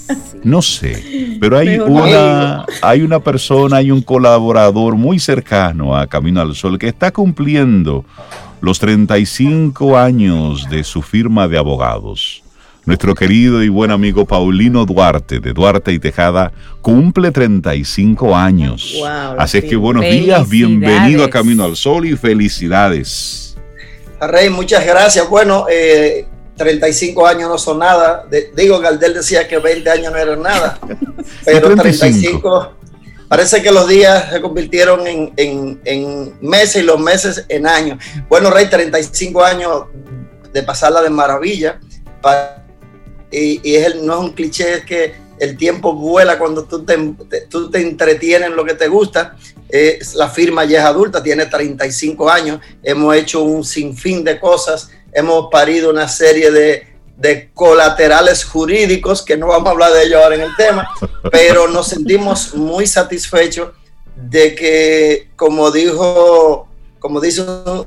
No 0.43 0.63
sé, 0.63 1.37
pero 1.39 1.59
hay 1.59 1.69
Mejor 1.79 1.91
una, 1.91 2.67
hay 2.81 3.03
una 3.03 3.21
persona, 3.21 3.77
hay 3.77 3.91
un 3.91 4.03
colaborador 4.03 4.97
muy 4.97 5.19
cercano 5.19 5.95
a 5.97 6.07
Camino 6.07 6.41
al 6.41 6.55
Sol 6.55 6.79
que 6.79 6.89
está 6.89 7.13
cumpliendo 7.13 8.05
los 8.63 8.79
35 8.79 9.99
años 9.99 10.69
de 10.71 10.83
su 10.83 11.03
firma 11.03 11.47
de 11.47 11.59
abogados. 11.59 12.42
Nuestro 12.85 13.15
querido 13.15 13.63
y 13.63 13.69
buen 13.69 13.93
amigo 13.93 14.25
Paulino 14.27 14.85
Duarte, 14.85 15.39
de 15.39 15.53
Duarte 15.53 15.93
y 15.93 16.01
Tejada, 16.01 16.53
cumple 16.81 17.31
35 17.31 18.35
años. 18.37 18.95
Wow, 18.99 19.37
Así 19.39 19.59
es 19.59 19.65
que 19.65 19.77
buenos 19.77 20.03
días, 20.03 20.49
bienvenido 20.49 21.25
a. 21.25 21.31
Camino 21.31 21.65
al 21.65 21.77
Sol 21.77 22.07
y 22.07 22.17
felicidades. 22.17 23.57
Rey, 24.21 24.51
muchas 24.51 24.85
gracias. 24.85 25.29
Bueno, 25.29 25.67
eh, 25.71 26.27
35 26.57 27.25
años 27.25 27.49
no 27.49 27.57
son 27.57 27.79
nada. 27.79 28.25
De- 28.29 28.51
digo, 28.57 28.81
Galdel 28.81 29.15
decía 29.15 29.47
que 29.47 29.59
20 29.59 29.89
años 29.89 30.13
no 30.13 30.19
eran 30.19 30.43
nada, 30.43 30.81
pero 31.45 31.75
35. 31.77 32.41
35, 32.41 32.73
parece 33.29 33.63
que 33.63 33.71
los 33.71 33.87
días 33.89 34.29
se 34.33 34.41
convirtieron 34.41 35.07
en, 35.07 35.33
en- 35.37 35.81
en 35.85 36.35
meses 36.41 36.83
y 36.83 36.87
los 36.87 36.99
meses 36.99 37.47
en 37.49 37.65
años. 37.69 38.03
Bueno, 38.29 38.51
Rey, 38.51 38.69
35 38.69 39.45
años 39.45 39.85
de 40.53 40.63
pasarla 40.65 41.01
de 41.01 41.11
maravilla. 41.11 41.79
Y 43.33 43.61
y 43.65 43.75
es 43.77 43.87
el- 43.87 44.07
no 44.07 44.15
es 44.15 44.21
un 44.21 44.33
cliché, 44.33 44.75
es 44.75 44.85
que 44.85 45.15
el 45.41 45.57
tiempo 45.57 45.93
vuela 45.95 46.39
cuando 46.39 46.65
tú 46.65 46.85
te, 46.85 46.97
te- 47.29 47.41
tú 47.49 47.69
te 47.71 47.81
entretienes 47.81 48.49
en 48.51 48.57
lo 48.57 48.65
que 48.65 48.75
te 48.75 48.87
gusta. 48.89 49.37
Eh, 49.69 49.99
la 50.15 50.29
firma 50.29 50.65
ya 50.65 50.81
es 50.81 50.85
adulta, 50.85 51.23
tiene 51.23 51.47
35 51.47 52.31
años, 52.31 52.61
hemos 52.83 53.17
hecho 53.17 53.43
un 53.43 53.65
sinfín 53.65 54.23
de 54.23 54.39
cosas, 54.39 54.91
hemos 55.13 55.49
parido 55.51 55.89
una 55.91 56.07
serie 56.09 56.51
de, 56.51 56.87
de 57.17 57.51
colaterales 57.55 58.45
jurídicos, 58.45 59.23
que 59.23 59.37
no 59.37 59.47
vamos 59.49 59.69
a 59.69 59.71
hablar 59.73 59.93
de 59.95 60.05
ello 60.05 60.23
ahora 60.23 60.35
en 60.37 60.43
el 60.43 60.55
tema, 60.57 60.89
pero 61.31 61.69
nos 61.69 61.89
sentimos 61.89 62.55
muy 62.55 62.87
satisfechos 62.87 63.71
de 64.15 64.55
que, 64.55 65.31
como 65.37 65.71
dijo, 65.71 66.69
como 66.99 67.19
dice 67.21 67.43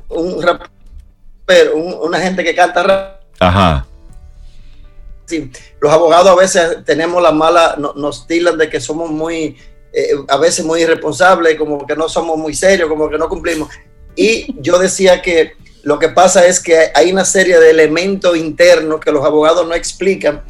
un, 0.08 0.42
rapero, 0.42 1.76
un- 1.76 1.94
una 2.02 2.18
gente 2.18 2.42
que 2.44 2.54
canta 2.54 2.82
rap, 2.82 3.20
Ajá. 3.38 3.85
Los 5.80 5.92
abogados 5.92 6.28
a 6.28 6.34
veces 6.34 6.84
tenemos 6.84 7.22
la 7.22 7.32
mala, 7.32 7.74
no- 7.78 7.92
nos 7.94 8.26
tilan 8.26 8.56
de 8.58 8.68
que 8.70 8.80
somos 8.80 9.10
muy, 9.10 9.56
eh, 9.92 10.10
a 10.28 10.36
veces 10.36 10.64
muy 10.64 10.82
irresponsables, 10.82 11.56
como 11.56 11.86
que 11.86 11.96
no 11.96 12.08
somos 12.08 12.36
muy 12.38 12.54
serios, 12.54 12.88
como 12.88 13.08
que 13.08 13.18
no 13.18 13.28
cumplimos. 13.28 13.68
Y 14.14 14.54
yo 14.60 14.78
decía 14.78 15.20
que 15.22 15.52
lo 15.82 15.98
que 15.98 16.08
pasa 16.08 16.46
es 16.46 16.60
que 16.60 16.90
hay 16.94 17.12
una 17.12 17.24
serie 17.24 17.58
de 17.58 17.70
elementos 17.70 18.36
internos 18.36 19.00
que 19.00 19.12
los 19.12 19.24
abogados 19.24 19.66
no 19.68 19.74
explican 19.74 20.42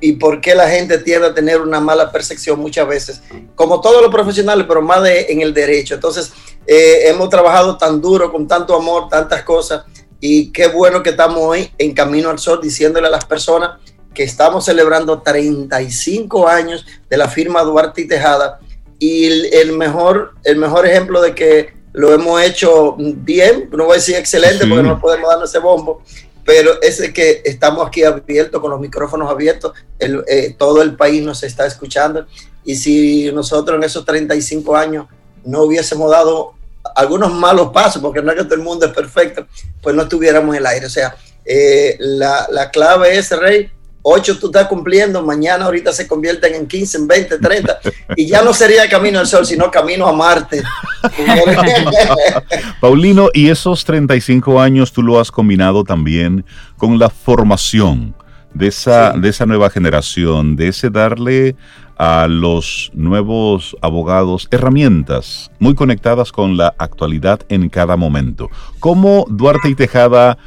y 0.00 0.12
por 0.12 0.40
qué 0.40 0.54
la 0.54 0.68
gente 0.68 0.98
tiende 0.98 1.26
a 1.26 1.34
tener 1.34 1.60
una 1.60 1.80
mala 1.80 2.12
percepción 2.12 2.58
muchas 2.60 2.86
veces, 2.86 3.20
como 3.56 3.80
todos 3.80 4.00
los 4.00 4.10
profesionales, 4.12 4.64
pero 4.68 4.80
más 4.80 5.02
de, 5.02 5.26
en 5.28 5.40
el 5.40 5.52
derecho. 5.52 5.94
Entonces, 5.94 6.32
eh, 6.66 7.08
hemos 7.08 7.28
trabajado 7.28 7.76
tan 7.76 8.00
duro, 8.00 8.30
con 8.30 8.46
tanto 8.46 8.74
amor, 8.76 9.08
tantas 9.08 9.42
cosas, 9.42 9.82
y 10.20 10.50
qué 10.52 10.68
bueno 10.68 11.02
que 11.02 11.10
estamos 11.10 11.38
hoy 11.38 11.70
en 11.78 11.92
Camino 11.94 12.30
al 12.30 12.38
Sol 12.38 12.60
diciéndole 12.62 13.08
a 13.08 13.10
las 13.10 13.24
personas 13.24 13.80
que 14.14 14.22
estamos 14.24 14.64
celebrando 14.64 15.22
35 15.22 16.48
años 16.48 16.84
de 17.08 17.16
la 17.16 17.28
firma 17.28 17.62
Duarte 17.62 18.02
y 18.02 18.08
Tejada 18.08 18.58
y 18.98 19.26
el, 19.26 19.44
el 19.54 19.72
mejor, 19.72 20.34
el 20.44 20.56
mejor 20.56 20.86
ejemplo 20.86 21.20
de 21.20 21.34
que 21.34 21.72
lo 21.92 22.12
hemos 22.12 22.40
hecho 22.42 22.96
bien, 22.98 23.68
no 23.72 23.84
voy 23.84 23.94
a 23.94 23.96
decir 23.96 24.16
excelente 24.16 24.64
Sí. 24.64 24.70
porque 24.70 24.82
no 24.82 25.00
podemos 25.00 25.28
darnos 25.30 25.48
ese 25.50 25.58
bombo, 25.58 26.02
pero 26.44 26.80
es 26.82 27.00
que 27.12 27.42
estamos 27.44 27.86
aquí 27.86 28.02
abiertos, 28.04 28.60
con 28.60 28.70
los 28.70 28.80
micrófonos 28.80 29.30
abiertos, 29.30 29.72
el- 29.98 30.24
eh, 30.28 30.54
todo 30.58 30.82
el 30.82 30.96
país 30.96 31.22
nos 31.22 31.42
está 31.42 31.66
escuchando 31.66 32.26
y 32.64 32.76
si 32.76 33.30
nosotros 33.32 33.76
en 33.76 33.84
esos 33.84 34.04
35 34.04 34.76
años 34.76 35.06
no 35.44 35.62
hubiésemos 35.62 36.10
dado 36.10 36.54
algunos 36.94 37.32
malos 37.32 37.70
pasos, 37.72 38.02
porque 38.02 38.22
no 38.22 38.30
es 38.32 38.38
que 38.38 38.44
todo 38.44 38.54
el 38.54 38.62
mundo 38.62 38.86
es 38.86 38.92
perfecto, 38.92 39.46
pues 39.82 39.94
no 39.94 40.02
estuviéramos 40.02 40.54
en 40.54 40.60
el 40.60 40.66
aire. 40.66 40.86
O 40.86 40.90
sea, 40.90 41.16
eh, 41.44 41.96
la, 41.98 42.46
la 42.50 42.70
clave 42.70 43.16
es, 43.16 43.30
Rey, 43.30 43.70
8 44.08 44.38
tú 44.38 44.46
estás 44.46 44.66
cumpliendo, 44.68 45.22
mañana 45.22 45.66
ahorita 45.66 45.92
se 45.92 46.06
convierten 46.06 46.54
en 46.54 46.66
15, 46.66 46.98
en 46.98 47.08
20, 47.08 47.38
30, 47.38 47.78
y 48.16 48.26
ya 48.26 48.42
no 48.42 48.52
sería 48.54 48.88
camino 48.88 49.18
al 49.18 49.26
sol, 49.26 49.44
sino 49.44 49.70
camino 49.70 50.06
a 50.06 50.12
Marte. 50.12 50.62
Paulino, 52.80 53.28
y 53.32 53.50
esos 53.50 53.84
35 53.84 54.60
años 54.60 54.92
tú 54.92 55.02
lo 55.02 55.20
has 55.20 55.30
combinado 55.30 55.84
también 55.84 56.44
con 56.76 56.98
la 56.98 57.10
formación 57.10 58.14
de 58.54 58.68
esa, 58.68 59.12
Sí. 59.12 59.20
de 59.20 59.28
esa 59.28 59.46
nueva 59.46 59.70
generación, 59.70 60.56
de 60.56 60.68
ese 60.68 60.90
darle 60.90 61.54
a 61.98 62.28
los 62.28 62.90
nuevos 62.94 63.76
abogados 63.82 64.46
herramientas 64.52 65.50
muy 65.58 65.74
conectadas 65.74 66.30
con 66.30 66.56
la 66.56 66.74
actualidad 66.78 67.40
en 67.48 67.68
cada 67.68 67.96
momento. 67.96 68.48
¿Cómo 68.78 69.26
Duarte 69.28 69.68
y 69.68 69.74
Tejada 69.74 70.38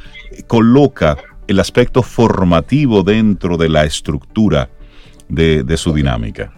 coloca 0.46 1.18
el 1.46 1.60
aspecto 1.60 2.02
formativo 2.02 3.02
dentro 3.02 3.56
de 3.56 3.68
la 3.68 3.84
estructura 3.84 4.68
de, 5.28 5.62
de 5.62 5.76
su 5.76 5.92
dinámica? 5.92 6.52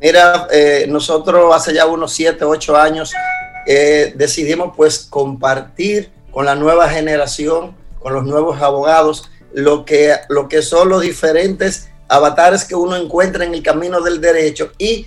Mira, 0.00 0.46
eh, 0.52 0.86
nosotros 0.88 1.54
hace 1.54 1.74
ya 1.74 1.86
unos 1.86 2.12
7, 2.12 2.44
8 2.44 2.76
años 2.76 3.12
eh, 3.66 4.14
decidimos 4.16 4.72
pues 4.76 5.06
compartir 5.10 6.10
con 6.30 6.46
la 6.46 6.54
nueva 6.54 6.88
generación, 6.88 7.74
con 7.98 8.14
los 8.14 8.24
nuevos 8.24 8.62
abogados, 8.62 9.30
lo 9.52 9.84
que, 9.84 10.14
lo 10.28 10.48
que 10.48 10.62
son 10.62 10.88
los 10.88 11.02
diferentes 11.02 11.90
avatares 12.08 12.64
que 12.64 12.74
uno 12.74 12.96
encuentra 12.96 13.44
en 13.44 13.54
el 13.54 13.62
camino 13.62 14.00
del 14.00 14.20
derecho 14.20 14.72
y 14.78 15.06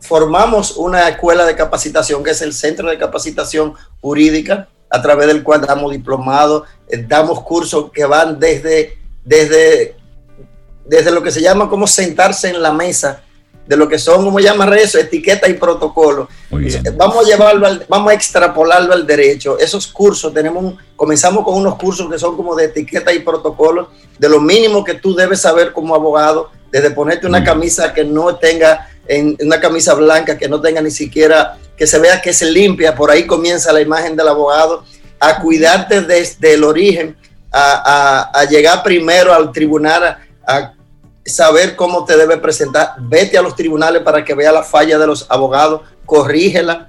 formamos 0.00 0.76
una 0.76 1.08
escuela 1.08 1.44
de 1.44 1.56
capacitación 1.56 2.22
que 2.22 2.30
es 2.30 2.42
el 2.42 2.52
Centro 2.52 2.88
de 2.88 2.98
Capacitación 2.98 3.74
Jurídica, 4.00 4.68
a 4.92 5.00
través 5.00 5.26
del 5.26 5.42
cual 5.42 5.62
damos 5.62 5.90
diplomados, 5.90 6.64
eh, 6.88 7.04
damos 7.08 7.40
cursos 7.42 7.90
que 7.92 8.04
van 8.04 8.38
desde, 8.38 8.98
desde, 9.24 9.96
desde 10.84 11.10
lo 11.10 11.22
que 11.22 11.30
se 11.30 11.40
llama 11.40 11.68
como 11.70 11.86
sentarse 11.86 12.50
en 12.50 12.60
la 12.60 12.72
mesa, 12.72 13.22
de 13.66 13.76
lo 13.76 13.88
que 13.88 13.96
son, 13.96 14.24
como 14.24 14.40
llaman 14.40 14.72
eso, 14.74 14.98
etiqueta 14.98 15.48
y 15.48 15.54
protocolo. 15.54 16.28
Vamos 16.96 17.24
a 17.24 17.28
llevarlo, 17.28 17.66
al- 17.66 17.86
vamos 17.88 18.10
a 18.10 18.14
extrapolarlo 18.14 18.92
al 18.92 19.06
derecho. 19.06 19.56
Esos 19.58 19.86
cursos, 19.86 20.34
tenemos 20.34 20.62
un- 20.64 20.78
comenzamos 20.96 21.44
con 21.44 21.54
unos 21.54 21.76
cursos 21.76 22.10
que 22.10 22.18
son 22.18 22.36
como 22.36 22.54
de 22.56 22.64
etiqueta 22.64 23.12
y 23.14 23.20
protocolo, 23.20 23.88
de 24.18 24.28
lo 24.28 24.40
mínimo 24.40 24.82
que 24.84 24.94
tú 24.94 25.14
debes 25.14 25.40
saber 25.40 25.72
como 25.72 25.94
abogado, 25.94 26.50
desde 26.72 26.90
ponerte 26.90 27.26
una 27.26 27.44
camisa 27.44 27.94
que 27.94 28.04
no 28.04 28.34
tenga, 28.36 28.88
en, 29.06 29.36
una 29.40 29.60
camisa 29.60 29.94
blanca 29.94 30.36
que 30.36 30.48
no 30.48 30.60
tenga 30.60 30.80
ni 30.82 30.90
siquiera, 30.90 31.56
que 31.82 31.86
se 31.88 31.98
vea 31.98 32.22
que 32.22 32.32
se 32.32 32.46
limpia, 32.48 32.94
por 32.94 33.10
ahí 33.10 33.26
comienza 33.26 33.72
la 33.72 33.80
imagen 33.80 34.14
del 34.14 34.28
abogado, 34.28 34.84
a 35.18 35.40
cuidarte 35.40 36.00
desde 36.02 36.54
el 36.54 36.62
origen, 36.62 37.16
a, 37.50 38.30
a- 38.30 38.40
a 38.40 38.44
llegar 38.44 38.84
primero 38.84 39.34
al 39.34 39.50
tribunal, 39.50 40.04
a, 40.04 40.18
a 40.46 40.74
saber 41.26 41.74
cómo 41.74 42.04
te 42.04 42.16
debe 42.16 42.36
presentar. 42.36 42.94
Vete 43.00 43.36
a 43.36 43.42
los 43.42 43.56
tribunales 43.56 44.02
para 44.02 44.24
que 44.24 44.32
vea 44.32 44.52
la 44.52 44.62
falla 44.62 44.96
de 44.96 45.08
los 45.08 45.26
abogados, 45.28 45.80
corrígela. 46.06 46.86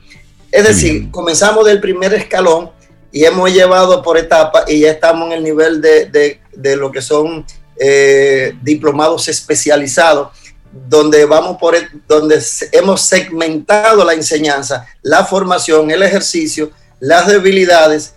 Es 0.51 0.63
decir, 0.67 1.09
comenzamos 1.09 1.65
del 1.65 1.81
primer 1.81 2.13
escalón 2.13 2.69
y 3.11 3.25
hemos 3.25 3.51
llevado 3.51 4.03
por 4.03 4.19
etapa 4.19 4.63
y 4.67 4.81
ya 4.81 4.91
estamos 4.91 5.25
en 5.25 5.31
el 5.39 5.43
nivel 5.43 5.81
de, 5.81 6.05
de- 6.05 6.39
de 6.55 6.75
lo 6.75 6.91
que 6.91 7.01
son 7.01 7.43
eh, 7.79 8.53
diplomados 8.61 9.27
especializados. 9.27 10.27
Donde 10.73 11.25
vamos 11.25 11.57
por 11.57 11.75
donde 12.07 12.41
hemos 12.71 13.01
segmentado 13.01 14.03
la 14.03 14.13
enseñanza, 14.13 14.85
la 15.01 15.23
formación, 15.23 15.91
el 15.91 16.01
ejercicio, 16.01 16.71
las 16.99 17.27
debilidades 17.27 18.15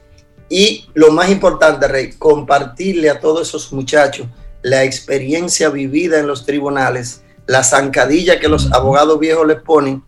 y 0.49 0.89
lo 0.95 1.11
más 1.11 1.31
importante, 1.31 1.87
Rey, 1.87 2.13
compartirle 2.13 3.11
a 3.11 3.21
todos 3.21 3.49
esos 3.49 3.73
muchachos 3.73 4.27
la 4.63 4.85
experiencia 4.85 5.69
vivida 5.69 6.19
en 6.19 6.27
los 6.27 6.47
tribunales, 6.47 7.23
la 7.47 7.63
zancadilla 7.63 8.41
que 8.41 8.49
los 8.49 8.73
abogados 8.73 9.19
viejos 9.19 9.47
les 9.47 9.61
ponen 9.61 10.03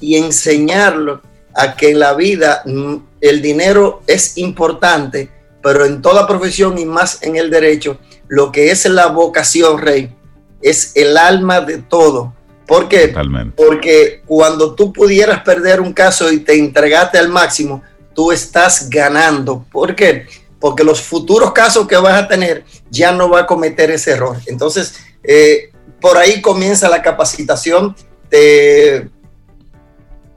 y 0.00 0.16
enseñarlos 0.16 1.20
a 1.54 1.76
que 1.76 1.90
en 1.90 1.98
la 1.98 2.14
vida 2.14 2.62
mm, 2.64 2.96
el 3.20 3.42
dinero 3.42 4.02
es 4.06 4.38
importante, 4.38 5.30
pero 5.62 5.84
en 5.84 6.00
toda 6.00 6.26
profesión 6.26 6.78
y 6.78 6.86
más 6.86 7.22
en 7.22 7.36
el 7.36 7.50
derecho, 7.50 7.98
lo 8.28 8.50
que 8.50 8.70
es 8.70 8.86
la 8.86 9.08
vocación, 9.08 9.78
Rey, 9.78 10.14
es 10.62 10.92
el 10.94 11.16
alma 11.16 11.60
de 11.60 11.78
todo. 11.78 12.34
¿Por 12.66 12.88
qué? 12.88 13.14
Porque 13.56 14.22
cuando 14.24 14.74
tú 14.74 14.92
pudieras 14.92 15.42
perder 15.42 15.80
un 15.80 15.92
caso 15.92 16.32
y 16.32 16.40
te 16.40 16.56
entregaste 16.56 17.18
al 17.18 17.28
máximo, 17.28 17.82
tú 18.14 18.32
estás 18.32 18.88
ganando. 18.88 19.66
¿Por 19.70 19.94
qué? 19.94 20.26
Porque 20.58 20.84
los 20.84 21.02
futuros 21.02 21.52
casos 21.52 21.86
que 21.86 21.96
vas 21.96 22.14
a 22.14 22.28
tener 22.28 22.64
ya 22.88 23.12
no 23.12 23.28
va 23.28 23.40
a 23.40 23.46
cometer 23.46 23.90
ese 23.90 24.12
error. 24.12 24.36
Entonces, 24.46 24.94
eh, 25.22 25.70
por 26.00 26.16
ahí 26.16 26.40
comienza 26.40 26.88
la 26.88 27.02
capacitación. 27.02 27.94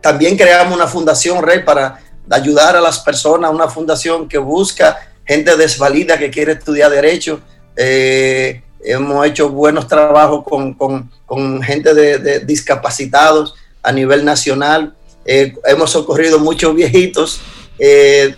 también 0.02 0.36
creamos 0.36 0.76
una 0.76 0.88
fundación, 0.88 1.42
Rey, 1.42 1.64
para 1.64 2.00
ayudar 2.30 2.76
a 2.76 2.82
las 2.82 3.00
personas, 3.00 3.52
una 3.52 3.68
fundación 3.68 4.28
que 4.28 4.38
busca 4.38 4.98
gente 5.26 5.56
desvalida 5.58 6.18
que 6.18 6.30
quiere 6.30 6.54
estudiar 6.54 6.92
derecho. 6.92 7.40
Eh, 7.76 8.62
hemos 8.86 9.26
hecho 9.26 9.50
buenos 9.50 9.88
trabajos 9.88 10.44
con, 10.46 11.62
gente 11.64 11.94
de, 11.94 12.40
discapacitados 12.42 13.56
a 13.82 13.92
nivel 13.92 14.24
nacional. 14.24 14.96
Eh, 15.26 15.56
hemos 15.66 15.92
socorrido 15.92 16.40
muchos 16.40 16.76
viejitos, 16.76 17.42
eh, 17.80 18.36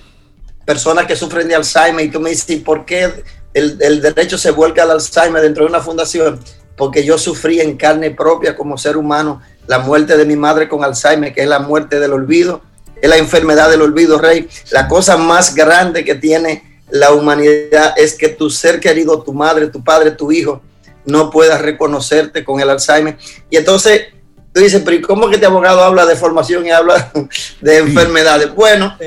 personas 0.66 1.06
que 1.06 1.16
sufren 1.16 1.48
de 1.48 1.56
Alzheimer, 1.56 2.06
y 2.06 2.10
tú 2.10 2.20
me 2.20 2.30
dices, 2.30 2.62
¿por 2.62 2.86
qué 2.86 3.12
el, 3.54 3.78
el, 3.82 4.02
derecho 4.02 4.38
se 4.38 4.52
vuelca 4.52 4.84
al 4.84 4.91
Alzheimer 4.91 5.41
dentro 5.41 5.66
de 5.66 5.70
una 5.70 5.82
fundación? 5.82 6.39
Porque 6.76 7.04
yo 7.04 7.18
sufrí 7.18 7.60
en 7.60 7.76
carne 7.76 8.12
propia 8.12 8.56
como 8.56 8.78
ser 8.78 8.98
humano 8.98 9.41
la 9.68 9.80
muerte 9.80 10.16
de 10.18 10.26
mi 10.26 10.36
madre 10.36 10.70
con 10.70 10.84
Alzheimer, 10.84 11.34
que 11.34 11.41
es 11.41 11.50
la 11.50 11.60
muerte 11.60 12.00
del 12.00 12.14
olvido, 12.14 12.62
es 13.02 13.10
la 13.10 13.18
enfermedad 13.18 13.70
del 13.70 13.82
olvido, 13.82 14.18
Rey. 14.18 14.48
La 14.72 14.88
cosa 14.88 15.18
más 15.18 15.54
grande 15.54 16.04
que 16.04 16.16
tiene 16.16 16.76
la 16.90 17.12
humanidad 17.14 17.94
es 17.98 18.16
que 18.16 18.30
tu 18.30 18.50
ser 18.50 18.80
querido, 18.80 19.22
tu 19.22 19.34
madre, 19.34 19.68
tu 19.68 19.84
padre, 19.84 20.12
tu 20.12 20.32
hijo, 20.32 20.62
no 21.06 21.30
pueda 21.30 21.58
reconocerte 21.58 22.44
con 22.44 22.60
el 22.60 22.70
Alzheimer. 22.70 23.18
Y 23.50 23.58
entonces 23.58 24.08
tú 24.54 24.62
dices, 24.62 24.82
pero 24.86 25.06
¿cómo 25.08 25.30
que 25.30 25.36
este 25.36 25.46
abogado 25.46 25.84
habla 25.84 26.06
de 26.06 26.16
formación 26.16 26.66
y 26.66 26.72
habla 26.72 27.12
de 27.62 27.78
enfermedades? 27.78 28.54
Bueno, 28.54 28.98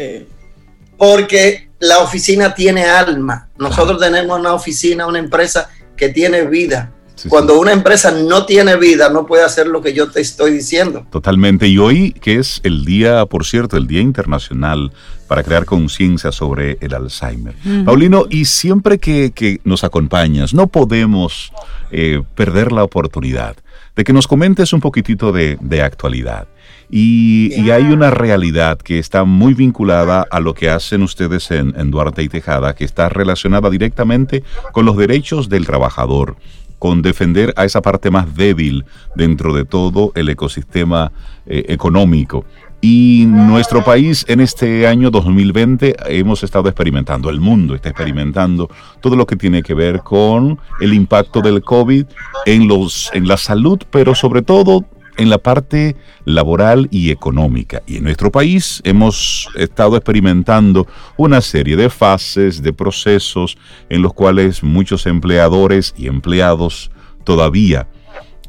porque 0.97 1.71
la 1.79 2.01
oficina 2.01 2.55
tiene 2.55 2.85
alma. 2.85 3.49
Nosotros 3.57 4.01
tenemos 4.01 4.39
una 4.39 4.55
oficina, 4.55 5.07
una 5.07 5.19
empresa 5.19 5.71
que 5.97 6.09
tiene 6.09 6.43
vida. 6.43 6.93
Cuando 7.29 7.59
una 7.59 7.73
empresa 7.73 8.11
no 8.11 8.47
tiene 8.47 8.77
vida, 8.77 9.11
no 9.11 9.27
puede 9.27 9.45
hacer 9.45 9.67
lo 9.67 9.83
que 9.83 9.93
yo 9.93 10.11
te 10.11 10.21
estoy 10.21 10.53
diciendo. 10.53 11.07
Totalmente. 11.11 11.69
Y 11.69 11.79
hoy, 11.79 12.13
que 12.13 12.37
es 12.37 12.61
el 12.63 12.85
día, 12.85 13.27
por 13.27 13.45
cierto, 13.45 13.77
el 13.77 13.87
Día 13.87 14.01
Internacional 14.01 14.93
para 15.27 15.43
crear 15.45 15.65
conciencia 15.65 16.33
sobre 16.33 16.79
el 16.81 16.93
Alzheimer. 16.93 17.55
Paulino, 17.85 18.27
y 18.29 18.47
siempre 18.47 18.99
que, 18.99 19.61
nos 19.65 19.85
acompañas, 19.85 20.55
no 20.55 20.67
podemos 20.67 21.53
eh, 21.93 22.23
perder 22.35 22.73
la 22.73 22.83
oportunidad 22.83 23.57
de 23.95 24.05
que 24.05 24.13
nos 24.13 24.27
comentes 24.27 24.73
un 24.73 24.81
poquitito 24.81 25.31
de, 25.31 25.83
actualidad. 25.83 26.49
Y, 26.91 27.71
hay 27.71 27.85
una 27.85 28.11
realidad 28.11 28.79
que 28.79 28.99
está 28.99 29.23
muy 29.23 29.55
vinculada 29.55 30.27
a 30.29 30.41
lo 30.41 30.55
que 30.55 30.69
hacen 30.69 31.03
ustedes 31.03 31.51
en, 31.53 31.75
en 31.77 31.91
Duarte 31.93 32.23
y 32.23 32.29
Tejada, 32.29 32.75
que 32.75 32.85
está 32.85 33.09
relacionada 33.09 33.71
directamente 33.71 34.43
con 34.73 34.85
los 34.85 34.97
derechos 34.97 35.49
del 35.49 35.67
trabajador 35.67 36.37
con 36.81 37.03
defender 37.03 37.53
a 37.57 37.65
esa 37.65 37.83
parte 37.83 38.11
más 38.11 38.35
débil 38.35 38.85
dentro 39.15 39.55
de 39.55 39.65
todo 39.65 40.11
el 40.17 40.29
ecosistema 40.31 41.13
eh, 41.47 41.67
económico. 41.69 42.45
Y 42.81 43.27
nuestro 43.29 43.85
país 43.85 44.25
en 44.27 44.41
este 44.41 44.87
año 44.87 45.11
2020 45.11 45.97
hemos 46.09 46.43
estado 46.43 46.71
experimentando, 46.71 47.29
el 47.29 47.39
mundo 47.39 47.75
está 47.75 47.91
experimentando 47.91 48.71
todo 49.01 49.17
lo 49.17 49.27
que 49.27 49.37
tiene 49.37 49.63
que 49.63 49.75
ver 49.75 50.01
con 50.01 50.59
el 50.81 50.95
impacto 50.95 51.43
del 51.43 51.63
COVID 51.63 52.07
en, 52.47 52.67
los, 52.67 53.11
en 53.13 53.29
la 53.29 53.37
salud, 53.37 53.79
pero 53.91 54.15
sobre 54.15 54.41
todo 54.41 54.87
en 55.21 55.29
la 55.29 55.37
parte 55.37 55.97
laboral 56.25 56.89
y 56.91 57.11
económica. 57.11 57.83
Y 57.87 57.99
en 57.99 58.05
nuestro 58.05 58.33
país 58.33 58.81
hemos 58.85 59.49
estado 59.55 59.97
experimentando 59.97 60.87
una 61.19 61.43
serie 61.43 61.77
de 61.77 61.91
fases, 61.91 62.63
de 62.63 62.73
procesos 62.73 63.59
en 63.91 64.01
los 64.01 64.15
cuales 64.15 64.63
muchos 64.63 65.05
empleadores 65.07 65.95
y 65.97 66.07
empleados 66.07 66.91
todavía 67.25 67.87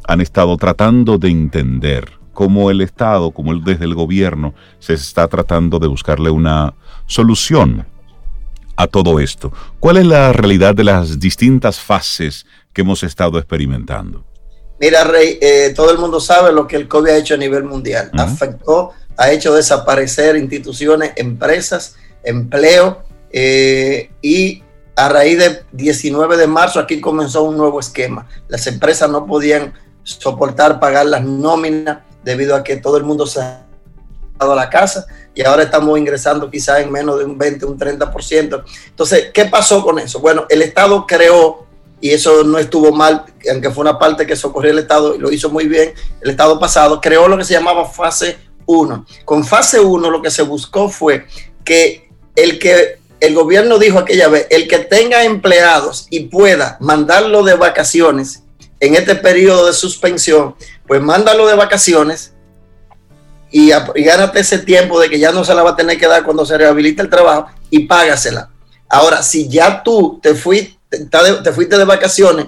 han 0.07 0.21
estado 0.21 0.55
tratando 0.55 1.17
de 1.17 1.29
entender 1.29 2.13
cómo 2.33 2.71
el 2.71 2.79
Estado, 2.79 3.31
como 3.31 3.53
desde 3.55 3.83
el 3.83 3.93
gobierno, 3.93 4.53
se 4.79 4.93
está 4.93 5.27
tratando 5.27 5.77
de 5.77 5.87
buscarle 5.87 6.29
una 6.29 6.73
solución 7.05 7.85
a 8.77 8.87
todo 8.87 9.19
esto. 9.19 9.51
¿Cuál 9.81 9.97
es 9.97 10.05
la 10.05 10.31
realidad 10.31 10.73
de 10.73 10.85
las 10.85 11.19
distintas 11.19 11.81
fases 11.81 12.45
que 12.71 12.81
hemos 12.81 13.03
estado 13.03 13.37
experimentando? 13.37 14.23
Mira, 14.81 15.03
Rey, 15.03 15.37
eh, 15.39 15.73
todo 15.75 15.91
el 15.91 15.99
mundo 15.99 16.19
sabe 16.19 16.51
lo 16.51 16.67
que 16.67 16.75
el 16.75 16.87
COVID 16.87 17.11
ha 17.11 17.17
hecho 17.17 17.35
a 17.35 17.37
nivel 17.37 17.63
mundial. 17.63 18.09
Afectó, 18.17 18.93
ha 19.15 19.31
hecho 19.31 19.53
desaparecer 19.53 20.35
instituciones, 20.35 21.11
empresas, 21.17 21.97
empleo 22.23 23.03
eh, 23.31 24.09
y 24.23 24.63
a 24.95 25.07
raíz 25.07 25.37
del 25.37 25.59
19 25.71 26.35
de 26.35 26.47
marzo 26.47 26.79
aquí 26.79 26.99
comenzó 26.99 27.43
un 27.43 27.57
nuevo 27.57 27.79
esquema. 27.79 28.27
Las 28.47 28.65
empresas 28.65 29.07
no 29.07 29.27
podían 29.27 29.71
soportar 30.01 30.79
pagar 30.79 31.05
las 31.05 31.23
nóminas 31.23 31.99
debido 32.23 32.55
a 32.55 32.63
que 32.63 32.77
todo 32.77 32.97
el 32.97 33.03
mundo 33.03 33.27
se 33.27 33.39
ha 33.39 33.63
dado 34.39 34.53
a 34.53 34.55
la 34.55 34.71
casa 34.71 35.05
y 35.35 35.43
ahora 35.43 35.61
estamos 35.61 35.99
ingresando 35.99 36.49
quizás 36.49 36.79
en 36.79 36.91
menos 36.91 37.19
de 37.19 37.25
un 37.25 37.37
20, 37.37 37.67
un 37.67 37.77
30%. 37.77 38.63
Entonces, 38.87 39.29
¿qué 39.31 39.45
pasó 39.45 39.83
con 39.83 39.99
eso? 39.99 40.19
Bueno, 40.19 40.47
el 40.49 40.63
Estado 40.63 41.05
creó 41.05 41.67
y 42.01 42.09
eso 42.09 42.43
no 42.43 42.57
estuvo 42.57 42.91
mal, 42.91 43.25
aunque 43.49 43.69
fue 43.69 43.83
una 43.83 43.99
parte 43.99 44.25
que 44.25 44.35
socorrió 44.35 44.71
el 44.71 44.79
Estado 44.79 45.15
y 45.15 45.19
lo 45.19 45.31
hizo 45.31 45.49
muy 45.49 45.67
bien 45.67 45.93
el 46.21 46.31
Estado 46.31 46.59
pasado, 46.59 46.99
creó 46.99 47.27
lo 47.27 47.37
que 47.37 47.45
se 47.45 47.53
llamaba 47.53 47.87
fase 47.87 48.37
1. 48.65 49.05
Con 49.23 49.45
fase 49.45 49.79
1 49.79 50.09
lo 50.09 50.21
que 50.21 50.31
se 50.31 50.41
buscó 50.41 50.89
fue 50.89 51.27
que 51.63 52.09
el 52.35 52.57
que 52.57 52.99
el 53.19 53.35
gobierno 53.35 53.77
dijo 53.77 53.99
aquella 53.99 54.29
vez, 54.29 54.47
el 54.49 54.67
que 54.67 54.79
tenga 54.79 55.23
empleados 55.23 56.07
y 56.09 56.21
pueda 56.21 56.77
mandarlo 56.79 57.43
de 57.43 57.53
vacaciones 57.53 58.43
en 58.79 58.95
este 58.95 59.13
periodo 59.13 59.67
de 59.67 59.73
suspensión, 59.73 60.55
pues 60.87 61.03
mándalo 61.03 61.45
de 61.45 61.53
vacaciones 61.53 62.33
y, 63.51 63.71
y 63.71 64.03
gánate 64.03 64.39
ese 64.39 64.57
tiempo 64.57 64.99
de 64.99 65.07
que 65.07 65.19
ya 65.19 65.31
no 65.31 65.43
se 65.43 65.53
la 65.53 65.61
va 65.61 65.71
a 65.71 65.75
tener 65.75 65.99
que 65.99 66.07
dar 66.07 66.23
cuando 66.23 66.47
se 66.47 66.57
rehabilite 66.57 67.03
el 67.03 67.09
trabajo 67.11 67.51
y 67.69 67.85
págasela. 67.85 68.49
Ahora, 68.89 69.21
si 69.21 69.47
ya 69.47 69.83
tú 69.83 70.19
te 70.21 70.33
fuiste 70.33 70.80
te 71.43 71.51
fuiste 71.53 71.77
de 71.77 71.85
vacaciones, 71.85 72.47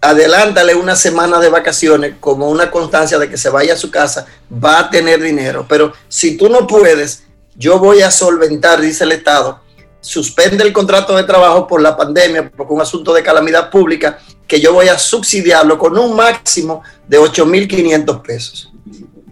adelántale 0.00 0.74
una 0.74 0.96
semana 0.96 1.38
de 1.38 1.48
vacaciones 1.48 2.14
como 2.20 2.48
una 2.48 2.70
constancia 2.70 3.18
de 3.18 3.28
que 3.28 3.36
se 3.36 3.50
vaya 3.50 3.74
a 3.74 3.78
su 3.78 3.90
casa, 3.90 4.26
va 4.52 4.80
a 4.80 4.90
tener 4.90 5.22
dinero. 5.22 5.66
Pero 5.68 5.92
si 6.08 6.36
tú 6.36 6.48
no 6.48 6.66
puedes, 6.66 7.24
yo 7.54 7.78
voy 7.78 8.02
a 8.02 8.10
solventar, 8.10 8.80
dice 8.80 9.04
el 9.04 9.12
Estado, 9.12 9.60
suspende 10.00 10.64
el 10.64 10.72
contrato 10.72 11.14
de 11.16 11.24
trabajo 11.24 11.66
por 11.66 11.82
la 11.82 11.96
pandemia, 11.96 12.50
por 12.50 12.66
un 12.70 12.80
asunto 12.80 13.12
de 13.12 13.22
calamidad 13.22 13.70
pública, 13.70 14.18
que 14.46 14.60
yo 14.60 14.72
voy 14.72 14.88
a 14.88 14.98
subsidiarlo 14.98 15.78
con 15.78 15.96
un 15.96 16.16
máximo 16.16 16.82
de 17.06 17.20
8.500 17.20 18.22
pesos. 18.22 18.72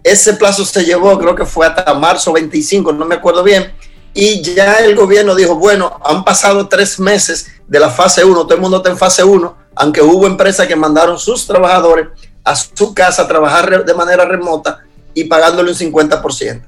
Ese 0.03 0.33
plazo 0.33 0.63
se 0.63 0.85
llevó, 0.85 1.17
creo 1.19 1.35
que 1.35 1.45
fue 1.45 1.65
hasta 1.67 1.93
marzo 1.93 2.31
25, 2.31 2.93
no 2.93 3.05
me 3.05 3.15
acuerdo 3.15 3.43
bien, 3.43 3.73
y 4.13 4.41
ya 4.41 4.75
el 4.75 4.95
gobierno 4.95 5.35
dijo, 5.35 5.55
bueno, 5.55 5.99
han 6.03 6.23
pasado 6.23 6.67
tres 6.67 6.99
meses 6.99 7.47
de 7.69 7.79
la 7.79 7.89
fase 7.89 8.25
1, 8.25 8.41
todo 8.41 8.55
el 8.55 8.61
mundo 8.61 8.77
está 8.77 8.89
en 8.89 8.97
fase 8.97 9.23
1, 9.23 9.57
aunque 9.75 10.01
hubo 10.01 10.25
empresas 10.25 10.67
que 10.67 10.75
mandaron 10.75 11.19
sus 11.19 11.45
trabajadores 11.45 12.07
a 12.43 12.55
su 12.55 12.93
casa 12.95 13.21
a 13.21 13.27
trabajar 13.27 13.85
de 13.85 13.93
manera 13.93 14.25
remota 14.25 14.79
y 15.13 15.25
pagándole 15.25 15.71
un 15.71 15.77
50%. 15.77 16.63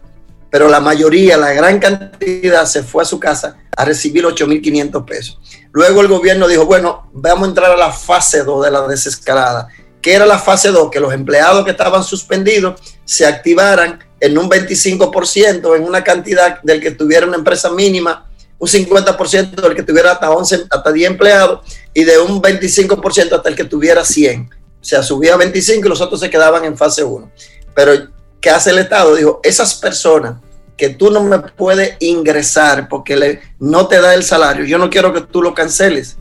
Pero 0.52 0.68
la 0.68 0.80
mayoría, 0.80 1.38
la 1.38 1.54
gran 1.54 1.80
cantidad, 1.80 2.66
se 2.66 2.84
fue 2.84 3.02
a 3.02 3.06
su 3.06 3.20
casa 3.20 3.58
a 3.76 3.86
recibir 3.86 4.26
8.500 4.26 5.06
pesos. 5.06 5.40
Luego 5.72 6.02
el 6.02 6.08
gobierno 6.08 6.48
dijo, 6.48 6.66
bueno, 6.66 7.10
vamos 7.14 7.46
a 7.46 7.50
entrar 7.50 7.72
a 7.72 7.78
la 7.78 7.92
fase 7.92 8.44
2 8.44 8.66
de 8.66 8.72
la 8.72 8.88
desescalada. 8.88 9.70
que 10.02 10.14
era 10.14 10.26
la 10.26 10.40
fase 10.40 10.70
2? 10.70 10.92
Que 10.92 11.00
los 11.00 11.14
empleados 11.14 11.64
que 11.64 11.72
estaban 11.72 12.04
suspendidos 12.04 12.80
se 13.06 13.26
activaran 13.26 14.00
en 14.20 14.38
un 14.38 14.50
25%, 14.50 15.76
en 15.76 15.84
una 15.84 16.04
cantidad 16.04 16.62
del 16.62 16.82
que 16.82 16.92
tuviera 16.92 17.26
una 17.26 17.38
empresa 17.38 17.72
mínima, 17.72 18.28
un 18.62 18.68
50% 18.68 19.56
del 19.60 19.76
que 19.76 19.82
tuviera 19.82 20.12
hasta 20.12 20.30
11, 20.30 20.66
hasta 20.70 20.92
10 20.92 21.10
empleados 21.10 21.62
y 21.96 22.04
de 22.04 22.20
un 22.20 22.40
25% 22.40 23.34
hasta 23.36 23.50
el 23.50 23.56
que 23.56 23.64
tuviera 23.64 24.06
100. 24.06 24.52
O 24.54 24.84
sea, 24.84 25.02
subía 25.02 25.34
a 25.34 25.38
25 25.38 25.88
y 25.88 25.90
los 25.90 26.00
otros 26.00 26.20
se 26.20 26.30
quedaban 26.30 26.64
en 26.66 26.78
fase 26.78 27.04
1. 27.04 27.32
Pero, 27.74 28.10
¿qué 28.40 28.52
hace 28.52 28.70
el 28.70 28.78
Estado? 28.78 29.16
Dijo, 29.16 29.40
esas 29.42 29.74
personas 29.74 30.36
que 30.78 30.90
tú 30.90 31.10
no 31.10 31.24
me 31.24 31.40
puedes 31.40 31.96
ingresar 32.02 32.88
porque 32.88 33.40
no 33.58 33.88
te 33.88 34.00
da 34.00 34.14
el 34.14 34.24
salario, 34.24 34.64
yo 34.66 34.78
no 34.78 34.92
quiero 34.92 35.12
que 35.12 35.22
tú 35.22 35.42
lo 35.42 35.56
canceles. 35.56 36.18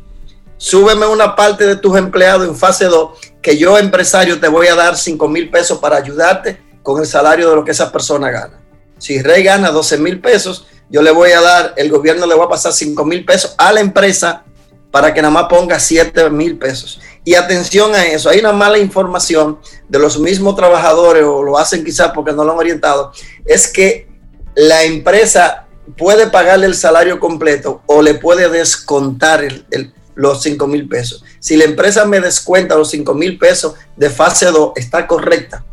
Súbeme 0.56 1.04
una 1.06 1.36
parte 1.36 1.66
de 1.66 1.76
tus 1.76 1.98
empleados 1.98 2.48
en 2.48 2.56
fase 2.56 2.86
2, 2.86 3.18
que 3.42 3.58
yo, 3.58 3.76
empresario, 3.76 4.40
te 4.40 4.48
voy 4.48 4.68
a 4.68 4.74
dar 4.74 4.96
5 4.96 5.28
mil 5.28 5.50
pesos 5.50 5.78
para 5.78 5.98
ayudarte 5.98 6.58
con 6.82 7.02
el 7.02 7.06
salario 7.06 7.50
de 7.50 7.56
lo 7.56 7.64
que 7.66 7.72
esa 7.72 7.92
persona 7.92 8.30
gana. 8.30 8.60
Si 8.96 9.20
Rey 9.20 9.42
gana 9.42 9.70
12 9.70 9.98
mil 9.98 10.20
pesos, 10.20 10.66
yo 10.90 11.02
le 11.02 11.10
voy 11.12 11.30
a 11.30 11.40
dar, 11.40 11.74
el 11.76 11.90
gobierno 11.90 12.26
le 12.26 12.34
va 12.34 12.44
a 12.44 12.48
pasar 12.48 12.72
5 12.72 13.04
mil 13.04 13.24
pesos 13.24 13.54
a 13.56 13.72
la 13.72 13.80
empresa 13.80 14.44
para 14.90 15.14
que 15.14 15.22
nada 15.22 15.32
más 15.32 15.44
ponga 15.44 15.78
7 15.78 16.30
mil 16.30 16.58
pesos. 16.58 17.00
Y 17.24 17.34
atención 17.34 17.94
a 17.94 18.04
eso, 18.06 18.28
hay 18.28 18.40
una 18.40 18.52
mala 18.52 18.78
información 18.78 19.58
de 19.88 19.98
los 19.98 20.18
mismos 20.18 20.56
trabajadores, 20.56 21.24
o 21.24 21.42
lo 21.42 21.58
hacen 21.58 21.84
quizás 21.84 22.10
porque 22.12 22.32
no 22.32 22.44
lo 22.44 22.52
han 22.52 22.58
orientado, 22.58 23.12
es 23.44 23.72
que 23.72 24.08
la 24.56 24.82
empresa 24.82 25.66
puede 25.96 26.26
pagarle 26.28 26.66
el 26.66 26.74
salario 26.74 27.20
completo 27.20 27.82
o 27.86 28.02
le 28.02 28.14
puede 28.14 28.48
descontar 28.48 29.46
los 30.14 30.42
5 30.42 30.66
mil 30.66 30.88
pesos. 30.88 31.24
Si 31.38 31.56
la 31.56 31.64
empresa 31.64 32.04
me 32.04 32.20
descuenta 32.20 32.74
los 32.74 32.90
5 32.90 33.14
mil 33.14 33.38
pesos 33.38 33.74
de 33.96 34.10
fase 34.10 34.46
2, 34.46 34.72
está 34.76 35.06
correcta. 35.06 35.64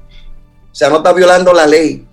O 0.72 0.76
sea, 0.76 0.90
no 0.90 0.98
está 0.98 1.12
violando 1.12 1.54
la 1.54 1.66
ley 1.66 2.08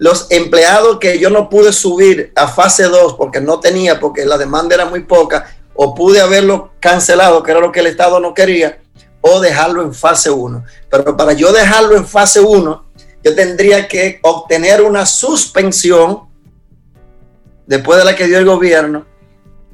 los 0.00 0.28
empleados 0.30 0.98
que 0.98 1.18
yo 1.18 1.28
no 1.28 1.50
pude 1.50 1.74
subir 1.74 2.32
a 2.34 2.48
fase 2.48 2.84
2 2.84 3.16
porque 3.18 3.38
no 3.38 3.60
tenía, 3.60 4.00
porque 4.00 4.24
la 4.24 4.38
demanda 4.38 4.74
era 4.74 4.86
muy 4.86 5.04
poca, 5.04 5.54
o 5.74 5.94
pude 5.94 6.22
haberlo 6.22 6.72
cancelado, 6.80 7.42
que 7.42 7.50
era 7.50 7.60
lo 7.60 7.70
que 7.70 7.80
el 7.80 7.86
Estado 7.86 8.18
no 8.18 8.32
quería, 8.32 8.80
o 9.20 9.40
dejarlo 9.40 9.82
en 9.82 9.92
fase 9.92 10.30
1. 10.30 10.64
Pero 10.88 11.16
para 11.18 11.34
yo 11.34 11.52
dejarlo 11.52 11.96
en 11.96 12.06
fase 12.06 12.40
1, 12.40 12.86
yo 13.22 13.34
tendría 13.34 13.86
que 13.88 14.20
obtener 14.22 14.80
una 14.80 15.04
suspensión, 15.04 16.30
después 17.66 17.98
de 17.98 18.06
la 18.06 18.16
que 18.16 18.26
dio 18.26 18.38
el 18.38 18.46
gobierno, 18.46 19.04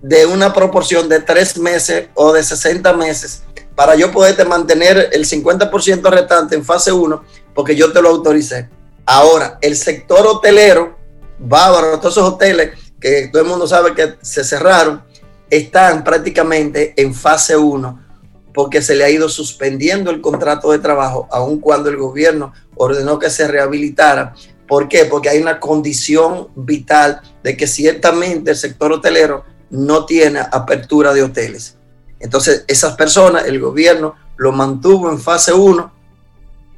de 0.03 0.27
una 0.27 0.53
proporción 0.53 1.09
de 1.09 1.21
3 1.21 1.59
meses 1.59 2.09
o 2.15 2.33
de 2.33 2.43
60 2.43 2.93
meses, 2.95 3.45
para 3.77 3.95
yo 3.95 4.11
poderte 4.11 4.45
mantener 4.45 5.11
el 5.13 5.25
50% 5.25 6.11
restante 6.11 6.57
en 6.57 6.65
fase 6.65 6.91
1, 6.91 7.25
porque 7.55 7.77
yo 7.77 7.93
te 7.93 8.03
lo 8.03 8.09
autoricé. 8.09 8.69
Ahora, 9.07 9.59
el 9.63 9.77
sector 9.77 10.27
hotelero, 10.27 10.99
bávaro, 11.39 11.99
todos 12.01 12.17
esos 12.17 12.33
hoteles 12.33 12.79
que 13.01 13.29
todo 13.29 13.43
el 13.43 13.49
mundo 13.49 13.67
sabe 13.69 13.95
que 13.95 14.15
se 14.21 14.43
cerraron, 14.43 15.05
están 15.49 16.03
prácticamente 16.03 16.93
en 16.97 17.15
fase 17.15 17.57
1 17.57 18.07
porque 18.53 18.81
se 18.81 18.97
le 18.97 19.05
ha 19.05 19.11
ido 19.11 19.29
suspendiendo 19.29 20.11
el 20.11 20.23
contrato 20.23 20.73
de 20.73 20.79
trabajo, 20.79 21.29
aun 21.31 21.61
cuando 21.61 21.91
el 21.91 21.99
gobierno 21.99 22.55
ordenó 22.75 23.19
que 23.19 23.29
se 23.29 23.47
rehabilitara. 23.47 24.35
¿Por 24.67 24.89
qué? 24.89 25.05
Porque 25.05 25.29
hay 25.29 25.43
una 25.43 25.61
condición 25.61 26.49
vital 26.57 27.21
de 27.45 27.55
que 27.55 27.67
ciertamente 27.67 28.53
el 28.53 28.57
sector 28.57 28.93
hotelero 28.93 29.45
no 29.69 30.07
tiene 30.07 30.41
apertura 30.41 31.13
de 31.13 31.23
hoteles. 31.23 31.77
Entonces, 32.19 32.65
esas 32.67 32.97
personas, 32.97 33.45
el 33.45 33.61
gobierno 33.61 34.15
lo 34.39 34.53
mantuvo 34.53 35.11
en 35.11 35.21
fase 35.21 35.53
1 35.53 35.93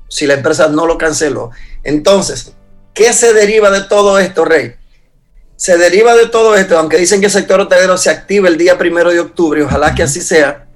si 0.08 0.26
la 0.26 0.34
empresa 0.34 0.68
no 0.68 0.86
lo 0.86 0.98
canceló. 0.98 1.50
Entonces, 1.84 2.52
¿qué 2.94 3.12
se 3.12 3.32
deriva 3.32 3.70
de 3.70 3.82
todo 3.82 4.18
esto, 4.18 4.44
Rey? 4.44 4.74
Se 5.56 5.76
deriva 5.76 6.14
de 6.16 6.26
todo 6.26 6.56
esto, 6.56 6.78
aunque 6.78 6.98
dicen 6.98 7.20
que 7.20 7.26
el 7.26 7.32
sector 7.32 7.60
hotelero 7.60 7.96
se 7.98 8.10
activa 8.10 8.48
el 8.48 8.56
día 8.56 8.78
primero 8.78 9.10
de 9.10 9.20
octubre, 9.20 9.62
ojalá 9.62 9.94
que 9.94 10.02
así 10.02 10.20
sea, 10.20 10.66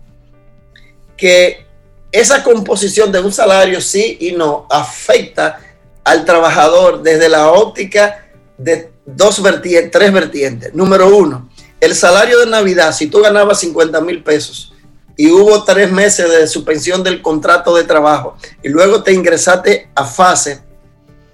que 1.17 1.67
esa 2.11 2.43
composición 2.43 3.11
de 3.11 3.21
un 3.21 3.33
salario 3.33 3.81
sí 3.81 4.19
y 4.21 4.33
no 4.33 4.67
afecta 4.69 5.61
al 6.05 6.25
trabajador 6.25 7.03
desde 7.03 7.29
la 7.29 7.51
óptica 7.53 8.27
de 8.59 8.91
dos 9.07 9.41
vertientes, 9.41 9.91
tres 9.91 10.13
vertientes. 10.13 10.75
Número 10.75 11.17
uno, 11.17 11.49
el 11.81 11.95
salario 11.95 12.41
de 12.41 12.47
Navidad, 12.47 12.93
si 12.93 13.07
tú 13.07 13.21
ganabas 13.23 13.61
50 13.61 14.01
mil 14.01 14.23
pesos 14.23 14.72
y 15.17 15.31
hubo 15.31 15.65
tres 15.65 15.91
meses 15.91 16.31
de 16.31 16.47
suspensión 16.47 17.03
del 17.03 17.23
contrato 17.23 17.75
de 17.77 17.85
trabajo 17.85 18.37
y 18.63 18.69
luego 18.69 19.03
te 19.03 19.13
ingresaste 19.13 19.91
a 19.95 20.05
fase 20.05 20.63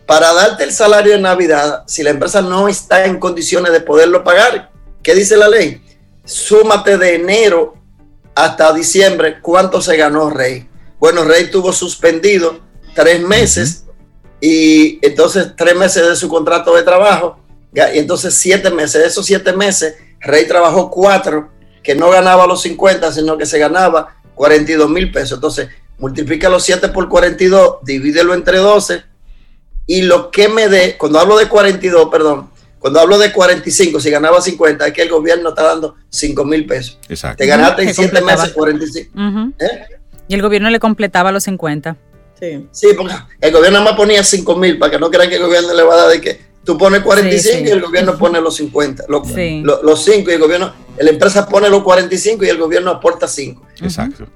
para 0.07 0.33
darte 0.33 0.65
el 0.65 0.73
salario 0.73 1.13
de 1.13 1.21
Navidad, 1.21 1.85
si 1.87 2.03
la 2.03 2.11
empresa 2.11 2.41
no 2.41 2.67
está 2.67 3.05
en 3.05 3.19
condiciones 3.19 3.73
de 3.73 3.81
poderlo 3.81 4.25
pagar, 4.25 4.71
¿qué 5.03 5.15
dice 5.15 5.37
la 5.37 5.49
ley? 5.49 5.83
Súmate 6.25 6.97
de 6.97 7.17
enero 7.17 7.75
hasta 8.35 8.73
diciembre 8.73 9.41
cuánto 9.43 9.83
se 9.83 9.97
ganó 9.97 10.31
Rey. 10.31 10.67
Bueno, 10.99 11.25
Rey 11.25 11.51
tuvo 11.51 11.73
suspendido 11.73 12.61
tres 12.95 13.21
meses 13.21 13.85
y 14.41 14.99
entonces 15.07 15.49
tres 15.57 15.77
meses 15.77 16.07
de 16.07 16.17
su 16.17 16.29
contrato 16.29 16.75
de 16.75 16.85
trabajo 16.85 17.39
y 17.75 17.99
entonces 17.99 18.33
siete 18.35 18.71
meses. 18.71 19.03
De 19.03 19.09
esos 19.09 19.27
siete 19.27 19.53
meses, 19.53 19.97
Rey 20.21 20.47
trabajó 20.47 20.91
cuatro 20.91 21.51
que 21.89 21.95
no 21.95 22.11
ganaba 22.11 22.47
los 22.47 22.61
50, 22.61 23.11
sino 23.13 23.39
que 23.39 23.47
se 23.47 23.59
ganaba 23.59 24.15
42 24.35 24.91
mil 24.91 25.11
pesos. 25.11 25.39
Entonces, 25.39 25.71
multiplica 25.97 26.51
los 26.51 26.63
7 26.63 26.91
por 26.91 27.09
42, 27.09 27.77
divídelo 27.83 28.35
entre 28.35 28.59
12 28.59 29.05
y 29.87 30.03
lo 30.03 30.31
que 30.31 30.51
me 30.51 30.69
dé, 30.69 30.99
cuando 30.99 31.19
hablo 31.19 31.39
de 31.39 31.49
42, 31.49 32.11
perdón, 32.11 32.51
cuando 32.79 33.01
hablo 33.01 33.17
de 33.17 33.33
45, 33.33 34.01
si 34.01 34.11
ganaba 34.11 34.43
50, 34.43 34.87
es 34.87 34.93
que 34.93 35.01
el 35.01 35.09
gobierno 35.09 35.49
está 35.49 35.63
dando 35.63 35.95
5 36.11 36.45
mil 36.45 36.67
pesos. 36.67 36.99
Exacto. 37.09 37.39
Te 37.39 37.47
ganaste 37.47 37.85
en 37.85 37.95
7 37.95 38.21
meses 38.21 38.53
45. 38.53 39.11
¿Eh? 39.59 39.87
Y 40.29 40.35
el 40.35 40.43
gobierno 40.43 40.69
le 40.69 40.81
completaba 40.81 41.33
los 41.33 41.45
50. 41.45 41.97
Sí. 42.39 42.69
Sí, 42.71 42.89
porque 42.99 43.15
el 43.41 43.51
gobierno 43.51 43.81
más 43.81 43.95
ponía 43.95 44.23
5 44.23 44.57
mil 44.57 44.79
para 44.79 44.91
que 44.91 44.99
no 44.99 45.11
crean 45.11 45.31
que 45.31 45.37
el 45.37 45.43
gobierno 45.43 45.73
le 45.73 45.83
va 45.85 45.95
a 45.95 45.97
dar 45.97 46.11
de 46.11 46.21
que 46.21 46.48
tú 46.69 46.77
pones 46.77 47.01
45 47.01 47.67
y 47.67 47.71
el 47.71 47.81
gobierno 47.81 48.19
pone 48.19 48.43
los 48.43 48.57
50, 48.57 49.05
los, 49.09 49.27
5 50.05 50.31
y 50.31 50.35
el 50.35 50.39
gobierno, 50.39 50.71
la 50.99 51.09
empresa 51.09 51.49
pone 51.49 51.67
los 51.71 51.83
45 51.83 52.45
y 52.45 52.49
el 52.51 52.59
gobierno 52.59 52.91
aporta 52.91 53.27
5. 53.27 53.63
Exacto. 53.81 54.27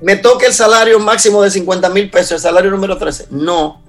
Me 0.00 0.16
toca 0.16 0.48
el 0.48 0.52
salario 0.52 0.98
máximo 0.98 1.40
de 1.44 1.52
50 1.52 1.90
mil 1.90 2.10
pesos, 2.10 2.32
el 2.32 2.38
salario 2.40 2.72
número 2.72 2.98
13. 2.98 3.28
No. 3.30 3.84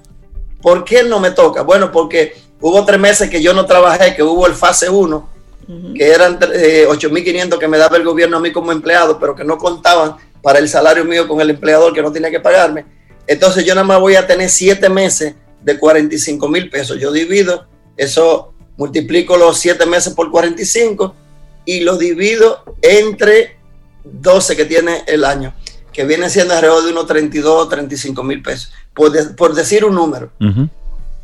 ¿Por 0.61 0.85
qué 0.85 1.01
no 1.01 1.19
me 1.19 1.31
toca? 1.31 1.63
Bueno, 1.63 1.91
porque 1.91 2.37
hubo 2.61 2.85
tres 2.85 2.99
meses 2.99 3.31
que 3.31 3.41
yo 3.41 3.51
no 3.51 3.65
trabajé, 3.65 4.15
que 4.15 4.21
hubo 4.21 4.45
el 4.45 4.53
fase 4.53 4.87
1, 4.87 5.29
que 5.95 6.07
eran 6.07 6.39
8.500 6.39 7.55
eh, 7.55 7.59
que 7.59 7.67
me 7.67 7.79
daba 7.79 7.97
el 7.97 8.03
gobierno 8.03 8.37
a 8.37 8.41
mí 8.41 8.51
como 8.51 8.73
empleado, 8.73 9.19
pero 9.19 9.35
que 9.35 9.43
no 9.43 9.57
contaban 9.57 10.17
para 10.43 10.59
el 10.59 10.69
salario 10.69 11.03
mío 11.03 11.27
con 11.27 11.41
el 11.41 11.49
empleador 11.49 11.93
que 11.93 12.03
no 12.03 12.11
tenía 12.11 12.29
que 12.29 12.39
pagarme. 12.39 12.85
Entonces 13.25 13.65
yo 13.65 13.73
nada 13.73 13.87
más 13.87 13.99
voy 13.99 14.15
a 14.17 14.27
tener 14.27 14.51
siete 14.51 14.87
meses 14.87 15.33
de 15.65 15.79
45 15.79 16.47
mil 16.47 16.69
pesos. 16.69 16.99
Yo 16.99 17.11
divido 17.11 17.67
eso, 17.97 18.53
multiplico 18.77 19.35
los 19.35 19.57
7 19.57 19.85
meses 19.87 20.13
por 20.13 20.31
45 20.31 21.15
y 21.65 21.79
lo 21.81 21.97
divido 21.97 22.63
entre 22.81 23.57
12 24.03 24.55
que 24.55 24.65
tiene 24.65 25.03
el 25.07 25.25
año, 25.25 25.55
que 25.91 26.05
viene 26.05 26.29
siendo 26.29 26.53
alrededor 26.53 26.85
de 26.85 26.91
unos 26.91 27.07
32 27.07 27.65
o 27.65 27.67
35 27.67 28.23
mil 28.23 28.43
pesos, 28.43 28.71
por, 28.93 29.55
decir 29.55 29.83
un 29.83 29.95
número. 29.95 30.31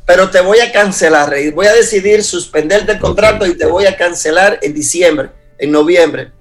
Pero 0.07 0.31
te 0.31 0.41
voy 0.41 0.59
a 0.59 0.71
cancelar, 0.71 1.29
Rey. 1.29 1.51
Voy 1.51 1.67
a 1.67 1.73
decidir 1.73 2.23
suspenderte 2.23 2.93
el 2.93 2.99
contrato 2.99 3.45
y 3.45 3.55
te 3.55 3.67
voy 3.67 3.85
a 3.85 3.95
cancelar 3.95 4.57
en 4.63 4.73
diciembre, 4.73 5.29
en 5.59 5.71
noviembre. 5.71 6.31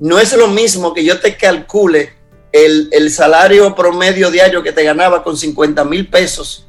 No 0.00 0.18
es 0.18 0.36
lo 0.36 0.48
mismo 0.48 0.92
que 0.92 1.04
yo 1.04 1.20
te 1.20 1.36
calcule 1.36 2.12
el, 2.50 2.88
el 2.90 3.10
salario 3.12 3.74
promedio 3.76 4.32
diario 4.32 4.62
que 4.64 4.72
te 4.72 4.82
ganaba 4.82 5.22
con 5.22 5.36
50 5.36 5.84
mil 5.84 6.08
pesos 6.08 6.67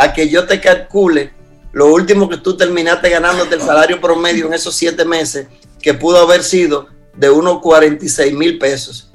a 0.00 0.14
que 0.14 0.30
yo 0.30 0.46
te 0.46 0.60
calcule 0.60 1.30
lo 1.72 1.92
último 1.92 2.28
que 2.28 2.38
tú 2.38 2.56
terminaste 2.56 3.10
ganándote 3.10 3.54
el 3.54 3.60
salario 3.60 4.00
promedio 4.00 4.46
en 4.46 4.54
esos 4.54 4.74
siete 4.74 5.04
meses, 5.04 5.46
que 5.80 5.92
pudo 5.92 6.18
haber 6.18 6.42
sido 6.42 6.88
de 7.14 7.28
unos 7.28 7.60
46 7.60 8.32
mil 8.32 8.58
pesos. 8.58 9.12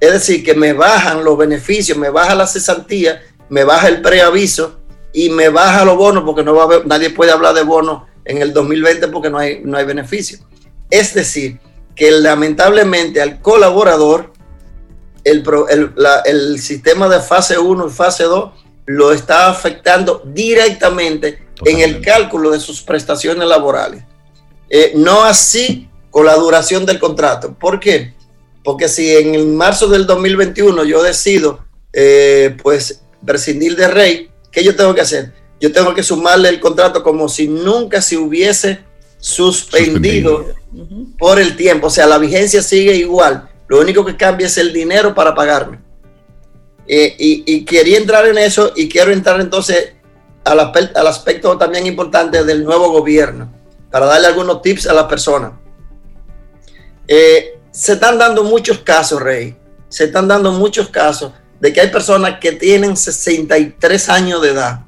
Es 0.00 0.12
decir, 0.12 0.44
que 0.44 0.54
me 0.54 0.72
bajan 0.72 1.24
los 1.24 1.38
beneficios, 1.38 1.96
me 1.96 2.10
baja 2.10 2.34
la 2.34 2.46
cesantía, 2.48 3.22
me 3.48 3.62
baja 3.62 3.86
el 3.86 4.02
preaviso 4.02 4.80
y 5.12 5.30
me 5.30 5.48
baja 5.48 5.84
los 5.84 5.96
bonos, 5.96 6.24
porque 6.24 6.42
no 6.42 6.54
va 6.54 6.82
nadie 6.84 7.10
puede 7.10 7.30
hablar 7.30 7.54
de 7.54 7.62
bonos 7.62 8.02
en 8.24 8.42
el 8.42 8.52
2020 8.52 9.08
porque 9.08 9.30
no 9.30 9.38
hay, 9.38 9.60
no 9.64 9.78
hay 9.78 9.84
beneficio. 9.84 10.38
Es 10.90 11.14
decir, 11.14 11.60
que 11.94 12.10
lamentablemente 12.10 13.22
al 13.22 13.40
colaborador, 13.40 14.32
el, 15.22 15.44
el, 15.70 15.94
el 16.24 16.60
sistema 16.60 17.08
de 17.08 17.20
fase 17.20 17.58
1 17.58 17.86
y 17.86 17.90
fase 17.90 18.24
2 18.24 18.65
lo 18.86 19.12
está 19.12 19.48
afectando 19.48 20.22
directamente 20.24 21.46
en 21.64 21.80
el 21.80 22.00
cálculo 22.00 22.50
de 22.50 22.60
sus 22.60 22.82
prestaciones 22.82 23.46
laborales. 23.46 24.04
Eh, 24.68 24.92
no 24.94 25.24
así 25.24 25.88
con 26.10 26.26
la 26.26 26.34
duración 26.34 26.86
del 26.86 26.98
contrato. 26.98 27.54
¿Por 27.54 27.80
qué? 27.80 28.14
Porque 28.64 28.88
si 28.88 29.14
en 29.14 29.56
marzo 29.56 29.88
del 29.88 30.06
2021 30.06 30.84
yo 30.84 31.02
decido 31.02 31.64
eh, 31.92 32.56
pues 32.62 33.02
prescindir 33.24 33.76
de 33.76 33.88
rey, 33.88 34.30
¿qué 34.50 34.64
yo 34.64 34.74
tengo 34.74 34.94
que 34.94 35.00
hacer? 35.00 35.32
Yo 35.60 35.72
tengo 35.72 35.94
que 35.94 36.02
sumarle 36.02 36.48
el 36.48 36.60
contrato 36.60 37.02
como 37.02 37.28
si 37.28 37.48
nunca 37.48 38.02
se 38.02 38.16
hubiese 38.16 38.80
suspendido, 39.18 40.54
por 41.18 41.40
el 41.40 41.56
tiempo. 41.56 41.86
O 41.86 41.90
sea, 41.90 42.06
la 42.06 42.18
vigencia 42.18 42.62
sigue 42.62 42.94
igual. 42.94 43.48
Lo 43.68 43.80
único 43.80 44.04
que 44.04 44.16
cambia 44.16 44.46
es 44.46 44.58
el 44.58 44.72
dinero 44.72 45.14
para 45.14 45.34
pagarme. 45.34 45.80
Y, 46.88 47.64
quería 47.64 47.98
entrar 47.98 48.26
en 48.26 48.38
eso 48.38 48.72
y 48.76 48.88
quiero 48.88 49.12
entrar 49.12 49.40
entonces 49.40 49.94
al, 50.44 50.60
al 50.60 51.06
aspecto 51.06 51.58
también 51.58 51.86
importante 51.86 52.44
del 52.44 52.64
nuevo 52.64 52.90
gobierno, 52.90 53.52
para 53.90 54.06
darle 54.06 54.28
algunos 54.28 54.62
tips 54.62 54.86
a 54.86 54.94
las 54.94 55.04
personas. 55.04 55.52
Eh, 57.08 57.58
se 57.70 57.94
están 57.94 58.18
dando 58.18 58.42
muchos 58.44 58.78
casos, 58.78 59.20
Rey, 59.20 59.56
se 59.88 60.04
están 60.04 60.28
dando 60.28 60.52
muchos 60.52 60.88
casos 60.88 61.32
de 61.60 61.72
que 61.72 61.80
hay 61.80 61.88
personas 61.88 62.38
que 62.40 62.52
tienen 62.52 62.96
63 62.96 64.08
años 64.08 64.42
de 64.42 64.50
edad. 64.50 64.80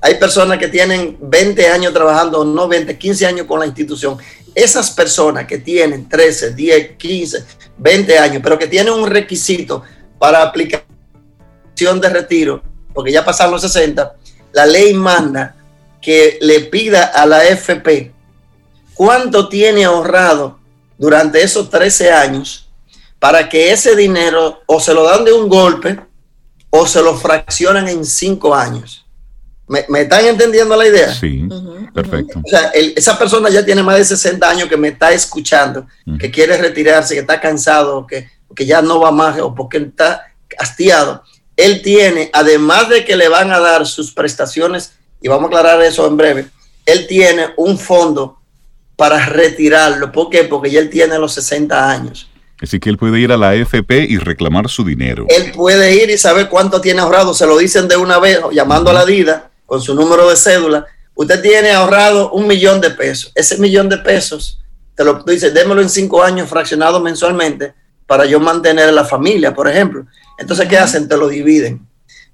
Hay 0.00 0.16
personas 0.16 0.58
que 0.58 0.68
tienen 0.68 1.16
20 1.20 1.68
años 1.68 1.92
trabajando, 1.92 2.44
no 2.44 2.68
20, 2.68 2.96
15 2.96 3.26
años 3.26 3.46
con 3.46 3.60
la 3.60 3.66
institución. 3.66 4.18
Esas 4.54 4.90
personas 4.90 5.46
que 5.46 5.58
tienen 5.58 6.08
13, 6.08 6.54
10, 6.54 6.96
15, 6.96 7.44
20 7.78 8.18
años, 8.18 8.40
pero 8.42 8.58
que 8.58 8.66
tienen 8.66 8.92
un 8.92 9.08
requisito 9.08 9.82
para 10.18 10.42
aplicación 10.42 12.00
de 12.00 12.08
retiro, 12.08 12.62
porque 12.94 13.12
ya 13.12 13.24
pasaron 13.24 13.52
los 13.52 13.62
60, 13.62 14.14
la 14.52 14.66
ley 14.66 14.94
manda 14.94 15.54
que 16.00 16.38
le 16.40 16.60
pida 16.60 17.04
a 17.04 17.26
la 17.26 17.44
FP 17.44 18.12
cuánto 18.94 19.48
tiene 19.48 19.84
ahorrado 19.84 20.58
durante 20.96 21.42
esos 21.42 21.68
13 21.68 22.10
años 22.12 22.70
para 23.18 23.48
que 23.48 23.72
ese 23.72 23.96
dinero 23.96 24.62
o 24.66 24.80
se 24.80 24.94
lo 24.94 25.04
dan 25.04 25.24
de 25.24 25.32
un 25.32 25.48
golpe 25.48 25.98
o 26.70 26.86
se 26.86 27.02
lo 27.02 27.16
fraccionan 27.16 27.88
en 27.88 28.04
cinco 28.04 28.54
años. 28.54 29.04
¿Me, 29.68 29.84
están 30.02 30.24
entendiendo 30.24 30.76
la 30.76 30.86
idea? 30.86 31.12
Sí, 31.12 31.48
perfecto. 31.92 32.40
O 32.44 32.48
sea, 32.48 32.70
esa 32.72 33.18
persona 33.18 33.50
ya 33.50 33.64
tiene 33.64 33.82
más 33.82 33.96
de 33.96 34.04
60 34.04 34.48
años 34.48 34.68
que 34.68 34.76
me 34.76 34.88
está 34.88 35.12
escuchando, 35.12 35.86
que 36.20 36.30
quiere 36.30 36.56
retirarse, 36.56 37.14
que 37.14 37.20
está 37.20 37.40
cansado, 37.40 38.06
que, 38.06 38.28
que 38.54 38.66
ya 38.66 38.82
no 38.82 39.00
va 39.00 39.10
más 39.10 39.38
o 39.40 39.54
porque 39.54 39.78
está 39.78 40.26
hastiado. 40.58 41.22
Él 41.56 41.82
tiene, 41.82 42.30
además 42.32 42.88
de 42.88 43.04
que 43.04 43.16
le 43.16 43.28
van 43.28 43.50
a 43.50 43.58
dar 43.60 43.86
sus 43.86 44.12
prestaciones, 44.12 44.92
y 45.20 45.28
vamos 45.28 45.44
a 45.44 45.58
aclarar 45.58 45.82
eso 45.82 46.06
en 46.06 46.16
breve, 46.16 46.46
él 46.84 47.06
tiene 47.06 47.48
un 47.56 47.78
fondo 47.78 48.38
para 48.94 49.26
retirarlo. 49.26 50.12
¿Por 50.12 50.30
qué? 50.30 50.44
Porque 50.44 50.70
ya 50.70 50.80
él 50.80 50.90
tiene 50.90 51.18
los 51.18 51.34
60 51.34 51.90
años. 51.90 52.30
Así 52.60 52.80
que 52.80 52.88
él 52.88 52.96
puede 52.96 53.20
ir 53.20 53.32
a 53.32 53.36
la 53.36 53.50
AFP 53.50 54.06
y 54.08 54.16
reclamar 54.18 54.68
su 54.68 54.84
dinero. 54.84 55.26
Él 55.28 55.52
puede 55.52 56.02
ir 56.02 56.08
y 56.08 56.16
saber 56.16 56.48
cuánto 56.48 56.80
tiene 56.80 57.00
ahorrado. 57.00 57.34
Se 57.34 57.46
lo 57.46 57.58
dicen 57.58 57.86
de 57.86 57.96
una 57.96 58.18
vez, 58.18 58.40
llamando 58.52 58.90
a 58.90 58.94
la 58.94 59.04
DIDA 59.04 59.50
con 59.66 59.82
su 59.82 59.94
número 59.94 60.28
de 60.28 60.36
cédula. 60.36 60.86
Usted 61.14 61.42
tiene 61.42 61.72
ahorrado 61.72 62.30
un 62.32 62.46
millón 62.46 62.80
de 62.80 62.90
pesos. 62.90 63.32
Ese 63.34 63.58
millón 63.58 63.88
de 63.88 63.98
pesos, 63.98 64.60
te 64.94 65.04
lo 65.04 65.22
dice, 65.24 65.50
démelo 65.50 65.82
en 65.82 65.90
cinco 65.90 66.22
años 66.22 66.48
fraccionado 66.48 67.00
mensualmente 67.00 67.74
para 68.06 68.24
yo 68.26 68.40
mantener 68.40 68.88
a 68.88 68.92
la 68.92 69.04
familia, 69.04 69.54
por 69.54 69.68
ejemplo. 69.68 70.06
Entonces, 70.38 70.68
¿qué 70.68 70.78
hacen? 70.78 71.08
Te 71.08 71.16
lo 71.16 71.28
dividen. 71.28 71.86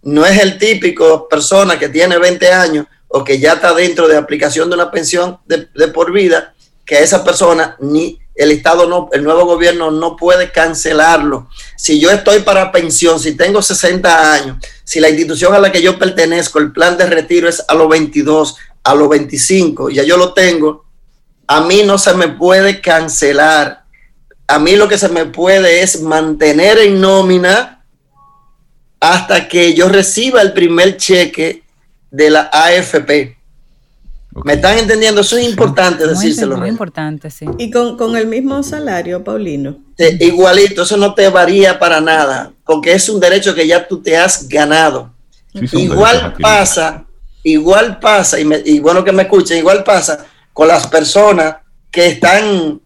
No 0.02 0.26
es 0.26 0.40
el 0.40 0.58
típico 0.58 1.28
persona 1.28 1.78
que 1.78 1.88
tiene 1.88 2.18
20 2.18 2.52
años 2.52 2.86
o 3.08 3.22
que 3.24 3.38
ya 3.38 3.54
está 3.54 3.72
dentro 3.74 4.08
de 4.08 4.16
aplicación 4.16 4.68
de 4.68 4.76
una 4.76 4.90
pensión 4.90 5.38
de, 5.46 5.68
de 5.74 5.88
por 5.88 6.12
vida, 6.12 6.54
que 6.84 7.02
esa 7.02 7.22
persona 7.24 7.76
ni 7.80 8.18
el 8.34 8.50
Estado 8.50 8.88
no, 8.88 9.08
el 9.12 9.22
nuevo 9.22 9.44
gobierno 9.44 9.90
no 9.90 10.16
puede 10.16 10.50
cancelarlo. 10.50 11.48
Si 11.76 12.00
yo 12.00 12.10
estoy 12.10 12.40
para 12.40 12.72
pensión, 12.72 13.20
si 13.20 13.36
tengo 13.36 13.60
60 13.60 14.32
años, 14.32 14.56
si 14.84 15.00
la 15.00 15.10
institución 15.10 15.54
a 15.54 15.58
la 15.58 15.70
que 15.70 15.82
yo 15.82 15.98
pertenezco, 15.98 16.58
el 16.58 16.72
plan 16.72 16.96
de 16.96 17.06
retiro 17.06 17.48
es 17.48 17.62
a 17.68 17.74
los 17.74 17.88
22, 17.88 18.56
a 18.84 18.94
los 18.94 19.08
25, 19.08 19.90
ya 19.90 20.02
yo 20.02 20.16
lo 20.16 20.32
tengo, 20.32 20.86
a 21.46 21.60
mí 21.60 21.82
no 21.84 21.98
se 21.98 22.14
me 22.14 22.28
puede 22.28 22.80
cancelar. 22.80 23.81
A 24.52 24.58
mí 24.58 24.76
lo 24.76 24.86
que 24.86 24.98
se 24.98 25.08
me 25.08 25.24
puede 25.24 25.82
es 25.82 26.02
mantener 26.02 26.76
en 26.76 27.00
nómina 27.00 27.82
hasta 29.00 29.48
que 29.48 29.72
yo 29.72 29.88
reciba 29.88 30.42
el 30.42 30.52
primer 30.52 30.98
cheque 30.98 31.62
de 32.10 32.28
la 32.28 32.50
AFP. 32.52 33.38
¿Me 34.44 34.52
están 34.52 34.76
entendiendo? 34.76 35.22
Eso 35.22 35.38
es 35.38 35.48
importante 35.48 36.06
decírselo. 36.06 36.58
Muy 36.58 36.68
importante, 36.68 37.30
sí. 37.30 37.46
Y 37.56 37.70
con, 37.70 38.14
el 38.14 38.26
mismo 38.26 38.62
salario, 38.62 39.24
Paulino. 39.24 39.78
igualito, 40.20 40.82
eso 40.82 40.98
no 40.98 41.14
te 41.14 41.30
varía 41.30 41.78
para 41.78 42.02
nada, 42.02 42.52
porque 42.66 42.92
es 42.92 43.08
un 43.08 43.20
derecho 43.20 43.54
que 43.54 43.66
ya 43.66 43.88
tú 43.88 44.02
te 44.02 44.18
has 44.18 44.46
ganado. 44.48 45.14
igual 45.54 46.34
pasa, 46.42 47.06
igual 47.42 47.98
pasa, 48.00 48.38
y, 48.38 48.80
bueno 48.80 49.02
que 49.02 49.12
me 49.12 49.22
escuchen, 49.22 49.56
igual 49.56 49.82
pasa 49.82 50.26
con 50.52 50.68
las 50.68 50.86
personas 50.88 51.56
que 51.90 52.06
están, 52.08 52.82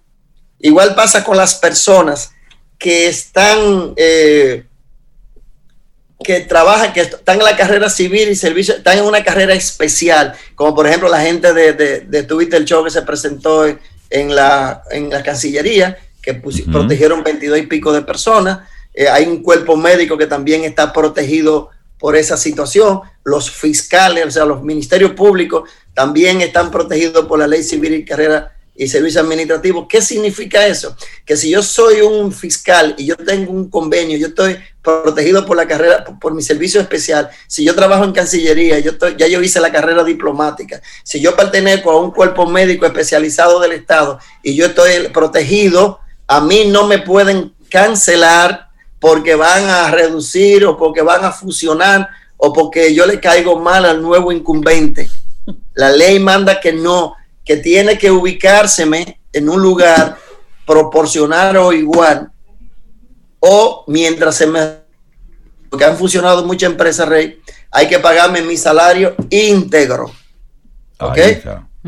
igual 0.60 0.94
pasa 0.94 1.24
con 1.24 1.36
las 1.36 1.54
personas 1.54 2.32
que 2.78 3.08
están 3.08 3.94
eh, 3.96 4.64
que 6.22 6.40
trabajan, 6.40 6.92
que 6.92 7.02
están 7.02 7.38
en 7.38 7.44
la 7.44 7.56
carrera 7.56 7.90
civil 7.90 8.28
y 8.28 8.36
servicio, 8.36 8.76
están 8.76 8.98
en 8.98 9.04
una 9.04 9.22
carrera 9.22 9.54
especial, 9.54 10.34
como 10.54 10.74
por 10.74 10.86
ejemplo 10.86 11.08
la 11.08 11.20
gente 11.20 11.52
de, 11.52 11.72
de, 11.72 12.00
de 12.00 12.22
Twitter 12.22 12.64
Show 12.64 12.84
que 12.84 12.90
se 12.90 13.02
presentó 13.02 13.66
en, 14.10 14.34
la, 14.34 14.82
en 14.90 15.10
la 15.10 15.22
Cancillería, 15.22 15.98
que 16.22 16.34
protegieron 16.34 17.22
22 17.22 17.58
y 17.58 17.62
pico 17.62 17.92
de 17.92 18.02
personas. 18.02 18.60
Eh, 18.92 19.08
hay 19.08 19.26
un 19.26 19.42
cuerpo 19.42 19.76
médico 19.76 20.16
que 20.16 20.26
también 20.26 20.64
está 20.64 20.92
protegido 20.92 21.70
por 21.98 22.16
esa 22.16 22.36
situación. 22.36 23.00
Los 23.22 23.50
fiscales, 23.50 24.26
o 24.26 24.30
sea, 24.30 24.44
los 24.44 24.62
ministerios 24.62 25.12
públicos 25.12 25.68
también 25.94 26.40
están 26.40 26.70
protegidos 26.70 27.26
por 27.26 27.38
la 27.38 27.46
ley 27.46 27.62
civil 27.62 27.94
y 27.94 28.04
carrera 28.04 28.55
y 28.76 28.88
servicio 28.88 29.20
administrativo. 29.20 29.88
¿Qué 29.88 30.00
significa 30.00 30.66
eso? 30.66 30.96
Que 31.24 31.36
si 31.36 31.50
yo 31.50 31.62
soy 31.62 32.00
un 32.00 32.32
fiscal 32.32 32.94
y 32.98 33.06
yo 33.06 33.16
tengo 33.16 33.52
un 33.52 33.70
convenio, 33.70 34.18
yo 34.18 34.28
estoy 34.28 34.56
protegido 34.82 35.44
por 35.44 35.56
la 35.56 35.66
carrera, 35.66 36.04
por, 36.04 36.34
mi 36.34 36.42
servicio 36.42 36.80
especial, 36.80 37.28
si 37.48 37.64
yo 37.64 37.74
trabajo 37.74 38.04
en 38.04 38.12
Cancillería, 38.12 38.78
yo 38.78 38.92
ya 39.16 39.26
yo 39.26 39.42
hice 39.42 39.60
la 39.60 39.72
carrera 39.72 40.04
diplomática, 40.04 40.80
si 41.02 41.20
yo 41.20 41.34
pertenezco 41.34 41.90
a 41.90 42.00
un 42.00 42.12
cuerpo 42.12 42.46
médico 42.46 42.86
especializado 42.86 43.58
del 43.58 43.72
Estado 43.72 44.20
y 44.44 44.54
yo 44.54 44.66
estoy 44.66 45.08
protegido, 45.08 45.98
a 46.28 46.40
mí 46.40 46.66
no 46.66 46.86
me 46.86 46.98
pueden 46.98 47.52
cancelar 47.68 48.68
porque 49.00 49.34
van 49.34 49.64
a 49.64 49.90
reducir 49.90 50.64
o 50.64 50.76
porque 50.76 51.02
van 51.02 51.24
a 51.24 51.32
fusionar 51.32 52.08
o 52.36 52.52
porque 52.52 52.94
yo 52.94 53.06
le 53.06 53.20
caigo 53.20 53.58
mal 53.58 53.84
al 53.84 54.02
nuevo 54.02 54.32
incumbente. 54.32 55.10
La 55.74 55.90
ley 55.90 56.18
manda 56.18 56.60
que 56.60 56.72
no, 56.72 57.14
que 57.46 57.56
tiene 57.56 57.96
que 57.96 58.10
ubicárseme 58.10 59.20
en 59.32 59.48
un 59.48 59.62
lugar 59.62 60.18
proporcional 60.66 61.56
o 61.56 61.72
igual, 61.72 62.30
o 63.38 63.84
mientras 63.86 64.34
se 64.34 64.46
me... 64.48 64.84
Porque 65.70 65.84
han 65.84 65.96
funcionado 65.96 66.44
muchas 66.44 66.70
empresas, 66.70 67.08
Rey, 67.08 67.40
hay 67.70 67.88
que 67.88 68.00
pagarme 68.00 68.42
mi 68.42 68.56
salario 68.56 69.14
íntegro. 69.30 70.10
¿Ok? 70.98 71.18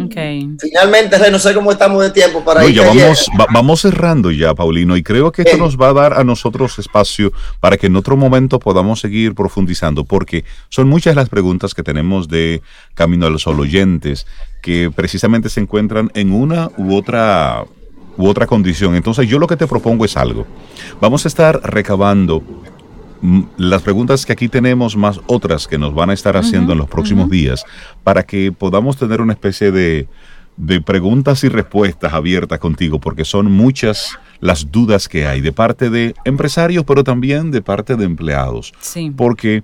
Okay. 0.07 0.49
Finalmente, 0.61 1.19
Rey, 1.19 1.31
no 1.31 1.39
sé 1.39 1.53
cómo 1.55 1.73
estamos 1.73 2.03
de 2.03 2.11
tiempo 2.11 2.45
para 2.45 2.65
ir. 2.65 2.75
Ya 2.75 2.87
vamos, 2.87 3.27
vamos 3.53 3.81
cerrando 3.81 4.31
ya, 4.31 4.55
Paulino, 4.55 4.97
y 4.97 5.03
creo 5.03 5.33
que 5.33 5.43
esto 5.43 5.57
nos 5.57 5.77
va 5.77 5.89
a 5.89 5.93
dar 5.93 6.15
a 6.15 6.25
nosotros 6.25 6.79
espacio 6.79 7.33
para 7.61 7.77
que 7.77 7.89
en 7.89 7.97
otro 7.97 8.17
momento 8.17 8.59
podamos 8.59 9.01
seguir 9.01 9.35
profundizando, 9.35 10.05
porque 10.05 10.45
son 10.69 10.89
muchas 10.89 11.17
las 11.17 11.29
preguntas 11.29 11.75
que 11.75 11.83
tenemos 11.83 12.29
de 12.29 12.63
Camino 12.95 13.27
a 13.27 13.31
los 13.31 13.43
Sol 13.43 13.59
oyentes 13.61 14.27
que 14.63 14.91
precisamente 14.95 15.49
se 15.49 15.61
encuentran 15.61 16.11
en 16.15 16.33
una 16.33 16.69
u 16.77 16.95
otra 16.95 17.65
u 18.17 18.27
otra 18.27 18.47
condición. 18.47 18.95
Entonces 18.97 19.29
yo 19.29 19.39
lo 19.39 19.47
que 19.47 19.57
te 19.57 19.67
propongo 19.67 20.05
es 20.05 20.17
algo. 20.17 20.47
Vamos 21.01 21.25
a 21.25 21.29
estar 21.29 21.61
recabando 21.63 22.43
las 23.57 23.83
preguntas 23.83 24.25
que 24.25 24.33
aquí 24.33 24.49
tenemos 24.49 24.97
más 24.97 25.21
otras 25.27 25.67
que 25.67 25.79
nos 25.79 25.95
van 25.95 26.11
a 26.11 26.13
estar 26.13 26.37
haciendo 26.37 26.73
en 26.73 26.79
los 26.79 26.89
próximos 26.89 27.29
días 27.31 27.65
para 28.05 28.23
que 28.23 28.53
podamos 28.53 28.97
tener 28.97 29.21
una 29.21 29.33
especie 29.33 29.73
de, 29.73 30.09
de 30.57 30.81
preguntas 30.81 31.45
y 31.45 31.49
respuestas 31.49 32.13
abiertas 32.13 32.59
contigo 32.59 33.01
porque 33.01 33.25
son 33.25 33.51
muchas 33.51 34.19
las 34.41 34.71
dudas 34.71 35.09
que 35.09 35.27
hay 35.27 35.41
de 35.41 35.53
parte 35.53 35.91
de 35.91 36.15
empresarios 36.25 36.85
pero 36.85 37.03
también 37.05 37.51
de 37.51 37.63
parte 37.63 37.97
de 37.97 38.05
empleados. 38.05 38.73
Sí. 38.81 39.13
Porque 39.17 39.63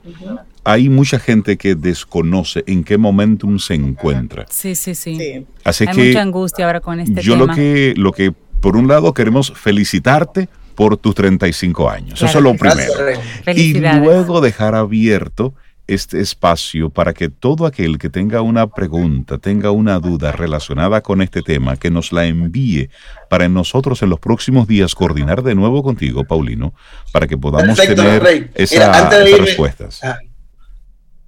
hay 0.64 0.88
mucha 0.88 1.18
gente 1.18 1.56
que 1.56 1.74
desconoce 1.74 2.64
en 2.66 2.84
qué 2.84 2.96
momentum 2.96 3.58
se 3.58 3.74
encuentra. 3.74 4.46
Sí, 4.48 4.74
sí, 4.74 4.94
sí. 4.94 5.46
Así 5.62 5.84
hay 5.86 5.94
que 5.94 6.08
mucha 6.08 6.22
angustia 6.22 6.66
ahora 6.66 6.80
con 6.80 7.00
este 7.00 7.22
yo 7.22 7.34
tema. 7.34 7.38
Yo 7.38 7.46
lo 7.46 7.54
que, 7.54 7.94
lo 7.96 8.12
que, 8.12 8.32
por 8.60 8.76
un 8.76 8.88
lado, 8.88 9.12
queremos 9.12 9.52
felicitarte 9.54 10.48
por 10.74 10.96
tus 10.96 11.14
35 11.14 11.90
años. 11.90 12.22
Eso 12.22 12.38
es 12.38 12.44
lo 12.44 12.54
primero. 12.54 12.92
Y 13.54 13.74
luego 13.74 14.40
dejar 14.40 14.74
abierto 14.74 15.54
este 15.86 16.20
espacio 16.20 16.88
para 16.88 17.12
que 17.12 17.28
todo 17.28 17.66
aquel 17.66 17.98
que 17.98 18.08
tenga 18.08 18.40
una 18.40 18.66
pregunta, 18.68 19.38
tenga 19.38 19.70
una 19.70 19.98
duda 19.98 20.32
relacionada 20.32 21.02
con 21.02 21.20
este 21.20 21.42
tema, 21.42 21.76
que 21.76 21.90
nos 21.90 22.12
la 22.12 22.24
envíe 22.24 22.88
para 23.28 23.48
nosotros 23.48 24.02
en 24.02 24.10
los 24.10 24.18
próximos 24.18 24.66
días 24.66 24.94
coordinar 24.94 25.42
de 25.42 25.54
nuevo 25.54 25.82
contigo, 25.82 26.24
Paulino, 26.24 26.72
para 27.12 27.26
que 27.26 27.36
podamos 27.36 27.76
tener 27.76 28.50
esas 28.54 29.10
respuestas. 29.38 30.02
Ah, 30.02 30.18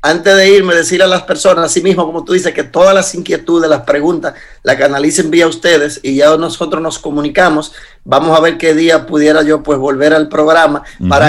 antes 0.09 0.37
de 0.37 0.51
irme, 0.51 0.74
decirle 0.74 1.05
a 1.05 1.09
las 1.09 1.24
personas, 1.24 1.65
así 1.65 1.83
mismo 1.83 2.07
como 2.07 2.24
tú 2.24 2.33
dices, 2.33 2.55
que 2.55 2.62
todas 2.62 2.95
las 2.95 3.12
inquietudes, 3.15 3.69
las 3.69 3.83
preguntas, 3.83 4.35
las 4.62 4.77
canalicen 4.77 5.31
vía 5.33 5.49
ustedes 5.49 5.99
y 6.01 6.15
ya 6.15 6.37
nosotros 6.37 6.81
nos 6.81 7.01
comunicamos. 7.01 7.73
Vamos 8.05 8.39
a 8.39 8.41
ver 8.41 8.57
qué 8.57 8.73
día 8.73 9.05
pudiera 9.05 9.43
yo 9.43 9.65
pues 9.65 9.78
volver 9.78 10.15
al 10.15 10.28
programa 10.28 10.85
para, 11.09 11.28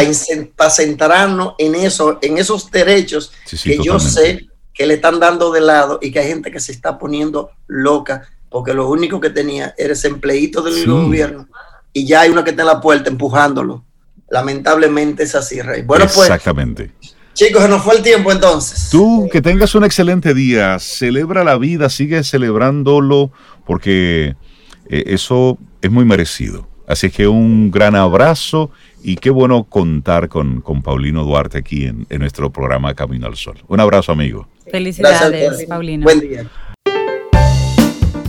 centrarnos 0.69 1.55
en 1.57 1.73
eso, 1.73 2.19
en 2.21 2.37
esos 2.37 2.69
derechos 2.69 3.31
que 3.63 3.79
yo 3.83 3.99
sé 3.99 4.47
que 4.73 4.85
le 4.85 4.93
están 4.93 5.19
dando 5.19 5.51
de 5.51 5.61
lado 5.61 5.97
y 5.99 6.11
que 6.11 6.19
hay 6.19 6.27
gente 6.27 6.51
que 6.51 6.59
se 6.59 6.71
está 6.71 6.99
poniendo 6.99 7.49
loca 7.65 8.29
porque 8.49 8.75
lo 8.75 8.87
único 8.89 9.19
que 9.19 9.31
tenía 9.31 9.73
era 9.75 9.93
ese 9.93 10.07
empleito 10.07 10.61
del 10.61 10.85
gobierno 10.85 11.47
y 11.93 12.05
ya 12.05 12.21
hay 12.21 12.29
uno 12.29 12.43
que 12.43 12.51
está 12.51 12.61
en 12.61 12.67
la 12.67 12.79
puerta 12.79 13.09
empujándolo. 13.09 13.83
Lamentablemente 14.29 15.23
es 15.23 15.33
así, 15.33 15.61
Rey. 15.61 15.81
Bueno, 15.81 16.05
pues. 16.05 16.29
Exactamente. 16.29 16.91
Chicos, 17.37 17.61
se 17.61 17.69
nos 17.69 17.83
fue 17.83 17.95
el 17.95 18.01
tiempo 18.01 18.31
entonces. 18.31 18.89
Tú, 18.89 19.29
que 19.31 19.43
tengas 19.43 19.75
un 19.75 19.83
excelente 19.83 20.33
día, 20.33 20.79
celebra 20.79 21.43
la 21.43 21.55
vida, 21.59 21.87
sigue 21.87 22.23
celebrándolo, 22.23 23.31
porque 23.63 24.35
eh, 24.89 25.03
eso 25.05 25.59
es 25.83 25.91
muy 25.91 26.03
merecido. 26.03 26.67
Así 26.87 27.11
que 27.11 27.27
un 27.27 27.69
gran 27.69 27.95
abrazo 27.95 28.71
y 29.03 29.17
qué 29.17 29.29
bueno 29.29 29.65
contar 29.65 30.29
con, 30.29 30.61
con 30.61 30.81
Paulino 30.81 31.25
Duarte 31.25 31.59
aquí 31.59 31.85
en, 31.85 32.07
en, 32.09 32.21
nuestro 32.21 32.49
programa 32.51 32.95
Camino 32.95 33.27
al 33.27 33.35
Sol. 33.35 33.59
Un 33.67 33.81
abrazo, 33.81 34.11
amigo. 34.11 34.47
Felicidades, 34.71 35.63
Paulino. 35.67 36.05
Buen 36.05 36.21
día. 36.21 36.47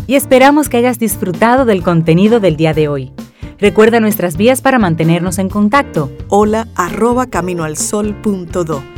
Y 0.07 0.17
esperamos 0.17 0.69
que 0.69 0.77
hayas 0.77 0.99
disfrutado 0.99 1.65
del 1.65 1.83
contenido 1.83 2.41
del 2.41 2.59
día 2.59 2.75
de 2.75 2.89
hoy. 2.89 3.13
Recuerda 3.59 4.01
nuestras 4.01 4.37
vías 4.37 4.61
para 4.61 4.79
mantenernos 4.79 5.39
en 5.39 5.49
contacto. 5.49 6.13
Hola 6.29 6.69
arroba 6.77 7.27
caminoalsol.do 7.27 8.98